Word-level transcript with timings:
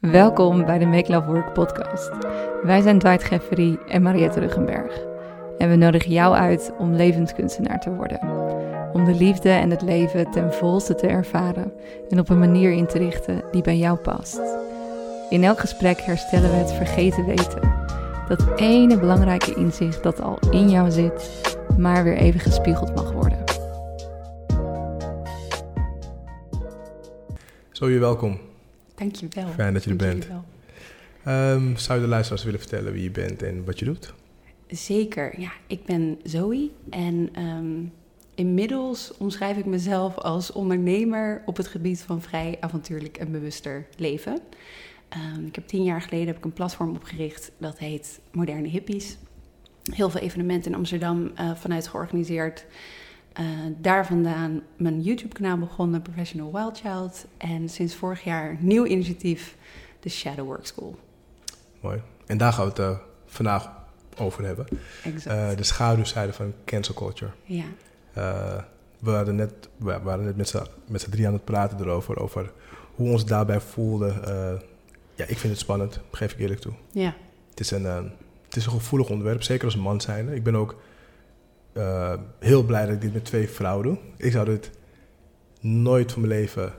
Welkom 0.00 0.64
bij 0.64 0.78
de 0.78 0.86
Make 0.86 1.12
Love 1.12 1.26
Work 1.26 1.52
podcast. 1.52 2.10
Wij 2.62 2.80
zijn 2.80 2.98
Dwight 2.98 3.24
Geffery 3.24 3.78
en 3.88 4.02
Mariette 4.02 4.40
Ruggenberg. 4.40 5.00
En 5.58 5.68
we 5.68 5.76
nodigen 5.76 6.12
jou 6.12 6.34
uit 6.34 6.72
om 6.78 6.94
levenskunstenaar 6.94 7.80
te 7.80 7.94
worden. 7.94 8.20
Om 8.92 9.04
de 9.04 9.14
liefde 9.14 9.48
en 9.48 9.70
het 9.70 9.82
leven 9.82 10.30
ten 10.30 10.52
volste 10.52 10.94
te 10.94 11.06
ervaren 11.06 11.72
en 12.08 12.18
op 12.18 12.28
een 12.28 12.38
manier 12.38 12.72
in 12.72 12.86
te 12.86 12.98
richten 12.98 13.42
die 13.50 13.62
bij 13.62 13.76
jou 13.76 13.98
past. 13.98 14.40
In 15.30 15.44
elk 15.44 15.58
gesprek 15.58 16.00
herstellen 16.00 16.50
we 16.50 16.56
het 16.56 16.72
vergeten 16.72 17.26
weten. 17.26 17.74
Dat 18.28 18.46
ene 18.56 18.98
belangrijke 18.98 19.54
inzicht 19.54 20.02
dat 20.02 20.20
al 20.20 20.38
in 20.50 20.70
jou 20.70 20.90
zit, 20.90 21.56
maar 21.78 22.04
weer 22.04 22.16
even 22.16 22.40
gespiegeld 22.40 22.94
mag 22.94 23.12
worden. 23.12 23.44
Zo, 27.70 27.88
je 27.88 27.98
welkom. 27.98 28.49
Dankjewel. 29.00 29.48
Fijn 29.48 29.74
dat 29.74 29.84
je 29.84 29.90
er 29.90 29.96
bent. 29.96 30.28
Ehm, 31.24 31.76
zou 31.76 31.98
je 31.98 32.04
de 32.04 32.10
luisteraars 32.10 32.44
willen 32.44 32.60
vertellen 32.60 32.92
wie 32.92 33.02
je 33.02 33.10
bent 33.10 33.42
en 33.42 33.64
wat 33.64 33.78
je 33.78 33.84
doet? 33.84 34.14
Zeker. 34.66 35.40
Ja, 35.40 35.52
ik 35.66 35.84
ben 35.84 36.18
Zoe 36.22 36.70
en 36.90 37.28
ehm, 37.32 37.84
inmiddels 38.34 39.16
omschrijf 39.16 39.56
ik 39.56 39.66
mezelf 39.66 40.16
als 40.16 40.52
ondernemer 40.52 41.42
op 41.44 41.56
het 41.56 41.66
gebied 41.66 42.00
van 42.00 42.22
vrij 42.22 42.56
avontuurlijk 42.60 43.16
en 43.16 43.32
bewuster 43.32 43.86
leven. 43.96 44.38
Ehm, 45.08 45.46
ik 45.46 45.54
heb 45.54 45.66
tien 45.66 45.82
jaar 45.82 46.02
geleden 46.02 46.26
heb 46.26 46.36
ik 46.36 46.44
een 46.44 46.52
platform 46.52 46.94
opgericht 46.94 47.52
dat 47.58 47.78
heet 47.78 48.20
Moderne 48.32 48.68
Hippies. 48.68 49.18
Heel 49.94 50.10
veel 50.10 50.20
evenementen 50.20 50.70
in 50.70 50.76
Amsterdam 50.76 51.30
eh, 51.34 51.54
vanuit 51.54 51.88
georganiseerd. 51.88 52.64
Eh, 53.32 53.44
daar 53.78 54.06
vandaan 54.06 54.62
mijn 54.76 55.00
YouTube-kanaal 55.02 55.58
begonnen, 55.58 56.02
Professional 56.02 56.52
Wild 56.52 56.78
Child. 56.80 57.26
En 57.36 57.68
sinds 57.68 57.94
vorig 57.94 58.24
jaar 58.24 58.56
nieuw 58.60 58.84
initiatief, 58.86 59.56
de 60.00 60.08
Shadow 60.08 60.46
Work 60.46 60.66
School. 60.66 60.98
Mooi. 61.80 62.02
En 62.26 62.38
daar 62.38 62.52
gaan 62.52 62.64
we 62.64 62.70
het 62.70 62.78
eh, 62.78 62.98
vandaag 63.26 63.70
over 64.18 64.44
hebben. 64.44 64.66
Exact. 65.04 65.26
Eh, 65.50 65.56
de 65.56 65.62
schaduwzijde 65.62 66.32
van 66.32 66.52
cancel 66.64 66.94
culture. 66.94 67.30
ja. 67.44 67.64
We 68.98 69.10
waren 69.10 69.34
net, 69.36 69.52
we 69.76 69.98
waren 70.02 70.24
net 70.24 70.36
met 70.36 70.48
z'n- 71.02 71.10
drie 71.10 71.26
aan 71.26 71.32
het 71.32 71.44
praten 71.44 71.80
erover, 71.80 72.18
over 72.20 72.52
hoe 72.94 73.10
ons 73.10 73.24
daarbij 73.24 73.60
voelden. 73.60 74.14
Ja, 75.14 75.24
ik 75.26 75.38
vind 75.38 75.52
het 75.52 75.58
spannend, 75.58 76.00
geef 76.10 76.32
ik 76.32 76.38
eerlijk 76.38 76.60
toe. 76.60 76.72
ja. 76.92 77.14
Het 77.50 77.60
is 77.60 77.70
een, 77.70 77.84
het 78.46 78.56
is 78.56 78.66
een 78.66 78.72
gevoelig 78.72 79.08
onderwerp, 79.10 79.42
zeker 79.42 79.64
als 79.64 79.76
man 79.76 80.00
zijnde. 80.00 80.34
Ik 80.34 80.42
ben 80.42 80.54
ook 80.56 80.76
eh, 81.80 82.12
heel 82.38 82.62
blij 82.62 82.84
dat 82.84 82.94
ik 82.94 83.00
dit 83.00 83.12
met 83.12 83.24
twee 83.24 83.48
vrouwen 83.48 83.86
doe. 83.86 83.98
Ik 84.16 84.32
zou 84.32 84.44
dit 84.44 84.70
nooit 85.60 86.12
van 86.12 86.20
mijn 86.20 86.32
leven 86.32 86.72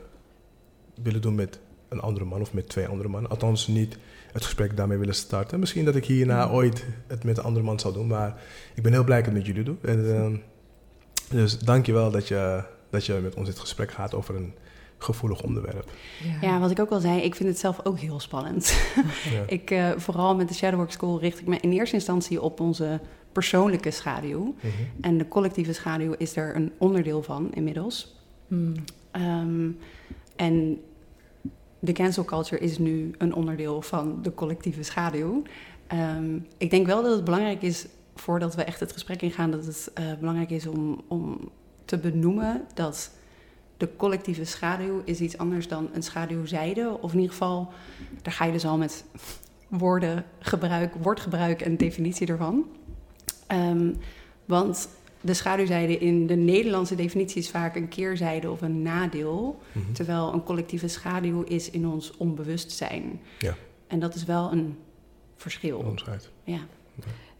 willen 1.04 1.22
doen 1.22 1.36
met 1.36 1.60
een 1.90 2.00
andere 2.00 2.26
man 2.26 2.42
of 2.42 2.54
met 2.54 2.70
twee 2.70 2.88
andere 2.88 3.10
mannen. 3.10 3.32
Althans 3.32 3.68
niet 3.68 3.98
het 4.32 4.44
gesprek 4.44 4.78
daarmee 4.78 4.98
willen 4.98 5.16
starten. 5.16 5.60
Misschien 5.60 5.86
dat 5.86 5.96
ik 5.96 6.06
hierna 6.06 6.50
ooit 6.50 6.86
het 7.08 7.24
met 7.24 7.38
een 7.38 7.44
andere 7.44 7.66
man 7.66 7.80
zal 7.80 7.94
doen, 7.94 8.08
maar 8.08 8.42
ik 8.76 8.84
ben 8.84 8.92
heel 8.92 9.04
blij 9.04 9.18
dat 9.18 9.28
ik 9.28 9.34
het 9.34 9.46
met 9.46 9.56
jullie 9.56 9.64
doe. 9.64 9.76
En, 9.82 10.16
eh, 10.16 10.40
dus 11.38 11.60
dank 11.60 11.86
je 11.86 11.94
wel 11.94 12.12
dat 12.12 12.28
je, 12.28 12.64
dat 12.90 13.06
je 13.06 13.14
met 13.14 13.36
ons 13.36 13.48
dit 13.48 13.60
gesprek 13.60 13.92
gaat 13.92 14.14
over 14.14 14.36
een 14.36 14.54
gevoelig 15.04 15.42
onderwerp. 15.42 15.92
Ja, 16.42 16.60
wat 16.60 16.72
ik 16.72 16.80
ook 16.80 16.90
al 16.90 17.00
zei, 17.00 17.22
ik 17.22 17.36
vind 17.36 17.50
het 17.50 17.60
zelf 17.60 17.80
ook 17.86 18.00
heel 18.00 18.20
spannend. 18.20 18.76
Ja. 19.32 19.44
ik, 19.58 19.72
eh, 19.72 19.90
vooral 19.98 20.36
met 20.36 20.48
de 20.48 20.54
Shadowwork 20.54 20.92
School 20.92 21.20
richt 21.20 21.40
ik 21.40 21.48
me 21.48 21.58
in 21.60 21.72
eerste 21.72 21.96
instantie 21.96 22.42
op 22.42 22.60
onze 22.60 23.00
persoonlijke 23.32 23.92
schaduw. 23.92 24.56
Mhm. 24.58 24.72
En 25.02 25.18
de 25.18 25.28
collectieve 25.28 25.74
schaduw 25.74 26.14
is 26.18 26.36
er 26.36 26.56
een 26.56 26.72
onderdeel 26.78 27.24
van 27.24 27.54
inmiddels. 27.54 28.16
Hmm. 28.48 28.74
Ehm, 29.12 29.70
en 30.36 30.80
de 31.80 31.92
cancel 31.92 32.26
culture 32.26 32.62
is 32.62 32.78
nu 32.78 33.12
een 33.18 33.34
onderdeel 33.34 33.82
van 33.82 34.20
de 34.22 34.34
collectieve 34.34 34.84
schaduw. 34.84 35.44
Ehm, 35.88 36.38
ik 36.58 36.70
denk 36.70 36.86
wel 36.86 37.04
dat 37.04 37.16
het 37.16 37.24
belangrijk 37.24 37.62
is, 37.62 37.86
voordat 38.16 38.56
we 38.56 38.64
echt 38.64 38.80
het 38.80 38.92
gesprek 38.92 39.22
ingaan, 39.22 39.52
dat 39.52 39.66
het 39.66 39.92
eh, 39.94 40.06
belangrijk 40.20 40.50
is 40.50 40.68
om, 40.68 41.02
om 41.08 41.50
te 41.86 41.98
benoemen 41.98 42.62
dat 42.74 43.12
de 43.82 43.90
collectieve 43.98 44.46
schaduw 44.46 45.02
is 45.06 45.20
iets 45.20 45.38
anders 45.38 45.68
dan 45.68 45.90
een 45.94 46.04
schaduwzijde. 46.04 46.98
Of 47.02 47.12
in 47.12 47.20
ieder 47.20 47.32
geval, 47.32 47.74
daar 48.22 48.34
ga 48.34 48.46
je 48.46 48.52
dus 48.52 48.66
al 48.66 48.78
met 48.78 49.06
woorden 49.68 50.26
gebruik, 50.40 50.94
woordgebruik 50.96 51.62
en 51.62 51.78
definitie 51.78 52.28
ervan. 52.28 52.66
Ehm, 53.48 53.94
want 54.46 54.90
de 55.22 55.34
schaduwzijde 55.34 55.98
in 55.98 56.28
de 56.28 56.36
Nederlandse 56.36 56.96
definitie 56.96 57.42
is 57.42 57.50
vaak 57.50 57.76
een 57.76 57.88
keerzijde 57.88 58.52
of 58.52 58.62
een 58.62 58.82
nadeel. 58.82 59.62
Mhm. 59.72 59.92
Terwijl 59.92 60.34
een 60.34 60.44
collectieve 60.44 60.88
schaduw 60.88 61.42
is 61.42 61.70
in 61.70 61.88
ons 61.88 62.18
onbewustzijn. 62.18 63.20
Ja. 63.40 63.56
En 63.88 64.00
dat 64.00 64.16
is 64.16 64.24
wel 64.24 64.52
een 64.52 64.78
verschil. 65.36 65.78
Onderscheid. 65.78 66.30
Ja. 66.44 66.60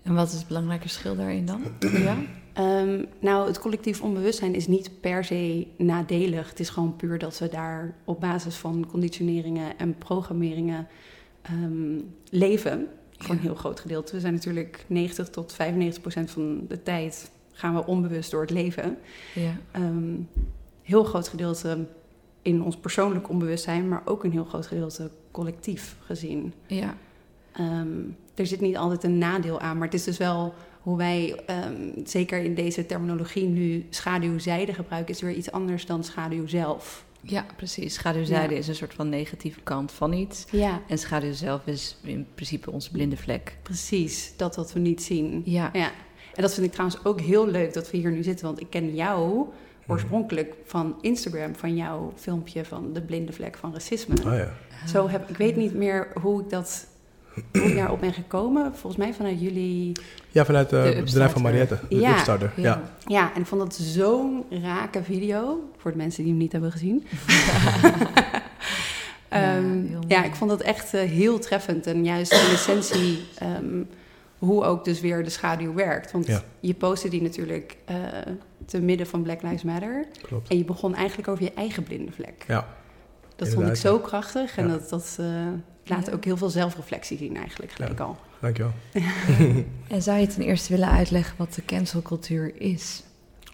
En 0.02 0.14
wat 0.14 0.28
is 0.28 0.34
het 0.34 0.48
belangrijke 0.48 0.88
verschil 0.88 1.16
daarin 1.16 1.46
dan? 1.46 1.62
Ja? 2.04 2.18
Ehm, 2.54 3.04
nou, 3.20 3.48
het 3.48 3.60
collectief 3.60 4.02
onbewustzijn 4.02 4.56
is 4.56 4.68
niet 4.68 4.92
per 5.00 5.24
se 5.26 5.68
nadelig. 5.78 6.50
Het 6.50 6.60
is 6.60 6.70
gewoon 6.70 6.96
puur 6.96 7.18
dat 7.18 7.40
we 7.40 7.50
daar 7.50 7.96
op 8.06 8.20
basis 8.20 8.56
van 8.56 8.88
conditioneringen 8.90 9.78
en 9.78 9.98
programmeringen 9.98 10.88
ehm, 11.42 12.00
leven. 12.30 12.88
Voor 13.18 13.36
een 13.36 13.42
heel 13.42 13.56
groot 13.56 13.80
gedeelte. 13.80 14.14
We 14.14 14.20
zijn 14.20 14.34
natuurlijk 14.34 14.86
90 14.88 15.30
tot 15.30 15.54
95 15.54 16.02
procent 16.02 16.32
van 16.32 16.66
de 16.68 16.84
tijd 16.84 17.32
gaan 17.54 17.74
we 17.74 17.86
onbewust 17.86 18.32
door 18.32 18.42
het 18.42 18.50
leven. 18.50 18.98
Ja. 19.36 19.56
Ehm, 19.72 20.14
heel 20.82 21.04
groot 21.04 21.28
gedeelte 21.28 21.86
in 22.42 22.64
ons 22.64 22.78
persoonlijk 22.78 23.30
onbewustzijn, 23.30 23.88
maar 23.88 24.02
ook 24.06 24.24
een 24.24 24.32
heel 24.32 24.46
groot 24.46 24.68
gedeelte 24.68 25.10
collectief 25.32 25.96
gezien. 26.00 26.54
Ja. 26.68 26.98
Ehm, 27.54 27.88
er 28.36 28.46
zit 28.46 28.62
niet 28.62 28.78
altijd 28.78 29.04
een 29.04 29.18
nadeel 29.18 29.60
aan, 29.60 29.78
maar 29.78 29.86
het 29.88 29.94
is 29.96 30.04
dus 30.04 30.18
wel 30.18 30.54
hoe 30.82 30.98
wij, 30.98 31.42
ehm, 31.46 31.74
zeker 32.06 32.40
in 32.44 32.54
deze 32.56 32.86
terminologie 32.86 33.48
nu, 33.48 33.86
schaduwzijde 33.90 34.74
gebruiken, 34.74 35.14
is 35.14 35.22
weer 35.22 35.34
iets 35.34 35.52
anders 35.52 35.86
dan 35.86 36.04
schaduw 36.04 36.48
zelf. 36.48 37.06
Ja, 37.24 37.46
precies. 37.56 37.94
Schaduwzijde 37.94 38.54
Ja. 38.54 38.60
is 38.60 38.68
een 38.68 38.76
soort 38.76 38.94
van 38.94 39.10
negatieve 39.10 39.60
kant 39.64 39.92
van 39.92 40.14
iets. 40.14 40.46
Ja, 40.52 40.82
En 40.88 40.98
schaduw 40.98 41.34
zelf 41.34 41.66
is 41.66 41.98
in 42.04 42.28
principe 42.36 42.72
onze 42.72 42.92
blinde 42.92 43.18
vlek. 43.18 43.58
precies. 43.64 44.34
Dat 44.38 44.56
wat 44.56 44.74
we 44.74 44.80
niet 44.80 45.04
zien. 45.04 45.42
Ja. 45.46 45.70
Ja. 45.74 45.92
En 46.36 46.42
dat 46.42 46.54
vind 46.54 46.66
ik 46.66 46.72
trouwens 46.72 47.06
ook 47.06 47.22
heel 47.22 47.48
leuk 47.48 47.74
dat 47.74 47.92
we 47.92 47.98
hier 47.98 48.12
nu 48.12 48.24
zitten, 48.24 48.46
want 48.46 48.60
ik 48.62 48.70
ken 48.70 48.96
jou 48.96 49.46
oorspronkelijk 49.88 50.54
van 50.66 50.96
Instagram, 51.02 51.56
van 51.56 51.76
jouw 51.76 52.14
filmpje 52.16 52.66
van 52.66 52.94
de 52.94 53.02
blinde 53.02 53.32
vlek 53.34 53.58
van 53.58 53.74
racisme. 53.74 54.16
Ah 54.26 54.38
ja. 54.38 54.54
Zo 54.88 55.08
heb, 55.10 55.30
ik 55.30 55.38
weet 55.38 55.56
niet 55.56 55.74
meer 55.74 56.08
hoe 56.22 56.42
ik 56.42 56.50
dat 56.50 56.88
hoe 57.52 57.62
ik 57.62 57.76
daarop 57.76 58.00
ben 58.00 58.14
gekomen. 58.14 58.72
Volgens 58.76 58.96
mij 59.04 59.14
vanuit 59.14 59.42
jullie. 59.42 59.92
Ja, 60.30 60.46
vanuit 60.46 60.74
eh, 60.74 60.84
De 60.84 60.88
het 60.90 61.06
bedrijf 61.06 61.32
van. 61.32 61.42
Mariette, 61.42 61.80
de 61.90 61.96
Ja. 61.96 62.12
Upstarter. 62.12 62.52
Ja. 62.56 62.64
Ja. 62.64 62.82
Ja, 63.06 63.34
en 63.36 63.42
ik 63.42 63.48
vond 63.48 63.62
dat 63.62 63.74
zo'n 63.76 64.46
rake 64.50 65.04
video. 65.04 65.70
Voor 65.78 65.92
de 65.92 65.98
mensen 65.98 66.22
die 66.24 66.32
hem 66.32 66.42
niet 66.42 66.52
hebben 66.52 66.72
gezien. 66.72 67.04
Ja, 69.30 69.56
Ehm, 69.56 69.76
mooi. 69.82 69.98
ja, 70.08 70.24
ik 70.24 70.36
vond 70.36 70.50
dat 70.50 70.62
echt 70.62 70.94
eh, 70.94 71.02
heel 71.02 71.40
treffend. 71.40 71.88
En 71.88 72.04
juist 72.04 72.32
in 72.34 72.54
essentie 72.54 73.20
ehm, 73.38 73.84
hoe 74.38 74.64
ook 74.64 74.86
dus 74.86 75.00
weer 75.00 75.24
de 75.24 75.30
schaduw 75.30 75.74
werkt. 75.74 76.12
Want 76.12 76.28
Ja. 76.28 76.42
je 76.60 76.74
postte 76.74 77.10
die 77.10 77.22
natuurlijk 77.22 77.78
eh, 77.86 77.96
te 78.66 78.82
midden 78.82 79.08
van 79.08 79.22
Black 79.22 79.42
Lives 79.42 79.64
Matter. 79.64 80.06
Klopt. 80.22 80.50
En 80.50 80.58
je 80.58 80.66
begon 80.66 80.96
eigenlijk 80.96 81.28
over 81.28 81.44
je 81.44 81.54
eigen 81.54 81.84
blinde 81.84 82.12
vlek. 82.12 82.44
Ja. 82.48 82.68
Dat 83.46 83.54
vond 83.54 83.68
ik 83.68 83.76
zo 83.76 84.00
krachtig. 84.00 84.58
En 84.58 84.68
Ja. 84.68 84.72
dat, 84.74 84.90
dat 84.90 85.18
eh, 85.20 85.26
laat 85.86 86.06
Ja. 86.06 86.12
ook 86.14 86.26
heel 86.26 86.38
veel 86.38 86.50
zelfreflectie 86.50 87.18
zien 87.18 87.36
eigenlijk 87.38 87.72
gelijk 87.72 88.00
al. 88.00 88.18
Dankjewel. 88.42 88.72
En 89.88 90.02
zou 90.02 90.20
je 90.20 90.28
ten 90.28 90.42
eerste 90.44 90.74
willen 90.74 90.90
uitleggen 90.90 91.38
wat 91.38 91.54
de 91.54 91.66
cancelcultuur 91.66 92.62
is? 92.62 93.04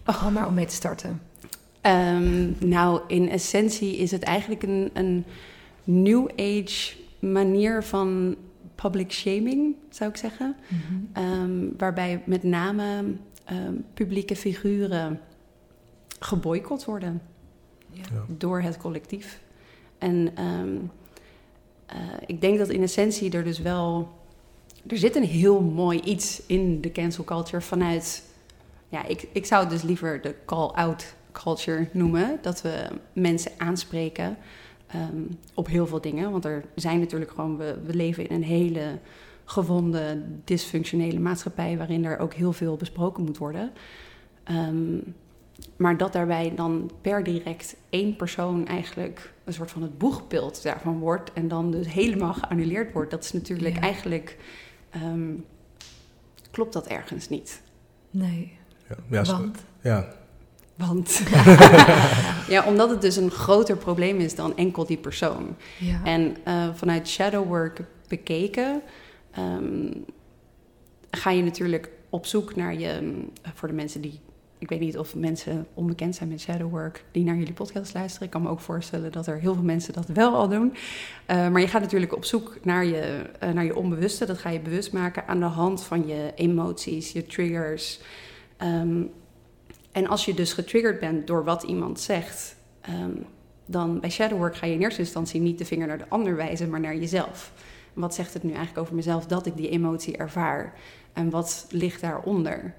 Gewoon 0.04 0.32
maar 0.32 0.46
om 0.46 0.54
mee 0.54 0.66
te 0.66 0.74
starten. 0.74 1.20
Ehm, 1.80 2.68
nou, 2.68 3.00
in 3.06 3.28
essentie 3.30 3.96
is 3.96 4.10
het 4.10 4.22
eigenlijk 4.22 4.62
een, 4.62 4.90
een 4.92 5.24
new 5.84 6.28
age 6.36 6.94
manier 7.18 7.82
van 7.84 8.36
public 8.74 9.12
shaming, 9.12 9.74
zou 9.90 10.10
ik 10.10 10.16
zeggen. 10.16 10.56
Ehm, 11.12 11.50
waarbij 11.76 12.22
met 12.26 12.42
name 12.42 13.04
ehm, 13.44 13.72
publieke 13.94 14.36
figuren 14.36 15.20
geboycott 16.18 16.84
worden 16.84 17.20
Ja. 17.90 18.02
Ja. 18.12 18.24
door 18.28 18.60
het 18.60 18.76
collectief. 18.76 19.40
En 19.98 20.30
ehm, 20.34 20.76
eh, 21.86 21.96
ik 22.26 22.40
denk 22.40 22.58
dat 22.58 22.68
in 22.68 22.82
essentie 22.82 23.32
er 23.32 23.44
dus 23.44 23.58
wel... 23.58 24.08
Er 24.86 24.98
zit 24.98 25.16
een 25.16 25.24
heel 25.24 25.60
mooi 25.60 26.00
iets 26.00 26.42
in 26.46 26.80
de 26.80 26.92
cancel 26.92 27.24
culture 27.24 27.62
vanuit... 27.62 28.22
Ja, 28.88 29.06
ik, 29.06 29.28
ik 29.32 29.46
zou 29.46 29.60
het 29.60 29.70
dus 29.70 29.82
liever 29.82 30.20
de 30.20 30.34
call-out 30.44 31.14
culture 31.32 31.88
noemen. 31.92 32.38
Dat 32.42 32.62
we 32.62 32.88
mensen 33.12 33.52
aanspreken 33.56 34.36
ehm, 34.86 35.22
op 35.54 35.66
heel 35.66 35.86
veel 35.86 36.00
dingen. 36.00 36.30
Want 36.30 36.44
er 36.44 36.64
zijn 36.74 36.98
natuurlijk 36.98 37.30
gewoon... 37.30 37.56
We, 37.56 37.78
we 37.84 37.94
leven 37.94 38.28
in 38.28 38.34
een 38.34 38.44
hele 38.44 38.98
gewonde, 39.44 40.22
dysfunctionele 40.44 41.18
maatschappij... 41.18 41.76
waarin 41.76 42.04
er 42.04 42.18
ook 42.18 42.34
heel 42.34 42.52
veel 42.52 42.76
besproken 42.76 43.24
moet 43.24 43.38
worden. 43.38 43.72
Ehm, 44.44 44.98
maar 45.76 45.96
dat 45.96 46.12
daarbij 46.12 46.52
dan 46.54 46.90
per 47.00 47.24
direct 47.24 47.76
één 47.90 48.16
persoon 48.16 48.66
eigenlijk 48.66 49.32
een 49.44 49.52
soort 49.52 49.70
van 49.70 49.82
het 49.82 49.98
boegbeeld 49.98 50.62
daarvan 50.62 50.98
wordt 50.98 51.32
en 51.32 51.48
dan 51.48 51.70
dus 51.70 51.92
helemaal 51.92 52.34
geannuleerd 52.34 52.92
wordt, 52.92 53.10
dat 53.10 53.24
is 53.24 53.32
natuurlijk 53.32 53.74
Ja. 53.74 53.80
eigenlijk 53.80 54.36
ehm, 54.90 55.32
klopt 56.50 56.72
dat 56.72 56.86
ergens 56.86 57.28
niet. 57.28 57.62
Nee. 58.10 58.58
Ja, 58.88 58.96
ja, 59.10 59.22
Want? 59.22 59.58
ja, 59.82 60.08
Want 60.74 61.22
ja, 62.54 62.64
omdat 62.66 62.90
het 62.90 63.00
dus 63.00 63.16
een 63.16 63.30
groter 63.30 63.76
probleem 63.76 64.18
is 64.18 64.34
dan 64.34 64.56
enkel 64.56 64.86
die 64.86 64.96
persoon. 64.96 65.56
Ja. 65.78 66.00
En 66.04 66.36
eh, 66.44 66.74
vanuit 66.74 67.08
shadowwork 67.08 67.80
bekeken 68.08 68.82
ehm, 69.30 69.92
ga 71.10 71.30
je 71.30 71.42
natuurlijk 71.42 71.90
op 72.08 72.26
zoek 72.26 72.56
naar 72.56 72.74
je, 72.74 73.22
voor 73.54 73.68
de 73.68 73.74
mensen 73.74 74.00
die, 74.00 74.20
ik 74.58 74.68
weet 74.68 74.80
niet 74.80 74.98
of 74.98 75.14
mensen 75.14 75.66
onbekend 75.74 76.14
zijn 76.14 76.28
met 76.28 76.40
shadowwork, 76.40 77.04
die 77.10 77.24
naar 77.24 77.36
jullie 77.36 77.52
podcast 77.52 77.94
luisteren. 77.94 78.26
Ik 78.26 78.32
kan 78.32 78.42
me 78.42 78.48
ook 78.48 78.60
voorstellen 78.60 79.12
dat 79.12 79.26
er 79.26 79.38
heel 79.38 79.54
veel 79.54 79.62
mensen 79.62 79.92
dat 79.92 80.06
wel 80.06 80.34
al 80.34 80.48
doen. 80.48 80.74
Eh, 81.26 81.48
maar 81.48 81.60
je 81.60 81.68
gaat 81.68 81.80
natuurlijk 81.82 82.16
op 82.16 82.24
zoek 82.24 82.58
naar 82.62 82.84
je, 82.84 83.22
eh, 83.38 83.50
naar 83.50 83.64
je 83.64 83.76
onbewuste. 83.76 84.26
Dat 84.26 84.38
ga 84.38 84.50
je 84.50 84.60
bewust 84.60 84.92
maken 84.92 85.26
aan 85.26 85.40
de 85.40 85.46
hand 85.46 85.82
van 85.82 86.06
je 86.06 86.32
emoties, 86.34 87.12
je 87.12 87.26
triggers. 87.26 88.00
Ehm, 88.56 89.02
en 89.92 90.06
als 90.06 90.24
je 90.24 90.34
dus 90.34 90.52
getriggerd 90.52 91.00
bent 91.00 91.26
door 91.26 91.44
wat 91.44 91.62
iemand 91.62 92.00
zegt, 92.00 92.56
ehm, 92.80 93.16
dan 93.66 94.00
bij 94.00 94.10
shadowwork 94.10 94.56
ga 94.56 94.66
je 94.66 94.74
in 94.74 94.80
eerste 94.80 95.00
instantie 95.00 95.40
niet 95.40 95.58
de 95.58 95.64
vinger 95.64 95.86
naar 95.86 95.98
de 95.98 96.08
ander 96.08 96.36
wijzen, 96.36 96.70
maar 96.70 96.80
naar 96.80 96.96
jezelf. 96.96 97.52
Wat 97.92 98.14
zegt 98.14 98.34
het 98.34 98.42
nu 98.42 98.50
eigenlijk 98.50 98.78
over 98.78 98.94
mezelf 98.94 99.26
dat 99.26 99.46
ik 99.46 99.56
die 99.56 99.68
emotie 99.68 100.16
ervaar? 100.16 100.74
En 101.12 101.30
wat 101.30 101.66
ligt 101.70 102.00
daaronder? 102.00 102.74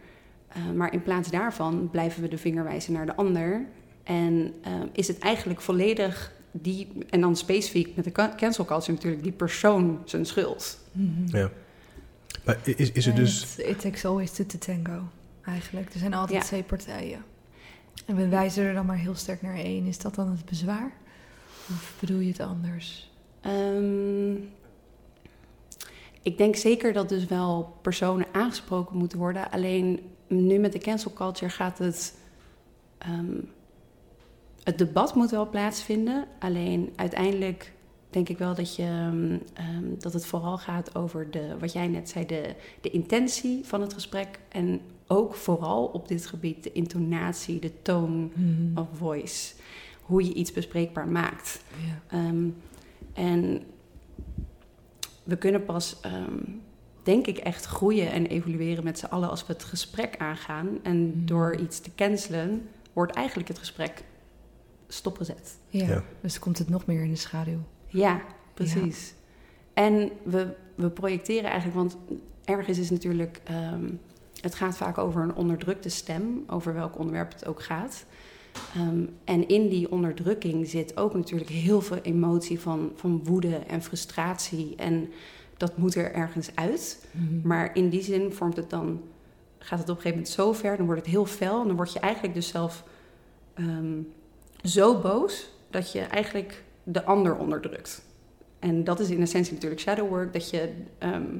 Eh, 0.49 0.71
maar 0.75 0.93
in 0.93 1.03
plaats 1.03 1.29
daarvan 1.29 1.89
blijven 1.91 2.21
we 2.21 2.27
de 2.27 2.37
vinger 2.37 2.63
wijzen 2.63 2.93
naar 2.93 3.05
de 3.05 3.15
ander. 3.15 3.65
En 4.03 4.53
eh, 4.63 4.71
is 4.91 5.07
het 5.07 5.19
eigenlijk 5.19 5.61
volledig 5.61 6.31
die, 6.51 6.87
en 7.09 7.21
dan 7.21 7.35
specifiek 7.35 7.95
met 7.95 8.05
de 8.05 8.11
ca- 8.11 8.33
cancel 8.37 8.65
culture 8.65 8.91
natuurlijk, 8.91 9.23
die 9.23 9.31
persoon 9.31 10.01
zijn 10.05 10.25
schuld. 10.25 10.79
Mhm. 10.91 11.37
ja. 11.37 11.49
Maar 12.45 12.57
is, 12.63 12.91
is 12.91 13.05
het 13.05 13.15
dus... 13.15 13.57
It, 13.57 13.65
it 13.65 13.79
takes 13.79 14.05
always 14.05 14.31
two 14.31 14.45
to 14.45 14.57
tango, 14.57 15.01
eigenlijk. 15.45 15.93
Er 15.93 15.99
zijn 15.99 16.13
altijd 16.13 16.41
Ja. 16.41 16.47
twee 16.47 16.63
partijen. 16.63 17.23
En 18.05 18.15
we 18.15 18.27
wijzen 18.27 18.63
er 18.63 18.73
dan 18.73 18.85
maar 18.85 18.97
heel 18.97 19.15
sterk 19.15 19.41
naar 19.41 19.55
één. 19.55 19.85
Is 19.85 19.97
dat 19.97 20.15
dan 20.15 20.29
het 20.29 20.45
bezwaar? 20.45 20.91
Of 21.69 21.93
bedoel 21.99 22.19
je 22.19 22.27
het 22.31 22.39
anders? 22.39 23.11
Ehm, 23.41 24.33
ik 26.21 26.37
denk 26.37 26.55
zeker 26.55 26.93
dat 26.93 27.09
dus 27.09 27.25
wel 27.25 27.77
personen 27.81 28.27
aangesproken 28.31 28.97
moeten 28.97 29.17
worden. 29.17 29.51
Alleen 29.51 29.99
nu 30.29 30.57
met 30.57 30.71
de 30.71 30.79
cancel 30.79 31.13
culture 31.13 31.51
gaat 31.51 31.77
het. 31.77 32.17
ehm, 32.97 33.37
het 34.63 34.77
debat 34.77 35.15
moet 35.15 35.29
wel 35.31 35.49
plaatsvinden. 35.49 36.25
Alleen 36.39 36.93
uiteindelijk 36.95 37.73
denk 38.09 38.29
ik 38.29 38.37
wel 38.37 38.55
dat, 38.55 38.75
je, 38.75 38.83
ehm, 38.83 39.37
ehm, 39.53 39.83
dat 39.97 40.13
het 40.13 40.25
vooral 40.25 40.57
gaat 40.57 40.95
over 40.95 41.31
de, 41.31 41.57
wat 41.59 41.73
jij 41.73 41.87
net 41.87 42.09
zei, 42.09 42.25
de, 42.25 42.55
de 42.81 42.89
intentie 42.89 43.65
van 43.65 43.81
het 43.81 43.93
gesprek. 43.93 44.39
En 44.49 44.81
ook 45.07 45.33
vooral 45.35 45.85
op 45.85 46.07
dit 46.07 46.25
gebied 46.25 46.63
de 46.63 46.71
intonatie, 46.71 47.59
de 47.59 47.81
toon 47.81 48.31
Mhm. 48.35 48.77
of 48.79 48.87
voice. 48.93 49.53
Hoe 50.01 50.23
je 50.25 50.33
iets 50.33 50.51
bespreekbaar 50.51 51.07
maakt. 51.07 51.63
En 53.13 53.63
we 55.23 55.37
kunnen 55.37 55.65
pas, 55.65 55.99
denk 57.03 57.27
ik, 57.27 57.37
echt 57.37 57.65
groeien 57.65 58.11
en 58.11 58.25
evolueren 58.25 58.83
met 58.83 58.99
z'n 58.99 59.05
allen 59.05 59.29
als 59.29 59.45
we 59.47 59.53
het 59.53 59.63
gesprek 59.63 60.15
aangaan. 60.17 60.79
En 60.83 61.07
Mhm. 61.07 61.25
door 61.25 61.55
iets 61.55 61.79
te 61.79 61.89
cancelen, 61.95 62.67
wordt 62.93 63.13
eigenlijk 63.13 63.47
het 63.47 63.57
gesprek 63.59 64.03
stopgezet. 64.87 65.57
Ja. 65.67 65.87
Ja. 65.87 66.03
dus 66.21 66.39
komt 66.39 66.57
het 66.57 66.69
nog 66.69 66.85
meer 66.85 67.03
in 67.03 67.09
de 67.09 67.15
schaduw. 67.15 67.59
Ja, 67.87 68.21
precies. 68.53 69.13
En 69.73 70.09
we, 70.23 70.55
we 70.75 70.89
projecteren 70.89 71.49
eigenlijk, 71.49 71.75
want 71.77 71.97
ergens 72.45 72.77
is 72.77 72.89
natuurlijk, 72.89 73.41
ehm, 73.43 73.89
het 74.41 74.55
gaat 74.55 74.77
vaak 74.77 74.97
over 74.97 75.21
een 75.23 75.35
onderdrukte 75.35 75.89
stem, 75.89 76.43
over 76.47 76.73
welk 76.73 76.97
onderwerp 76.99 77.31
het 77.33 77.45
ook 77.45 77.63
gaat. 77.63 78.05
Ehm, 78.75 79.03
en 79.23 79.47
in 79.47 79.69
die 79.69 79.91
onderdrukking 79.91 80.67
zit 80.67 80.97
ook 80.97 81.13
natuurlijk 81.13 81.49
heel 81.49 81.81
veel 81.81 81.97
emotie 82.01 82.59
van, 82.59 82.91
van 82.95 83.23
woede 83.23 83.55
en 83.55 83.81
frustratie. 83.83 84.73
En 84.77 85.09
dat 85.59 85.77
moet 85.77 85.95
er 85.95 86.13
ergens 86.13 86.49
uit. 86.55 87.05
Mhm. 87.11 87.47
Maar 87.47 87.75
in 87.75 87.89
die 87.89 88.01
zin 88.03 88.33
vormt 88.33 88.55
het 88.55 88.69
dan, 88.69 89.01
gaat 89.57 89.79
het 89.79 89.89
op 89.89 89.95
een 89.95 90.01
gegeven 90.01 90.17
moment 90.17 90.29
zo 90.29 90.53
ver, 90.53 90.77
dan 90.77 90.85
wordt 90.85 91.01
het 91.01 91.09
heel 91.09 91.25
fel. 91.25 91.61
En 91.61 91.67
dan 91.67 91.75
word 91.75 91.93
je 91.93 91.99
eigenlijk 91.99 92.33
dus 92.33 92.47
zelf 92.47 92.83
ehm, 93.53 94.01
zo 94.63 94.99
boos 95.01 95.49
dat 95.69 95.91
je 95.91 95.99
eigenlijk 95.99 96.63
de 96.83 97.03
ander 97.03 97.37
onderdrukt. 97.37 98.01
En 98.59 98.83
dat 98.83 98.99
is 98.99 99.09
in 99.09 99.21
essentie 99.21 99.53
natuurlijk 99.53 99.81
shadow 99.81 100.09
work, 100.09 100.33
dat 100.33 100.49
je 100.49 100.73
ehm, 100.97 101.37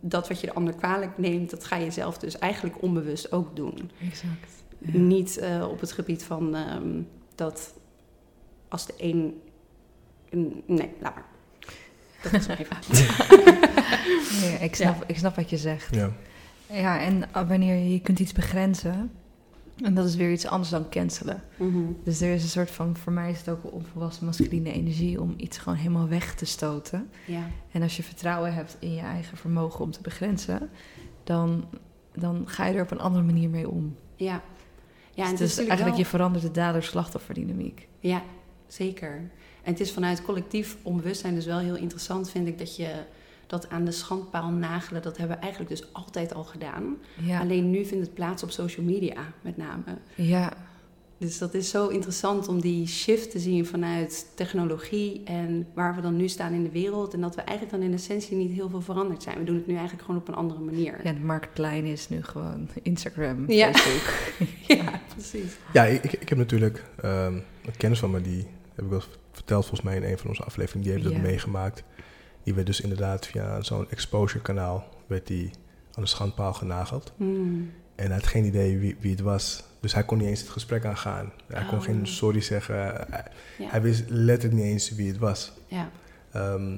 dat 0.00 0.28
wat 0.28 0.40
je 0.40 0.46
de 0.46 0.52
ander 0.54 0.74
kwalijk 0.74 1.18
neemt, 1.18 1.50
dat 1.50 1.64
ga 1.64 1.76
je 1.76 1.90
zelf 1.90 2.18
dus 2.18 2.38
eigenlijk 2.38 2.82
onbewust 2.82 3.32
ook 3.32 3.56
doen. 3.56 3.90
Exact. 4.02 4.52
Ja. 4.78 4.98
Niet 4.98 5.38
eh, 5.38 5.66
op 5.70 5.80
het 5.80 5.92
gebied 5.92 6.22
van 6.24 6.54
ehm, 6.54 7.00
dat 7.34 7.74
als 8.68 8.86
de 8.86 8.94
een- 8.96 9.40
Nee, 10.66 10.90
laat 11.00 11.14
maar. 11.14 11.26
Dat 12.22 12.32
is 12.32 12.46
even. 12.46 12.76
Ja, 14.50 14.58
ik, 14.68 14.74
snap, 14.74 15.04
ik 15.06 15.18
snap 15.18 15.36
wat 15.36 15.50
je 15.50 15.56
zegt. 15.56 15.94
Ja, 15.94 16.10
Ja, 16.72 17.00
en 17.00 17.16
uh, 17.36 17.48
wanneer 17.48 17.74
je, 17.74 17.92
je 17.92 18.00
kunt 18.00 18.18
iets 18.18 18.32
begrenzen, 18.32 19.10
en 19.82 19.94
dat 19.94 20.06
is 20.06 20.14
weer 20.16 20.32
iets 20.32 20.46
anders 20.46 20.70
dan 20.70 20.88
cancelen. 20.90 21.42
Mhm. 21.56 21.78
Dus 22.04 22.20
er 22.20 22.34
is 22.34 22.42
een 22.42 22.48
soort 22.48 22.70
van, 22.70 22.96
voor 22.96 23.12
mij 23.12 23.30
is 23.30 23.38
het 23.38 23.48
ook 23.48 23.64
een 23.64 23.70
onvolwassen 23.70 24.26
masculine 24.26 24.72
energie 24.72 25.20
om 25.20 25.34
iets 25.36 25.58
gewoon 25.58 25.78
helemaal 25.78 26.08
weg 26.08 26.34
te 26.34 26.44
stoten. 26.44 27.10
Ja. 27.24 27.42
En 27.72 27.82
als 27.82 27.96
je 27.96 28.02
vertrouwen 28.02 28.54
hebt 28.54 28.76
in 28.78 28.94
je 28.94 29.00
eigen 29.00 29.36
vermogen 29.36 29.84
om 29.84 29.90
te 29.90 30.00
begrenzen, 30.02 30.70
dan, 31.24 31.64
dan 32.14 32.42
ga 32.44 32.66
je 32.66 32.74
er 32.74 32.82
op 32.82 32.90
een 32.90 33.00
andere 33.00 33.24
manier 33.24 33.48
mee 33.48 33.68
om. 33.68 33.96
Ja. 34.16 34.42
Ja, 35.14 35.24
en 35.24 35.30
dus 35.30 35.40
het 35.40 35.50
is 35.50 35.56
eigenlijk 35.58 35.88
wel- 35.90 35.98
je 35.98 36.04
verandert 36.06 36.44
de 36.44 36.50
dader-slachtofferdynamiek. 36.50 37.88
Ja, 38.00 38.22
zeker. 38.66 39.30
En 39.62 39.72
het 39.72 39.80
is 39.80 39.92
vanuit 39.92 40.22
collectief 40.22 40.76
onbewustzijn 40.82 41.34
dus 41.34 41.46
wel 41.46 41.58
heel 41.58 41.76
interessant, 41.76 42.30
vind 42.30 42.46
ik, 42.48 42.58
dat 42.58 42.76
je 42.76 42.90
dat 43.46 43.68
aan 43.70 43.84
de 43.84 43.90
schandpaal 43.90 44.50
nagelen, 44.50 45.02
dat 45.02 45.16
hebben 45.16 45.36
we 45.36 45.42
eigenlijk 45.42 45.70
dus 45.72 45.92
altijd 45.92 46.34
al 46.34 46.44
gedaan. 46.44 46.96
Ja, 47.22 47.40
Alleen 47.40 47.70
nu 47.70 47.84
vindt 47.84 48.04
het 48.06 48.14
plaats 48.14 48.42
op 48.42 48.50
social 48.50 48.86
media, 48.86 49.14
met 49.40 49.56
name. 49.56 49.82
ja, 50.14 50.52
Dus 51.18 51.38
dat 51.38 51.54
is 51.54 51.70
zo 51.70 51.88
interessant 51.88 52.48
om 52.48 52.60
die 52.60 52.86
shift 52.86 53.30
te 53.30 53.38
zien 53.38 53.66
vanuit 53.66 54.26
technologie 54.34 55.22
en 55.24 55.66
waar 55.74 55.94
we 55.94 56.00
dan 56.00 56.16
nu 56.16 56.28
staan 56.28 56.52
in 56.52 56.62
de 56.62 56.70
wereld. 56.70 57.14
En 57.14 57.20
dat 57.20 57.34
we 57.34 57.40
eigenlijk 57.40 57.78
dan 57.78 57.88
in 57.88 57.94
essentie 57.96 58.36
niet 58.36 58.52
heel 58.52 58.68
veel 58.68 58.80
veranderd 58.80 59.22
zijn. 59.22 59.38
We 59.38 59.44
doen 59.44 59.56
het 59.56 59.66
nu 59.66 59.74
eigenlijk 59.74 60.04
gewoon 60.04 60.20
op 60.20 60.28
een 60.28 60.34
andere 60.34 60.60
manier. 60.60 61.00
ja, 61.04 61.12
de 61.12 61.18
marktplein 61.20 61.84
is 61.84 62.08
nu 62.08 62.22
gewoon 62.22 62.68
Instagram, 62.82 63.50
Ja. 63.50 63.72
Facebook. 63.72 64.46
Ja, 64.78 65.00
precies. 65.14 65.56
ja 65.72 65.84
ik, 65.84 66.12
ik, 66.12 66.28
heb 66.28 66.38
natuurlijk 66.38 66.84
ehm, 67.02 67.34
een 67.34 67.76
kennis 67.76 67.98
van 67.98 68.10
me, 68.10 68.20
die 68.20 68.46
heb 68.78 68.84
ik 68.84 68.90
wel 68.90 69.02
verteld 69.32 69.66
volgens 69.66 69.82
mij 69.88 69.96
in 69.96 70.02
een 70.04 70.18
van 70.18 70.28
onze 70.28 70.42
afleveringen, 70.42 70.84
die 70.90 70.92
heeft 70.98 71.14
dat 71.14 71.22
meegemaakt. 71.22 71.82
Die 72.42 72.54
werd 72.54 72.66
dus 72.66 72.80
inderdaad 72.80 73.26
via 73.26 73.62
zo'n 73.62 73.90
exposure 73.90 74.42
kanaal, 74.42 74.88
werd 75.06 75.26
die 75.26 75.50
aan 75.94 76.02
de 76.02 76.08
schandpaal 76.08 76.52
genageld. 76.52 77.12
Hmm. 77.16 77.72
En 77.94 78.06
hij 78.06 78.14
had 78.14 78.26
geen 78.26 78.44
idee 78.44 78.78
wie, 78.78 78.96
wie 79.00 79.10
het 79.10 79.20
was. 79.20 79.64
Dus 79.80 79.94
hij 79.94 80.04
kon 80.04 80.18
niet 80.18 80.26
eens 80.26 80.40
het 80.40 80.48
gesprek 80.48 80.84
aangaan. 80.84 81.32
Hij 81.46 81.64
kon 81.68 81.78
Oh. 81.78 81.84
geen 81.84 82.06
sorry 82.06 82.40
zeggen. 82.40 83.06
Hij 83.62 83.82
wist 83.82 84.04
letterlijk 84.08 84.62
niet 84.62 84.72
eens 84.72 84.94
wie 84.94 85.08
het 85.08 85.18
was. 85.18 85.52
ja. 85.66 85.90
Ehm, 86.32 86.76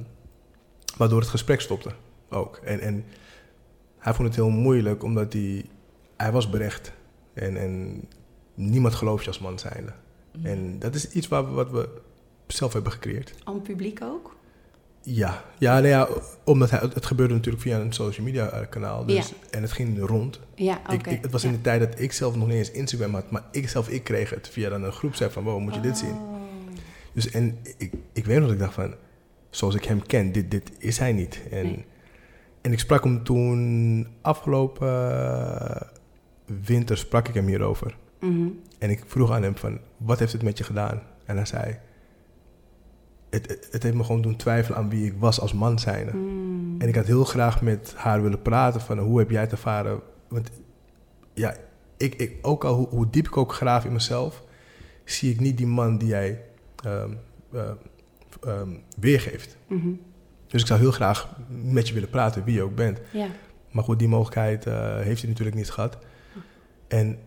waardoor 0.97 1.21
het 1.21 1.29
gesprek 1.29 1.61
stopte 1.61 1.91
ook. 2.29 2.57
En, 2.57 2.81
en 2.81 3.05
hij 3.99 4.15
vond 4.15 4.29
het 4.29 4.37
heel 4.37 4.51
moeilijk, 4.51 5.03
omdat 5.03 5.33
hij, 5.33 5.65
hij 6.17 6.33
was 6.33 6.51
berecht. 6.51 6.93
En, 7.33 7.57
en 7.57 8.03
niemand 8.55 8.95
gelooft 8.95 9.23
je 9.25 9.29
als 9.31 9.39
man 9.39 9.59
zijnde. 9.59 9.93
En 10.43 10.79
dat 10.79 10.95
is 10.95 11.11
iets 11.11 11.29
waar 11.29 11.45
we, 11.45 11.51
wat 11.51 11.71
we 11.71 11.89
zelf 12.47 12.73
hebben 12.73 12.93
gecreëerd. 12.93 13.35
Aan 13.45 13.63
publiek 13.63 14.03
ook? 14.03 14.39
Ja, 15.03 15.45
ja, 15.59 15.73
nou 15.75 15.87
ja 15.87 16.09
omdat 16.45 16.71
hij, 16.71 16.79
het 16.95 17.07
gebeurde 17.07 17.35
natuurlijk 17.35 17.63
via 17.63 17.79
een 17.79 17.93
social 17.93 18.27
media 18.27 18.49
eh, 18.49 18.69
kanaal. 18.69 19.05
Dus, 19.07 19.33
En 19.51 19.63
het 19.63 19.73
ging 19.73 19.99
rond. 20.07 20.41
Ja, 20.55 20.81
oké. 20.85 20.93
Ik, 20.95 21.07
ik, 21.07 21.23
het 21.23 21.31
was 21.33 21.43
Ja. 21.43 21.49
in 21.49 21.55
de 21.55 21.61
tijd 21.61 21.81
dat 21.81 22.01
ik 22.01 22.13
zelf 22.13 22.37
nog 22.37 22.47
niet 22.47 22.57
eens 22.57 22.71
Instagram 22.71 23.15
had. 23.15 23.31
Maar 23.31 23.45
ik 23.53 23.69
zelf, 23.69 23.89
ik 23.89 24.05
kreeg 24.05 24.31
het 24.31 24.49
via 24.49 24.69
dan 24.69 24.83
een 24.83 24.93
groepsapp 24.93 25.33
van, 25.33 25.43
wow, 25.45 25.61
moet 25.61 25.75
je 25.75 25.81
dit 25.81 25.99
zien? 25.99 26.11
Oh. 26.13 26.35
Dus 27.13 27.31
en 27.31 27.59
ik, 27.77 27.93
ik 28.13 28.25
weet 28.25 28.37
nog 28.37 28.45
dat 28.45 28.55
ik 28.55 28.59
dacht 28.59 28.75
van, 28.75 28.95
zoals 29.51 29.75
ik 29.75 29.85
hem 29.85 30.07
ken, 30.07 30.33
dit, 30.33 30.51
dit 30.51 30.71
is 30.79 30.99
hij 30.99 31.13
niet. 31.13 31.41
En, 31.51 31.65
Nee. 31.67 31.85
en 32.61 32.73
ik 32.73 32.79
sprak 32.79 33.05
hem 33.05 33.25
toen, 33.25 34.07
afgelopen 34.21 34.89
eh, 34.89 35.81
winter 36.65 36.99
sprak 36.99 37.29
ik 37.29 37.35
hem 37.35 37.47
hierover. 37.47 37.97
Mhm. 38.21 38.49
En 38.81 38.91
ik 38.91 39.03
vroeg 39.07 39.31
aan 39.31 39.43
hem 39.43 39.57
van, 39.57 39.79
wat 39.97 40.19
heeft 40.19 40.33
het 40.33 40.43
met 40.43 40.59
je 40.59 40.65
gedaan? 40.65 41.03
En 41.25 41.37
hij 41.37 41.47
zei, 41.47 41.79
het, 43.31 43.49
het, 43.49 43.69
het 43.71 43.83
heeft 43.83 43.95
me 43.95 44.05
gewoon 44.05 44.23
doen 44.23 44.37
twijfelen 44.37 44.79
aan 44.79 44.91
wie 44.91 45.07
ik 45.07 45.15
was 45.19 45.41
als 45.41 45.53
man 45.53 45.79
zijnde. 45.79 46.13
Mm. 46.13 46.81
En 46.81 46.89
ik 46.89 46.95
had 46.95 47.07
heel 47.07 47.25
graag 47.25 47.63
met 47.63 47.95
haar 47.97 48.23
willen 48.23 48.43
praten 48.43 48.81
van, 48.81 48.99
hoe 48.99 49.19
heb 49.19 49.31
jij 49.31 49.41
het 49.41 49.53
ervaren? 49.53 50.01
Want 50.29 50.51
ja, 51.35 51.57
ik, 51.97 52.15
ik, 52.15 52.37
ook 52.43 52.65
al 52.65 52.75
hoe, 52.75 52.89
hoe 52.89 53.11
diep 53.11 53.27
ik 53.27 53.37
ook 53.37 53.53
graaf 53.53 53.85
in 53.85 53.93
mezelf, 53.93 54.43
zie 55.05 55.33
ik 55.33 55.41
niet 55.41 55.57
die 55.57 55.67
man 55.67 55.99
die 55.99 56.09
jij 56.09 56.43
ehm, 56.85 57.11
eh, 57.53 57.71
ehm, 58.43 58.71
weergeeft. 58.99 59.57
Mhm. 59.67 59.89
Dus 60.47 60.61
ik 60.61 60.67
zou 60.67 60.81
heel 60.81 60.93
graag 60.93 61.37
met 61.49 61.89
je 61.89 61.95
willen 61.95 62.11
praten, 62.11 62.45
wie 62.45 62.55
je 62.55 62.63
ook 62.63 62.75
bent. 62.75 62.99
Ja. 63.13 63.27
Maar 63.71 63.85
goed, 63.85 63.99
die 63.99 64.09
mogelijkheid 64.09 64.67
eh, 64.67 64.97
heeft 64.97 65.21
hij 65.21 65.31
natuurlijk 65.31 65.57
niet 65.57 65.71
gehad. 65.71 65.99
En 66.89 67.19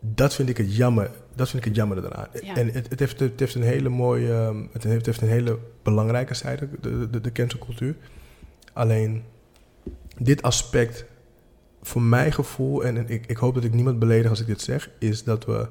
dat 0.00 0.34
vind 0.34 0.48
ik 0.48 0.56
het 0.56 0.76
jammer. 0.76 1.10
Dat 1.34 1.48
vind 1.50 1.62
ik 1.62 1.68
het 1.68 1.76
jammer 1.76 1.98
eraan. 2.04 2.26
Ja. 2.42 2.54
En 2.56 2.68
het, 2.72 2.90
het, 2.90 2.98
heeft, 3.00 3.20
het 3.20 3.40
heeft 3.40 3.54
een 3.54 3.62
hele 3.62 3.88
mooie, 3.88 4.32
ehm, 4.32 4.62
het 4.72 4.82
heeft, 4.82 4.96
het 4.96 5.06
heeft 5.06 5.20
een 5.20 5.28
hele 5.28 5.58
belangrijke 5.82 6.34
zijde, 6.34 6.68
de, 6.80 7.10
de, 7.10 7.20
de 7.20 7.32
cancelcultuur. 7.32 7.96
Alleen 8.72 9.22
dit 10.18 10.42
aspect, 10.42 11.04
voor 11.82 12.02
mijn 12.02 12.32
gevoel, 12.32 12.84
en, 12.84 12.96
en 12.96 13.08
ik, 13.08 13.26
ik 13.26 13.36
hoop 13.36 13.54
dat 13.54 13.64
ik 13.64 13.74
niemand 13.74 13.98
beledig 13.98 14.30
als 14.30 14.40
ik 14.40 14.46
dit 14.46 14.60
zeg, 14.60 14.90
is 14.98 15.24
dat 15.24 15.44
we, 15.44 15.68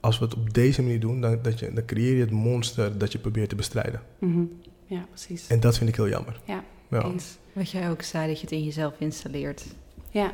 als 0.00 0.18
we 0.18 0.24
het 0.24 0.34
op 0.34 0.54
deze 0.54 0.82
manier 0.82 1.00
doen, 1.00 1.20
dan, 1.20 1.38
dat 1.42 1.58
je, 1.58 1.72
dan 1.72 1.84
creëer 1.84 2.14
je 2.14 2.20
het 2.20 2.30
monster 2.30 2.98
dat 2.98 3.12
je 3.12 3.18
probeert 3.18 3.48
te 3.48 3.54
bestrijden. 3.54 4.02
Mhm. 4.18 4.42
Ja, 4.86 5.06
precies. 5.08 5.46
En 5.46 5.60
dat 5.60 5.76
vind 5.78 5.88
ik 5.88 5.96
heel 5.96 6.08
jammer. 6.08 6.40
Ja, 6.44 6.64
Ja. 6.90 7.04
eens. 7.04 7.38
Wat 7.52 7.70
jij 7.70 7.90
ook 7.90 8.02
zei, 8.02 8.26
dat 8.28 8.36
je 8.36 8.42
het 8.42 8.52
in 8.52 8.64
jezelf 8.64 8.94
installeert. 8.98 9.64
Ja. 10.10 10.32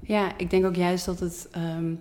ja, 0.00 0.38
ik 0.38 0.50
denk 0.50 0.64
ook 0.66 0.76
juist 0.76 1.04
dat 1.04 1.20
het... 1.20 1.48
ehm, 1.52 1.92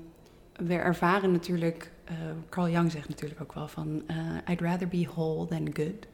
we 0.56 0.74
ervaren 0.74 1.32
natuurlijk... 1.32 1.92
eh, 2.04 2.16
Carl 2.50 2.70
Jung 2.70 2.92
zegt 2.92 3.10
natuurlijk 3.10 3.42
ook 3.42 3.54
wel 3.54 3.68
van... 3.68 4.04
eh, 4.08 4.52
I'd 4.52 4.62
rather 4.62 4.88
be 4.88 5.08
whole 5.14 5.48
than 5.48 5.70
good. 5.74 6.08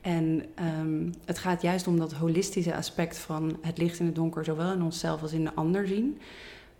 En 0.00 0.44
ehm, 0.54 1.10
het 1.24 1.38
gaat 1.38 1.62
juist 1.62 1.86
om 1.86 1.98
dat 1.98 2.12
holistische 2.12 2.76
aspect 2.76 3.18
van 3.18 3.58
het 3.60 3.78
licht 3.78 3.98
en 3.98 4.06
het 4.06 4.14
donker... 4.14 4.44
zowel 4.44 4.72
in 4.72 4.82
onszelf 4.82 5.22
als 5.22 5.32
in 5.32 5.44
de 5.44 5.54
ander 5.54 5.86
zien. 5.86 6.20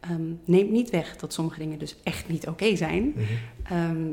Ehm, 0.00 0.33
neemt 0.44 0.71
niet 0.71 0.90
weg 0.90 1.16
dat 1.16 1.33
sommige 1.33 1.59
dingen 1.59 1.78
dus 1.78 1.97
echt 2.02 2.28
niet 2.28 2.49
oké 2.49 2.76
zijn. 2.76 3.09
Mhm. 3.09 3.23
Ehm, 3.62 4.12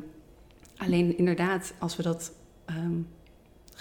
alleen 0.77 1.17
inderdaad, 1.17 1.73
als 1.79 1.95
we 1.95 2.03
dat 2.03 2.33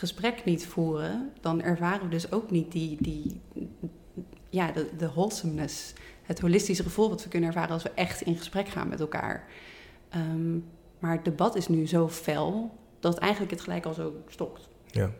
gesprek 0.00 0.44
niet 0.44 0.66
voeren, 0.66 1.30
dan 1.40 1.62
ervaren 1.62 2.02
we 2.02 2.08
dus 2.08 2.32
ook 2.32 2.50
niet 2.50 2.72
die, 2.72 2.96
die 3.00 3.40
ja, 4.50 4.72
de, 4.72 4.90
de 4.96 5.08
wholesomeness, 5.08 5.92
het 6.30 6.40
holistische 6.40 6.82
gevoel 6.82 7.08
wat 7.08 7.22
we 7.22 7.28
kunnen 7.28 7.49
ervaren 7.49 7.70
als 7.72 7.82
we 7.82 7.90
echt 7.94 8.20
in 8.20 8.37
gesprek 8.37 8.68
gaan 8.68 8.88
met 8.88 9.00
elkaar. 9.00 9.44
Ehm, 10.08 10.52
maar 10.99 11.12
het 11.12 11.25
debat 11.25 11.56
is 11.56 11.68
nu 11.68 11.87
zo 11.87 12.08
fel 12.08 12.78
dat 13.00 13.18
eigenlijk 13.18 13.52
het 13.52 13.60
gelijk 13.60 13.84
al 13.87 13.94
zo 13.94 14.14
stokt. 14.28 14.68
Ja. 14.87 15.10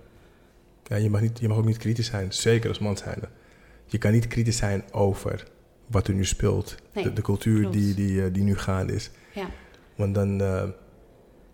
ja 0.85 0.97
je, 0.97 1.11
mag 1.11 1.21
niet, 1.21 1.39
je 1.39 1.49
mag 1.49 1.57
ook 1.57 1.65
niet 1.65 1.77
kritisch 1.77 2.07
zijn, 2.07 2.33
zeker 2.33 2.69
als 2.69 2.79
man 2.79 2.97
zijnde. 2.97 3.29
Je 3.87 3.99
kan 3.99 4.13
niet 4.13 4.27
kritisch 4.27 4.57
zijn 4.57 4.85
over 4.93 5.47
wat 5.87 6.09
er 6.09 6.15
nu 6.15 6.25
speelt. 6.25 6.75
Nee, 6.93 7.05
de, 7.05 7.13
de 7.13 7.23
cultuur 7.23 7.61
klopt. 7.61 7.75
die, 7.75 7.95
die, 7.95 8.25
eh, 8.25 8.33
die 8.33 8.43
nu 8.43 8.57
gaande 8.57 8.93
is. 8.95 9.11
Ja. 9.35 9.47
Want 9.95 10.15
dan, 10.15 10.41
eh, 10.41 10.69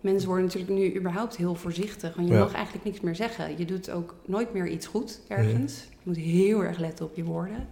Mensen 0.01 0.27
worden 0.27 0.45
natuurlijk 0.45 0.73
nu 0.73 0.95
überhaupt 0.95 1.37
heel 1.37 1.55
voorzichtig, 1.55 2.15
want 2.15 2.27
je 2.27 2.33
Ja. 2.33 2.39
mag 2.39 2.53
eigenlijk 2.53 2.85
niks 2.85 3.01
meer 3.01 3.15
zeggen. 3.15 3.57
Je 3.57 3.65
doet 3.65 3.91
ook 3.91 4.15
nooit 4.25 4.53
meer 4.53 4.67
iets 4.67 4.87
goed 4.87 5.21
ergens. 5.27 5.87
Je 5.89 5.97
moet 6.03 6.17
heel 6.17 6.63
erg 6.63 6.77
letten 6.77 7.05
op 7.05 7.15
je 7.15 7.23
woorden. 7.23 7.67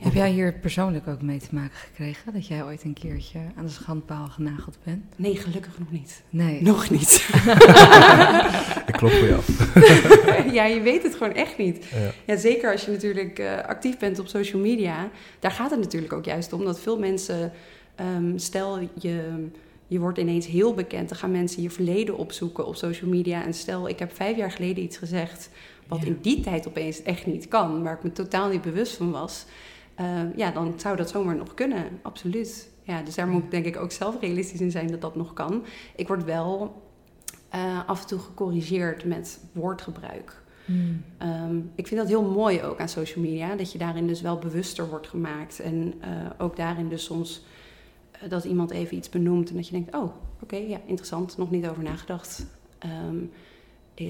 Heb 0.00 0.14
jij 0.14 0.30
hier 0.30 0.52
persoonlijk 0.52 1.08
ook 1.08 1.22
mee 1.22 1.38
te 1.38 1.48
maken 1.54 1.76
gekregen? 1.76 2.32
Dat 2.32 2.46
jij 2.46 2.64
ooit 2.64 2.84
een 2.84 2.94
keertje 2.94 3.38
aan 3.56 3.64
de 3.64 3.70
schandpaal 3.70 4.26
genageld 4.26 4.78
bent? 4.84 5.04
Nee, 5.16 5.36
gelukkig 5.36 5.78
nog 5.78 5.92
niet. 5.92 6.22
Nee. 6.30 6.62
Nog 6.62 6.90
niet. 6.90 7.12
ik 8.86 8.94
klop 8.94 9.10
voor 9.10 9.28
jou. 9.28 9.42
ja, 10.56 10.64
je 10.64 10.80
weet 10.82 11.02
het 11.02 11.14
gewoon 11.14 11.34
echt 11.34 11.58
niet. 11.58 11.84
Ja. 11.84 12.10
Ja, 12.26 12.36
zeker 12.40 12.72
als 12.72 12.84
je 12.84 12.90
natuurlijk 12.90 13.38
eh, 13.38 13.58
actief 13.58 13.98
bent 13.98 14.18
op 14.18 14.26
social 14.26 14.62
media. 14.62 15.10
Daar 15.38 15.50
gaat 15.50 15.70
het 15.70 15.80
natuurlijk 15.80 16.12
ook 16.12 16.24
juist 16.24 16.52
om 16.52 16.64
dat 16.64 16.80
veel 16.80 16.98
mensen... 16.98 17.52
ehm, 17.94 18.38
stel, 18.38 18.78
je, 18.98 19.48
je 19.86 19.98
wordt 19.98 20.18
ineens 20.18 20.46
heel 20.46 20.74
bekend. 20.74 21.08
Dan 21.08 21.18
gaan 21.18 21.30
mensen 21.30 21.62
je 21.62 21.70
verleden 21.70 22.16
opzoeken 22.16 22.66
op 22.66 22.76
social 22.76 23.10
media. 23.10 23.44
En 23.44 23.54
stel, 23.54 23.88
ik 23.88 23.98
heb 23.98 24.16
vijf 24.16 24.36
jaar 24.36 24.50
geleden 24.50 24.84
iets 24.84 24.96
gezegd... 24.96 25.50
wat 25.88 26.00
Ja. 26.00 26.06
in 26.06 26.18
die 26.20 26.40
tijd 26.40 26.68
opeens 26.68 27.02
echt 27.02 27.26
niet 27.26 27.48
kan. 27.48 27.82
Waar 27.82 27.96
ik 27.96 28.02
me 28.02 28.12
totaal 28.12 28.48
niet 28.48 28.62
bewust 28.62 28.96
van 28.96 29.10
was. 29.10 29.44
Eh, 29.94 30.36
ja, 30.36 30.50
dan 30.50 30.74
zou 30.76 30.96
dat 30.96 31.10
zomaar 31.10 31.36
nog 31.36 31.54
kunnen. 31.54 31.84
Absoluut. 32.02 32.68
Ja, 32.82 33.02
dus 33.02 33.14
daar 33.14 33.28
moet 33.28 33.42
ik 33.42 33.50
denk 33.50 33.64
ik 33.64 33.76
ook 33.76 33.92
zelf 33.92 34.20
realistisch 34.20 34.60
in 34.60 34.70
zijn 34.70 34.90
dat 34.90 35.00
dat 35.00 35.16
nog 35.16 35.32
kan. 35.32 35.64
Ik 35.96 36.08
word 36.08 36.24
wel 36.24 36.82
eh, 37.48 37.88
af 37.88 38.00
en 38.00 38.06
toe 38.06 38.18
gecorrigeerd 38.18 39.04
met 39.04 39.40
woordgebruik. 39.52 40.44
Hmm. 40.64 41.02
Ehm, 41.18 41.56
ik 41.74 41.86
vind 41.86 42.00
dat 42.00 42.08
heel 42.08 42.22
mooi 42.30 42.62
ook 42.62 42.80
aan 42.80 42.88
social 42.88 43.24
media, 43.24 43.54
dat 43.56 43.72
je 43.72 43.78
daarin 43.78 44.06
dus 44.06 44.20
wel 44.20 44.38
bewuster 44.38 44.88
wordt 44.88 45.08
gemaakt. 45.08 45.60
En 45.60 45.94
eh, 46.00 46.10
ook 46.38 46.56
daarin 46.56 46.88
dus 46.88 47.04
soms 47.04 47.44
eh, 48.10 48.28
dat 48.30 48.44
iemand 48.44 48.70
even 48.70 48.96
iets 48.96 49.08
benoemt 49.08 49.48
en 49.48 49.56
dat 49.56 49.66
je 49.66 49.72
denkt, 49.72 49.94
oh, 49.94 50.12
oké, 50.42 50.56
ja, 50.56 50.80
interessant, 50.86 51.36
nog 51.36 51.50
niet 51.50 51.68
over 51.68 51.82
nagedacht. 51.82 52.46
Ehm, 52.78 52.92
eh, 52.92 53.28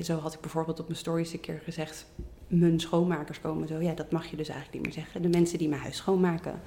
zo 0.03 0.19
had 0.19 0.35
ik 0.35 0.41
bijvoorbeeld 0.41 0.81
op 0.81 0.87
mijn 0.87 0.99
stories 0.99 1.33
een 1.33 1.41
keer 1.41 1.61
gezegd, 1.65 2.07
mijn 2.47 2.81
schoonmakers 2.81 3.41
komen 3.41 3.69
zo. 3.69 3.81
Ja, 3.81 3.93
dat 3.93 4.11
mag 4.11 4.27
je 4.27 4.37
dus 4.37 4.49
eigenlijk 4.49 4.79
niet 4.79 4.95
meer 4.95 5.05
zeggen. 5.05 5.23
De 5.23 5.39
mensen 5.39 5.59
die 5.59 5.69
mijn 5.69 5.81
huis 5.81 5.97
schoonmaken. 5.97 6.61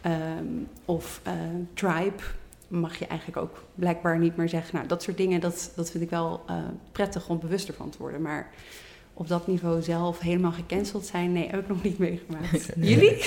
Ehm, 0.00 0.46
of 0.84 1.20
eh, 1.22 1.32
tribe 1.74 2.22
mag 2.68 2.98
je 2.98 3.06
eigenlijk 3.06 3.40
ook 3.40 3.64
blijkbaar 3.74 4.18
niet 4.18 4.36
meer 4.36 4.48
zeggen. 4.48 4.74
Nou, 4.74 4.88
dat 4.88 5.02
soort 5.02 5.16
dingen, 5.16 5.40
dat, 5.40 5.72
dat 5.76 5.90
vind 5.90 6.04
ik 6.04 6.10
wel 6.10 6.42
eh, 6.46 6.56
prettig 6.92 7.28
om 7.28 7.40
bewuster 7.40 7.74
van 7.74 7.90
te 7.90 7.98
worden. 7.98 8.22
Maar 8.22 8.50
op 9.14 9.28
dat 9.28 9.46
niveau 9.46 9.82
zelf 9.82 10.18
helemaal 10.18 10.52
gecanceld 10.52 11.06
zijn, 11.06 11.32
nee, 11.32 11.48
heb 11.48 11.60
ik 11.60 11.68
nog 11.68 11.82
niet 11.82 11.98
meegemaakt. 11.98 12.76
Nee. 12.76 12.90
Jullie? 12.94 13.24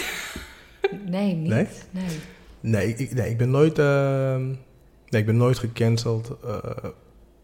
Nee, 1.06 1.34
niet. 1.34 1.50
Nee? 1.50 1.68
Nee. 1.92 2.18
Nee, 2.60 2.96
ik, 2.96 3.14
nee, 3.14 3.30
ik 3.30 3.38
ben 3.38 3.50
nooit, 3.50 3.80
ehm, 3.80 4.46
nee, 5.10 5.22
ik 5.22 5.26
ben 5.26 5.38
nooit 5.38 5.58
gecanceld 5.58 6.32
eh, 6.44 6.60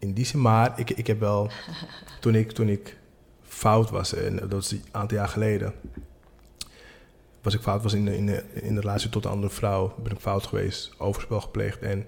in 0.04 0.12
die 0.12 0.24
zin. 0.24 0.40
Maar 0.40 0.72
ik, 0.76 0.90
ik 0.90 1.06
heb 1.06 1.20
wel, 1.20 1.50
toen 2.20 2.34
ik, 2.34 2.52
toen 2.52 2.68
ik 2.68 2.96
fout 3.42 3.90
was, 3.90 4.14
en 4.14 4.48
dat 4.48 4.62
is 4.62 4.70
een 4.70 4.82
aantal 4.90 5.16
jaar 5.16 5.28
geleden, 5.28 5.72
was 7.42 7.54
ik 7.54 7.60
fout 7.60 7.82
was 7.82 7.92
in 7.92 8.04
de, 8.04 8.16
in 8.16 8.26
de, 8.26 8.44
in 8.52 8.74
de 8.74 8.80
relatie 8.80 9.10
tot 9.10 9.24
een 9.24 9.30
andere 9.30 9.52
vrouw, 9.52 9.94
ben 10.02 10.12
ik 10.12 10.18
fout 10.20 10.46
geweest, 10.46 10.94
overspel 10.98 11.40
gepleegd. 11.40 11.78
En 11.78 12.06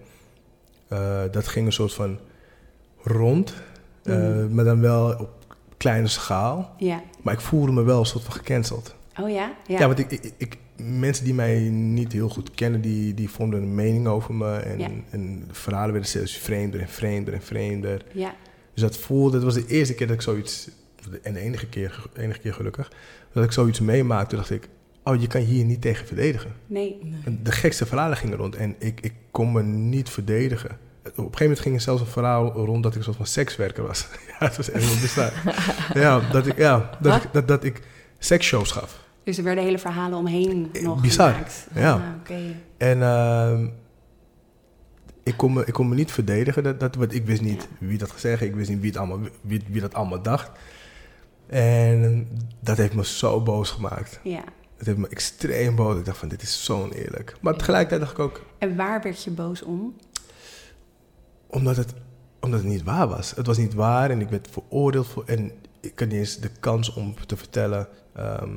eh, 0.88 1.22
dat 1.30 1.46
ging 1.48 1.66
een 1.66 1.72
soort 1.72 1.94
van 1.94 2.18
rond, 3.02 3.54
eh, 4.02 4.14
Mhm. 4.16 4.54
maar 4.54 4.64
dan 4.64 4.80
wel 4.80 5.16
op 5.18 5.30
kleine 5.76 6.06
schaal. 6.08 6.74
Ja. 6.78 7.02
Maar 7.22 7.34
ik 7.34 7.40
voelde 7.40 7.72
me 7.72 7.82
wel 7.82 7.98
een 7.98 8.06
soort 8.06 8.24
van 8.24 8.32
gecanceld. 8.32 8.94
Oh 9.20 9.30
ja? 9.30 9.54
Ja. 9.66 9.78
Ja, 9.78 9.86
want 9.86 9.98
ik, 9.98 10.10
ik, 10.10 10.32
ik, 10.36 10.56
mensen 10.76 11.24
die 11.24 11.34
mij 11.34 11.58
niet 11.68 12.12
heel 12.12 12.28
goed 12.28 12.50
kennen, 12.50 12.80
die, 12.80 13.14
die 13.14 13.30
vormden 13.30 13.62
een 13.62 13.74
mening 13.74 14.06
over 14.06 14.34
me. 14.34 14.56
En, 14.56 14.78
Ja. 14.78 14.88
en 15.10 15.44
de 15.48 15.54
verhalen 15.54 15.90
werden 15.90 16.08
steeds 16.10 16.36
vreemder 16.36 16.80
en 16.80 16.88
vreemder 16.88 17.34
en 17.34 17.42
vreemder. 17.42 18.04
ja. 18.12 18.34
Dus 18.72 18.84
dat 18.84 18.96
voelde, 18.98 19.36
dat 19.36 19.42
was 19.44 19.54
de 19.54 19.66
eerste 19.66 19.94
keer 19.94 20.06
dat 20.06 20.16
ik 20.16 20.22
zoiets, 20.22 20.68
en 21.22 21.32
de 21.32 21.40
enige 21.40 21.66
keer, 21.66 22.02
enige 22.16 22.38
keer 22.38 22.54
gelukkig, 22.54 22.92
dat 23.32 23.44
ik 23.44 23.52
zoiets 23.52 23.80
meemaakte. 23.80 24.36
Dacht 24.36 24.50
ik, 24.50 24.68
oh, 25.04 25.20
je 25.20 25.26
kan 25.26 25.40
hier 25.40 25.64
niet 25.64 25.80
tegen 25.80 26.06
verdedigen. 26.06 26.52
Nee. 26.66 27.00
En 27.24 27.40
de 27.42 27.52
gekste 27.52 27.86
verhalen 27.86 28.16
gingen 28.16 28.36
rond 28.36 28.56
en 28.56 28.74
ik, 28.78 29.00
ik 29.00 29.12
kon 29.30 29.52
me 29.52 29.62
niet 29.62 30.08
verdedigen. 30.08 30.70
Op 30.70 31.04
een 31.04 31.14
gegeven 31.22 31.40
moment 31.40 31.60
ging 31.60 31.74
er 31.74 31.80
zelfs 31.80 32.00
een 32.00 32.06
verhaal 32.06 32.52
rond 32.52 32.82
dat 32.82 32.92
ik 32.92 32.98
een 32.98 33.04
soort 33.04 33.16
van 33.16 33.26
sekswerker 33.26 33.86
was. 33.86 34.06
ja, 34.38 34.46
het 34.46 34.56
was 34.56 34.70
echt 34.70 34.84
heel 34.84 35.00
bizar. 35.00 35.32
ja, 36.02 36.30
dat 36.30 36.46
ik, 36.46 36.56
ja, 36.58 36.90
dat, 37.00 37.24
ik, 37.24 37.32
dat, 37.32 37.48
dat 37.48 37.64
ik 37.64 37.82
seksshows 38.18 38.70
gaf. 38.70 39.04
Dus 39.26 39.38
er 39.38 39.44
werden 39.44 39.64
hele 39.64 39.78
verhalen 39.78 40.18
omheen 40.18 40.68
Eh, 40.72 40.82
nog 40.82 41.00
bizar. 41.00 41.30
gemaakt. 41.32 41.66
Ja. 41.74 41.92
Ah. 42.28 42.36
En 42.76 43.02
ehm, 43.02 43.68
ik, 45.22 45.36
kon 45.36 45.52
me, 45.52 45.64
ik 45.64 45.72
kon 45.72 45.88
me 45.88 45.94
niet 45.94 46.12
verdedigen. 46.12 46.62
Dat, 46.62 46.80
dat, 46.80 46.94
want 46.94 47.14
ik 47.14 47.26
wist 47.26 47.42
niet 47.42 47.68
wie 47.80 47.98
dat 47.98 48.10
gezegd 48.10 48.42
Ik 48.42 48.54
wist 48.54 48.68
niet 48.70 48.80
wie, 48.80 48.88
het 48.90 48.98
allemaal, 48.98 49.18
wie, 49.40 49.62
wie 49.68 49.80
dat 49.80 49.94
allemaal 49.94 50.22
dacht. 50.22 50.50
En 51.46 52.28
dat 52.60 52.76
heeft 52.76 52.94
me 52.94 53.04
zo 53.04 53.40
boos 53.40 53.70
gemaakt. 53.70 54.20
Ja. 54.22 54.44
Het 54.76 54.86
heeft 54.86 54.98
me 54.98 55.08
extreem 55.08 55.74
boos. 55.76 55.98
Ik 55.98 56.04
dacht 56.04 56.18
van, 56.18 56.28
dit 56.28 56.42
is 56.42 56.64
zo 56.64 56.82
oneerlijk. 56.82 57.36
Maar 57.40 57.56
tegelijkertijd 57.56 58.00
dacht 58.00 58.12
ik 58.12 58.18
ook, 58.18 58.42
En 58.58 58.76
waar 58.76 59.02
werd 59.02 59.22
je 59.24 59.30
boos 59.30 59.62
om? 59.62 59.96
omdat 61.46 61.76
het, 61.76 61.94
omdat 62.40 62.60
het 62.60 62.68
niet 62.68 62.82
waar 62.82 63.08
was. 63.08 63.30
Het 63.34 63.46
was 63.46 63.58
niet 63.58 63.74
waar 63.74 64.10
en 64.10 64.20
ik 64.20 64.28
werd 64.28 64.48
veroordeeld. 64.50 65.06
Voor, 65.06 65.24
en 65.26 65.52
ik 65.80 65.98
had 65.98 66.08
niet 66.08 66.18
eens 66.18 66.36
de 66.38 66.50
kans 66.60 66.92
om 66.94 67.14
te 67.26 67.36
vertellen 67.36 67.88
ehm, 68.14 68.50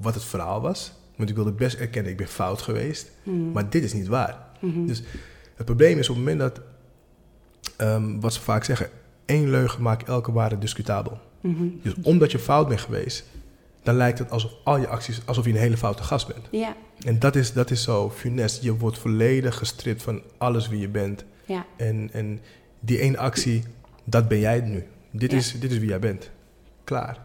wat 0.00 0.14
het 0.14 0.24
verhaal 0.24 0.60
was. 0.60 0.92
Want 1.16 1.28
ik 1.28 1.34
wilde 1.34 1.52
best 1.52 1.76
erkennen, 1.76 2.10
ik 2.10 2.16
ben 2.16 2.26
fout 2.28 2.62
geweest. 2.62 3.10
Hmm. 3.22 3.52
Maar 3.52 3.70
dit 3.70 3.82
is 3.84 3.92
niet 3.92 4.06
waar. 4.06 4.46
Mhm. 4.60 4.86
Dus 4.86 5.02
het 5.56 5.66
probleem 5.66 5.98
is 5.98 6.08
op 6.08 6.16
het 6.16 6.24
moment 6.24 6.40
dat, 6.40 6.60
ehm, 7.76 8.20
wat 8.20 8.32
ze 8.34 8.40
vaak 8.40 8.64
zeggen, 8.64 8.88
één 9.24 9.50
leugen 9.50 9.82
maakt 9.82 10.08
elke 10.08 10.32
waarde 10.32 10.58
discutabel. 10.58 11.18
Mhm. 11.40 11.64
Dus 11.82 11.92
omdat 12.02 12.30
je 12.30 12.38
fout 12.38 12.68
bent 12.68 12.80
geweest, 12.80 13.24
dan 13.82 13.94
lijkt 13.94 14.18
het 14.18 14.30
alsof 14.30 14.52
al 14.64 14.76
je 14.78 14.88
acties, 14.88 15.20
alsof 15.24 15.44
je 15.44 15.50
een 15.50 15.56
hele 15.56 15.76
foute 15.76 16.02
gast 16.02 16.26
bent. 16.26 16.48
Ja. 16.50 16.76
En 17.04 17.18
dat 17.18 17.36
is, 17.36 17.52
dat 17.52 17.70
is 17.70 17.82
zo 17.82 18.10
funest. 18.10 18.62
Je 18.62 18.76
wordt 18.76 18.98
volledig 18.98 19.58
gestript 19.58 20.02
van 20.02 20.22
alles 20.38 20.68
wie 20.68 20.80
je 20.80 20.88
bent. 20.88 21.24
Ja. 21.44 21.66
En, 21.76 22.08
en 22.12 22.40
die 22.80 22.98
één 22.98 23.16
actie, 23.16 23.62
dat 24.04 24.28
ben 24.28 24.38
jij 24.38 24.60
nu. 24.60 24.84
Dit, 25.10 25.30
Ja. 25.30 25.36
is, 25.36 25.60
dit 25.60 25.70
is 25.70 25.78
wie 25.78 25.88
jij 25.88 25.98
bent. 25.98 26.30
Klaar. 26.84 27.18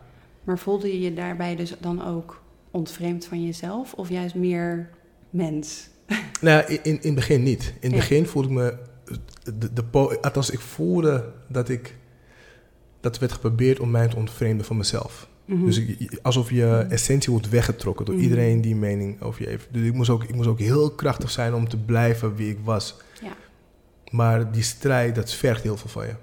Maar 0.44 0.60
voelde 0.60 0.88
je 0.88 1.00
je 1.02 1.14
daarbij 1.14 1.56
dus 1.56 1.74
dan 1.80 2.06
ook 2.06 2.42
ontvreemd 2.72 3.26
van 3.26 3.46
jezelf? 3.46 3.94
Of 3.94 4.10
juist 4.10 4.36
meer 4.36 4.90
mens? 5.30 5.88
Nou, 6.42 6.64
in, 6.66 6.80
in 6.84 7.00
het 7.04 7.16
begin 7.16 7.44
niet. 7.44 7.64
In 7.64 7.74
het 7.82 7.92
Ja. 7.92 7.98
begin 7.98 8.26
voelde 8.26 8.48
ik 8.48 8.54
me... 8.54 8.78
De, 9.58 9.74
de, 9.74 9.84
althans, 10.22 10.50
ik 10.50 10.60
voelde 10.60 11.34
dat 11.50 11.70
ik... 11.70 11.96
Dat 13.00 13.14
er 13.14 13.20
werd 13.20 13.32
geprobeerd 13.32 13.80
om 13.80 13.92
mij 13.92 14.08
te 14.08 14.16
ontvreemden 14.16 14.66
van 14.66 14.78
mezelf. 14.78 15.28
Mhm. 15.46 15.66
Dus 15.66 15.78
ik- 15.78 16.20
alsof 16.22 16.50
je 16.52 16.86
essentie 16.90 17.32
wordt 17.32 17.50
weggetrokken 17.50 18.06
door 18.06 18.14
Mhm. 18.16 18.24
iedereen 18.24 18.62
die 18.62 18.74
een 18.74 18.80
mening 18.80 19.22
over 19.22 19.42
je 19.42 19.48
heeft. 19.48 19.68
Dus 19.72 19.86
ik 19.88 19.94
moest, 19.94 20.10
ook, 20.10 20.24
ik 20.24 20.36
moest 20.36 20.48
ook 20.50 20.60
heel 20.60 20.92
krachtig 20.92 21.32
zijn 21.32 21.54
om 21.54 21.68
te 21.70 21.78
blijven 21.78 22.36
wie 22.36 22.50
ik 22.50 22.58
was. 22.64 22.96
Ja. 23.22 23.36
Maar 24.12 24.52
die 24.52 24.64
strijd, 24.64 25.16
dat 25.16 25.34
vergt 25.34 25.64
heel 25.64 25.78
veel 25.78 25.90
van 25.90 26.06
je. 26.06 26.14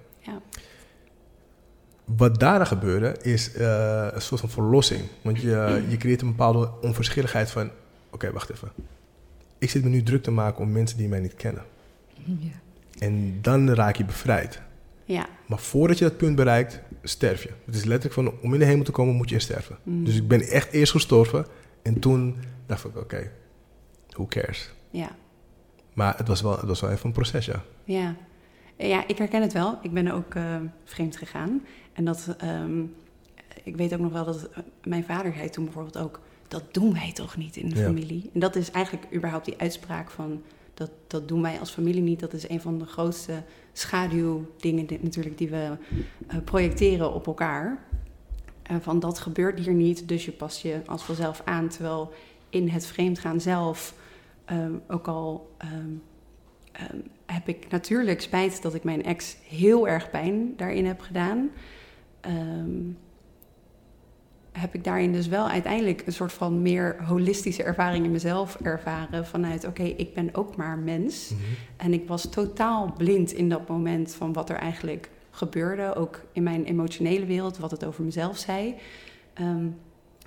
Wat 2.05 2.41
daarna 2.41 2.65
gebeurde, 2.65 3.17
is 3.23 3.53
eh, 3.53 4.07
een 4.11 4.21
soort 4.23 4.41
van 4.41 4.51
verlossing. 4.51 5.03
Want 5.23 5.41
je, 5.41 5.85
je 5.89 5.97
creëert 5.97 6.23
een 6.23 6.29
bepaalde 6.29 6.71
onverschilligheid 6.81 7.51
van... 7.51 7.71
Oké, 8.11 8.33
wacht 8.33 8.51
even. 8.51 8.73
Ik 9.59 9.71
zit 9.71 9.83
me 9.83 9.89
nu 9.89 10.03
druk 10.03 10.23
te 10.23 10.31
maken 10.31 10.61
om 10.61 10.73
mensen 10.73 10.99
die 10.99 11.09
mij 11.09 11.21
niet 11.21 11.35
kennen. 11.35 11.63
Ja. 12.25 12.51
En 12.99 13.39
dan 13.41 13.71
raak 13.71 13.97
je 13.97 14.05
bevrijd. 14.05 14.61
ja. 15.05 15.27
Maar 15.47 15.59
voordat 15.59 15.99
je 15.99 16.05
dat 16.05 16.17
punt 16.17 16.37
bereikt, 16.37 16.81
sterf 17.03 17.43
je. 17.43 17.51
Het 17.65 17.75
is 17.75 17.85
letterlijk 17.85 18.15
van, 18.15 18.41
om 18.43 18.53
in 18.53 18.59
de 18.59 18.65
hemel 18.65 18.85
te 18.85 18.91
komen 18.91 19.15
moet 19.15 19.29
je 19.29 19.35
eerst 19.35 19.47
sterven. 19.47 19.79
Mhm. 19.83 20.05
Dus 20.05 20.17
ik 20.17 20.29
ben 20.29 20.41
echt 20.41 20.73
eerst 20.73 20.93
gestorven. 20.93 21.47
En 21.83 21.99
toen 22.01 22.37
dacht 22.67 22.85
ik, 22.85 22.97
oké, 22.97 23.31
who 24.09 24.27
cares? 24.27 24.73
ja. 24.91 25.11
Maar 25.93 26.17
het 26.17 26.29
was, 26.29 26.43
wel, 26.43 26.57
het 26.57 26.67
was 26.67 26.81
wel 26.81 26.91
even 26.91 27.07
een 27.07 27.13
proces, 27.13 27.47
ja. 27.47 27.63
Ja. 27.85 28.15
ja, 28.77 29.07
ik 29.07 29.19
herken 29.19 29.43
het 29.43 29.53
wel. 29.53 29.79
Ik 29.83 29.93
ben 29.93 30.11
ook 30.11 30.35
eh, 30.35 30.57
vreemd 30.85 31.17
gegaan. 31.17 31.63
En 31.95 32.05
dat, 32.05 32.35
ehm, 32.39 32.83
ik 33.65 33.77
weet 33.77 33.95
ook 33.95 34.01
nog 34.01 34.13
wel 34.13 34.25
dat 34.25 34.49
eh, 34.51 34.59
mijn 34.85 35.05
vader 35.05 35.33
zei 35.33 35.51
toen 35.51 35.65
bijvoorbeeld 35.65 35.99
ook... 35.99 36.21
dat 36.49 36.75
doen 36.75 36.93
wij 36.93 37.13
toch 37.13 37.37
niet 37.37 37.57
in 37.57 37.69
de 37.69 37.77
Ja. 37.77 37.85
familie? 37.85 38.31
En 38.35 38.41
dat 38.41 38.57
is 38.57 38.71
eigenlijk 38.71 39.15
überhaupt 39.15 39.45
die 39.45 39.59
uitspraak 39.59 40.11
van... 40.11 40.43
Dat, 40.75 40.91
dat 41.07 41.29
doen 41.29 41.43
wij 41.43 41.59
als 41.59 41.71
familie 41.71 42.03
niet. 42.03 42.21
Dat 42.21 42.33
is 42.33 42.49
een 42.49 42.61
van 42.61 42.79
de 42.79 42.87
grootste 42.87 43.43
schaduwdingen 43.73 44.87
die, 44.87 44.99
natuurlijk 45.03 45.39
die 45.39 45.49
we 45.49 45.77
eh, 46.27 46.37
projecteren 46.45 47.15
op 47.15 47.27
elkaar. 47.27 47.79
Van 48.81 49.01
dat 49.01 49.19
gebeurt 49.19 49.59
hier 49.59 49.75
niet, 49.75 50.09
dus 50.09 50.25
je 50.25 50.33
past 50.33 50.61
je 50.61 50.81
als 50.87 51.03
vanzelf 51.03 51.43
aan. 51.45 51.69
Terwijl 51.69 52.13
in 52.51 52.69
het 52.69 52.87
vreemdgaan 52.87 53.41
zelf 53.41 53.95
ehm, 54.45 54.73
ook 54.89 55.09
al... 55.09 55.51
ehm, 55.59 55.91
heb 57.27 57.49
ik 57.49 57.71
natuurlijk 57.71 58.21
spijt 58.21 58.63
dat 58.63 58.75
ik 58.75 58.85
mijn 58.85 59.05
ex 59.05 59.37
heel 59.49 59.89
erg 59.89 60.11
pijn 60.11 60.53
daarin 60.57 60.87
heb 60.87 61.01
gedaan. 61.01 61.51
Ehm, 62.25 62.81
heb 64.53 64.75
ik 64.75 64.85
daarin 64.85 65.13
dus 65.13 65.27
wel 65.27 65.49
uiteindelijk 65.49 66.03
een 66.07 66.13
soort 66.13 66.33
van 66.33 66.63
meer 66.63 67.05
holistische 67.05 67.63
ervaring 67.63 68.05
in 68.05 68.11
mezelf 68.11 68.57
ervaren. 68.63 69.27
Vanuit, 69.27 69.67
oké, 69.67 69.83
ik 69.83 70.15
ben 70.15 70.35
ook 70.35 70.57
maar 70.57 70.79
mens. 70.79 71.33
En 71.77 71.93
ik 71.93 72.09
was 72.09 72.29
totaal 72.31 72.95
blind 72.97 73.33
in 73.33 73.49
dat 73.49 73.69
moment 73.69 74.15
van 74.15 74.33
wat 74.33 74.51
er 74.51 74.57
eigenlijk 74.57 75.11
gebeurde. 75.31 75.95
Ook 75.95 76.21
in 76.33 76.43
mijn 76.43 76.65
emotionele 76.65 77.27
wereld, 77.27 77.59
wat 77.59 77.71
het 77.71 77.85
over 77.85 78.05
mezelf 78.05 78.39
zei. 78.39 78.75
Ehm, 79.33 79.67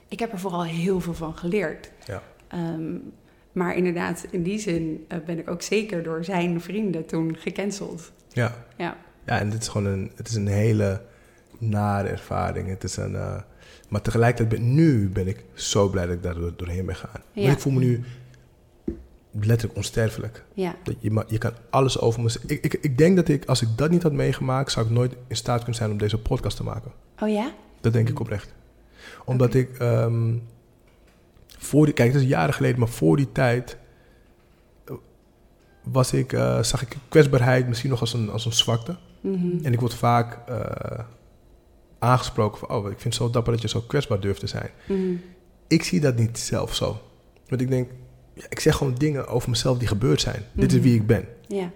ik 0.08 0.20
heb 0.20 0.32
er 0.32 0.39
vooral 0.39 0.63
heel 0.63 1.00
veel 1.00 1.13
van 1.13 1.38
geleerd. 1.38 1.92
Ja. 2.06 2.22
Ehm, 2.48 2.96
maar 3.51 3.75
inderdaad, 3.75 4.27
in 4.32 4.44
die 4.44 4.60
zin 4.60 5.06
eh, 5.08 5.18
ben 5.25 5.39
ik 5.39 5.50
ook 5.50 5.62
zeker 5.62 6.04
door 6.04 6.24
zijn 6.24 6.62
vrienden 6.62 7.06
toen 7.06 7.38
gecanceld. 7.38 8.12
Ja. 8.27 8.66
Ja. 8.77 8.98
Ja, 9.25 9.39
en 9.39 9.50
dit 9.50 9.62
is 9.62 9.68
gewoon 9.68 9.92
een, 9.92 10.12
het 10.16 10.27
is 10.27 10.36
een 10.36 10.48
hele 10.48 11.01
nare 11.58 12.08
ervaring. 12.08 12.70
Het 12.70 12.84
is 12.84 12.98
een, 12.98 13.16
eh, 13.16 13.36
maar 13.90 14.02
tegelijkertijd, 14.02 14.50
ben, 14.62 14.74
nu 14.74 15.10
ben 15.10 15.28
ik 15.28 15.44
zo 15.54 15.90
blij 15.90 16.06
dat 16.06 16.16
ik 16.16 16.24
daar 16.24 16.34
door- 16.34 16.54
doorheen 16.56 16.86
ben 16.86 16.96
gegaan. 16.96 17.22
Ja. 17.34 17.42
Want 17.42 17.54
ik 17.54 17.60
voel 17.60 17.74
me 17.74 17.80
nu 17.80 18.04
letterlijk 19.32 19.76
onsterfelijk. 19.78 20.44
Ja, 20.54 20.76
Dat 20.84 20.96
je, 21.00 21.24
je 21.28 21.38
kan 21.38 21.52
alles 21.70 22.00
over 22.00 22.22
me. 22.22 22.36
Ik, 22.48 22.64
ik, 22.64 22.74
ik 22.74 22.98
denk 22.98 23.16
dat 23.16 23.28
ik, 23.28 23.46
als 23.46 23.62
ik 23.62 23.68
dat 23.76 23.90
niet 23.90 24.04
had 24.04 24.12
meegemaakt, 24.14 24.72
zou 24.72 24.86
ik 24.86 24.92
nooit 24.92 25.16
in 25.28 25.36
staat 25.36 25.58
kunnen 25.58 25.76
zijn 25.76 25.92
om 25.92 25.98
deze 25.98 26.18
podcast 26.18 26.58
te 26.58 26.64
maken. 26.64 26.92
oh 27.20 27.30
ja? 27.30 27.52
Dat 27.82 27.94
denk 27.94 28.10
ik 28.10 28.20
oprecht. 28.20 28.54
Omdat 29.26 29.54
ik 29.54 29.78
ehm, 29.78 30.34
voor 31.58 31.86
die, 31.86 31.94
kijk, 31.94 32.14
het 32.14 32.22
is 32.22 32.28
jaren 32.28 32.54
geleden, 32.54 32.80
maar 32.80 32.88
voor 32.88 33.15
die 33.17 33.32
tijd 33.32 33.78
eh, 34.86 34.93
was 35.84 36.13
ik, 36.13 36.34
eh, 36.34 36.63
zag 36.63 36.82
ik 36.82 36.98
kwetsbaarheid 37.10 37.67
misschien 37.67 37.89
nog 37.89 38.00
als 38.00 38.13
een, 38.13 38.30
als 38.30 38.46
een 38.46 38.54
zwakte. 38.54 38.96
Mhm. 39.22 39.48
En 39.65 39.74
ik 39.74 39.80
word 39.80 39.93
vaak 39.93 40.38
aangesproken 42.00 42.60
van, 42.60 42.70
oh, 42.70 42.86
ik 42.92 43.00
vind 43.00 43.04
het 43.04 43.24
zo 43.24 43.30
dapper 43.30 43.54
dat 43.54 43.62
je 43.62 43.68
zo 43.68 43.82
kwetsbaar 43.82 44.20
durft 44.20 44.40
te 44.40 44.48
zijn. 44.48 44.70
Mhm. 44.88 45.16
Ik 45.68 45.84
zie 45.84 46.00
dat 46.00 46.16
niet 46.18 46.40
zelf 46.40 46.76
zo. 46.76 47.00
Want 47.48 47.62
ik 47.62 47.70
denk, 47.70 47.90
ja, 48.34 48.46
ik 48.50 48.60
zeg 48.60 48.76
gewoon 48.76 48.96
dingen 48.96 49.28
over 49.28 49.50
mezelf 49.50 49.78
die 49.78 49.88
gebeurd 49.88 50.22
zijn. 50.22 50.44
Dit 50.54 50.72
is 50.72 50.78
Mhm. 50.78 50.88
wie 50.88 50.96
ik 50.96 51.08
ben. 51.08 51.26
Ja, 51.48 51.72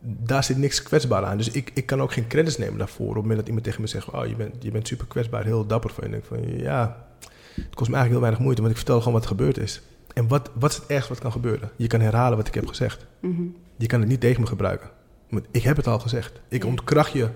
Daar 0.00 0.44
zit 0.44 0.56
niks 0.56 0.82
kwetsbaar 0.82 1.24
aan. 1.24 1.36
Dus 1.36 1.50
ik, 1.50 1.70
ik 1.74 1.86
kan 1.86 2.02
ook 2.02 2.12
geen 2.12 2.26
credits 2.26 2.58
nemen 2.58 2.78
daarvoor. 2.78 3.06
Op 3.08 3.14
het 3.14 3.22
moment 3.22 3.38
dat 3.38 3.46
iemand 3.46 3.64
tegen 3.64 3.80
me 3.80 3.86
zegt, 3.86 4.10
oh, 4.10 4.26
je 4.26 4.34
bent, 4.36 4.62
je 4.62 4.70
bent 4.70 4.86
super 4.86 5.06
kwetsbaar, 5.06 5.44
heel 5.44 5.66
dapper 5.66 5.90
van. 5.90 6.04
En 6.04 6.14
ik 6.14 6.28
denk 6.30 6.42
van, 6.44 6.58
ja, 6.58 7.06
het 7.54 7.74
kost 7.74 7.90
me 7.90 7.96
eigenlijk 7.96 8.10
heel 8.10 8.20
weinig 8.20 8.40
moeite, 8.40 8.60
want 8.60 8.72
ik 8.72 8.78
vertel 8.78 8.98
gewoon 8.98 9.12
wat 9.12 9.22
er 9.22 9.28
gebeurd 9.28 9.58
is. 9.58 9.82
En 10.14 10.28
wat, 10.28 10.50
wat 10.54 10.70
is 10.70 10.76
het 10.76 10.86
ergste 10.86 11.12
wat 11.12 11.22
kan 11.22 11.32
gebeuren? 11.32 11.70
Je 11.76 11.86
kan 11.86 12.00
herhalen 12.00 12.36
wat 12.38 12.46
ik 12.46 12.54
heb 12.54 12.66
gezegd. 12.66 13.06
Mhm. 13.20 13.42
Je 13.76 13.86
kan 13.86 14.00
het 14.00 14.08
niet 14.08 14.20
tegen 14.20 14.40
me 14.40 14.46
gebruiken. 14.46 14.90
Want 15.30 15.46
ik 15.50 15.62
heb 15.62 15.76
het 15.76 15.86
al 15.86 15.98
gezegd. 15.98 16.40
Ik 16.48 16.62
Ja. 16.62 16.68
ontkracht 16.68 17.12
je 17.12 17.28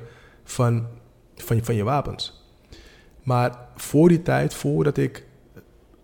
van, 0.44 0.86
van, 1.36 1.56
je, 1.56 1.64
van 1.64 1.74
je 1.74 1.82
wapens. 1.84 2.42
Maar 3.22 3.58
voor 3.76 4.08
die 4.08 4.22
tijd, 4.22 4.54
voordat 4.54 4.96
ik 4.96 5.26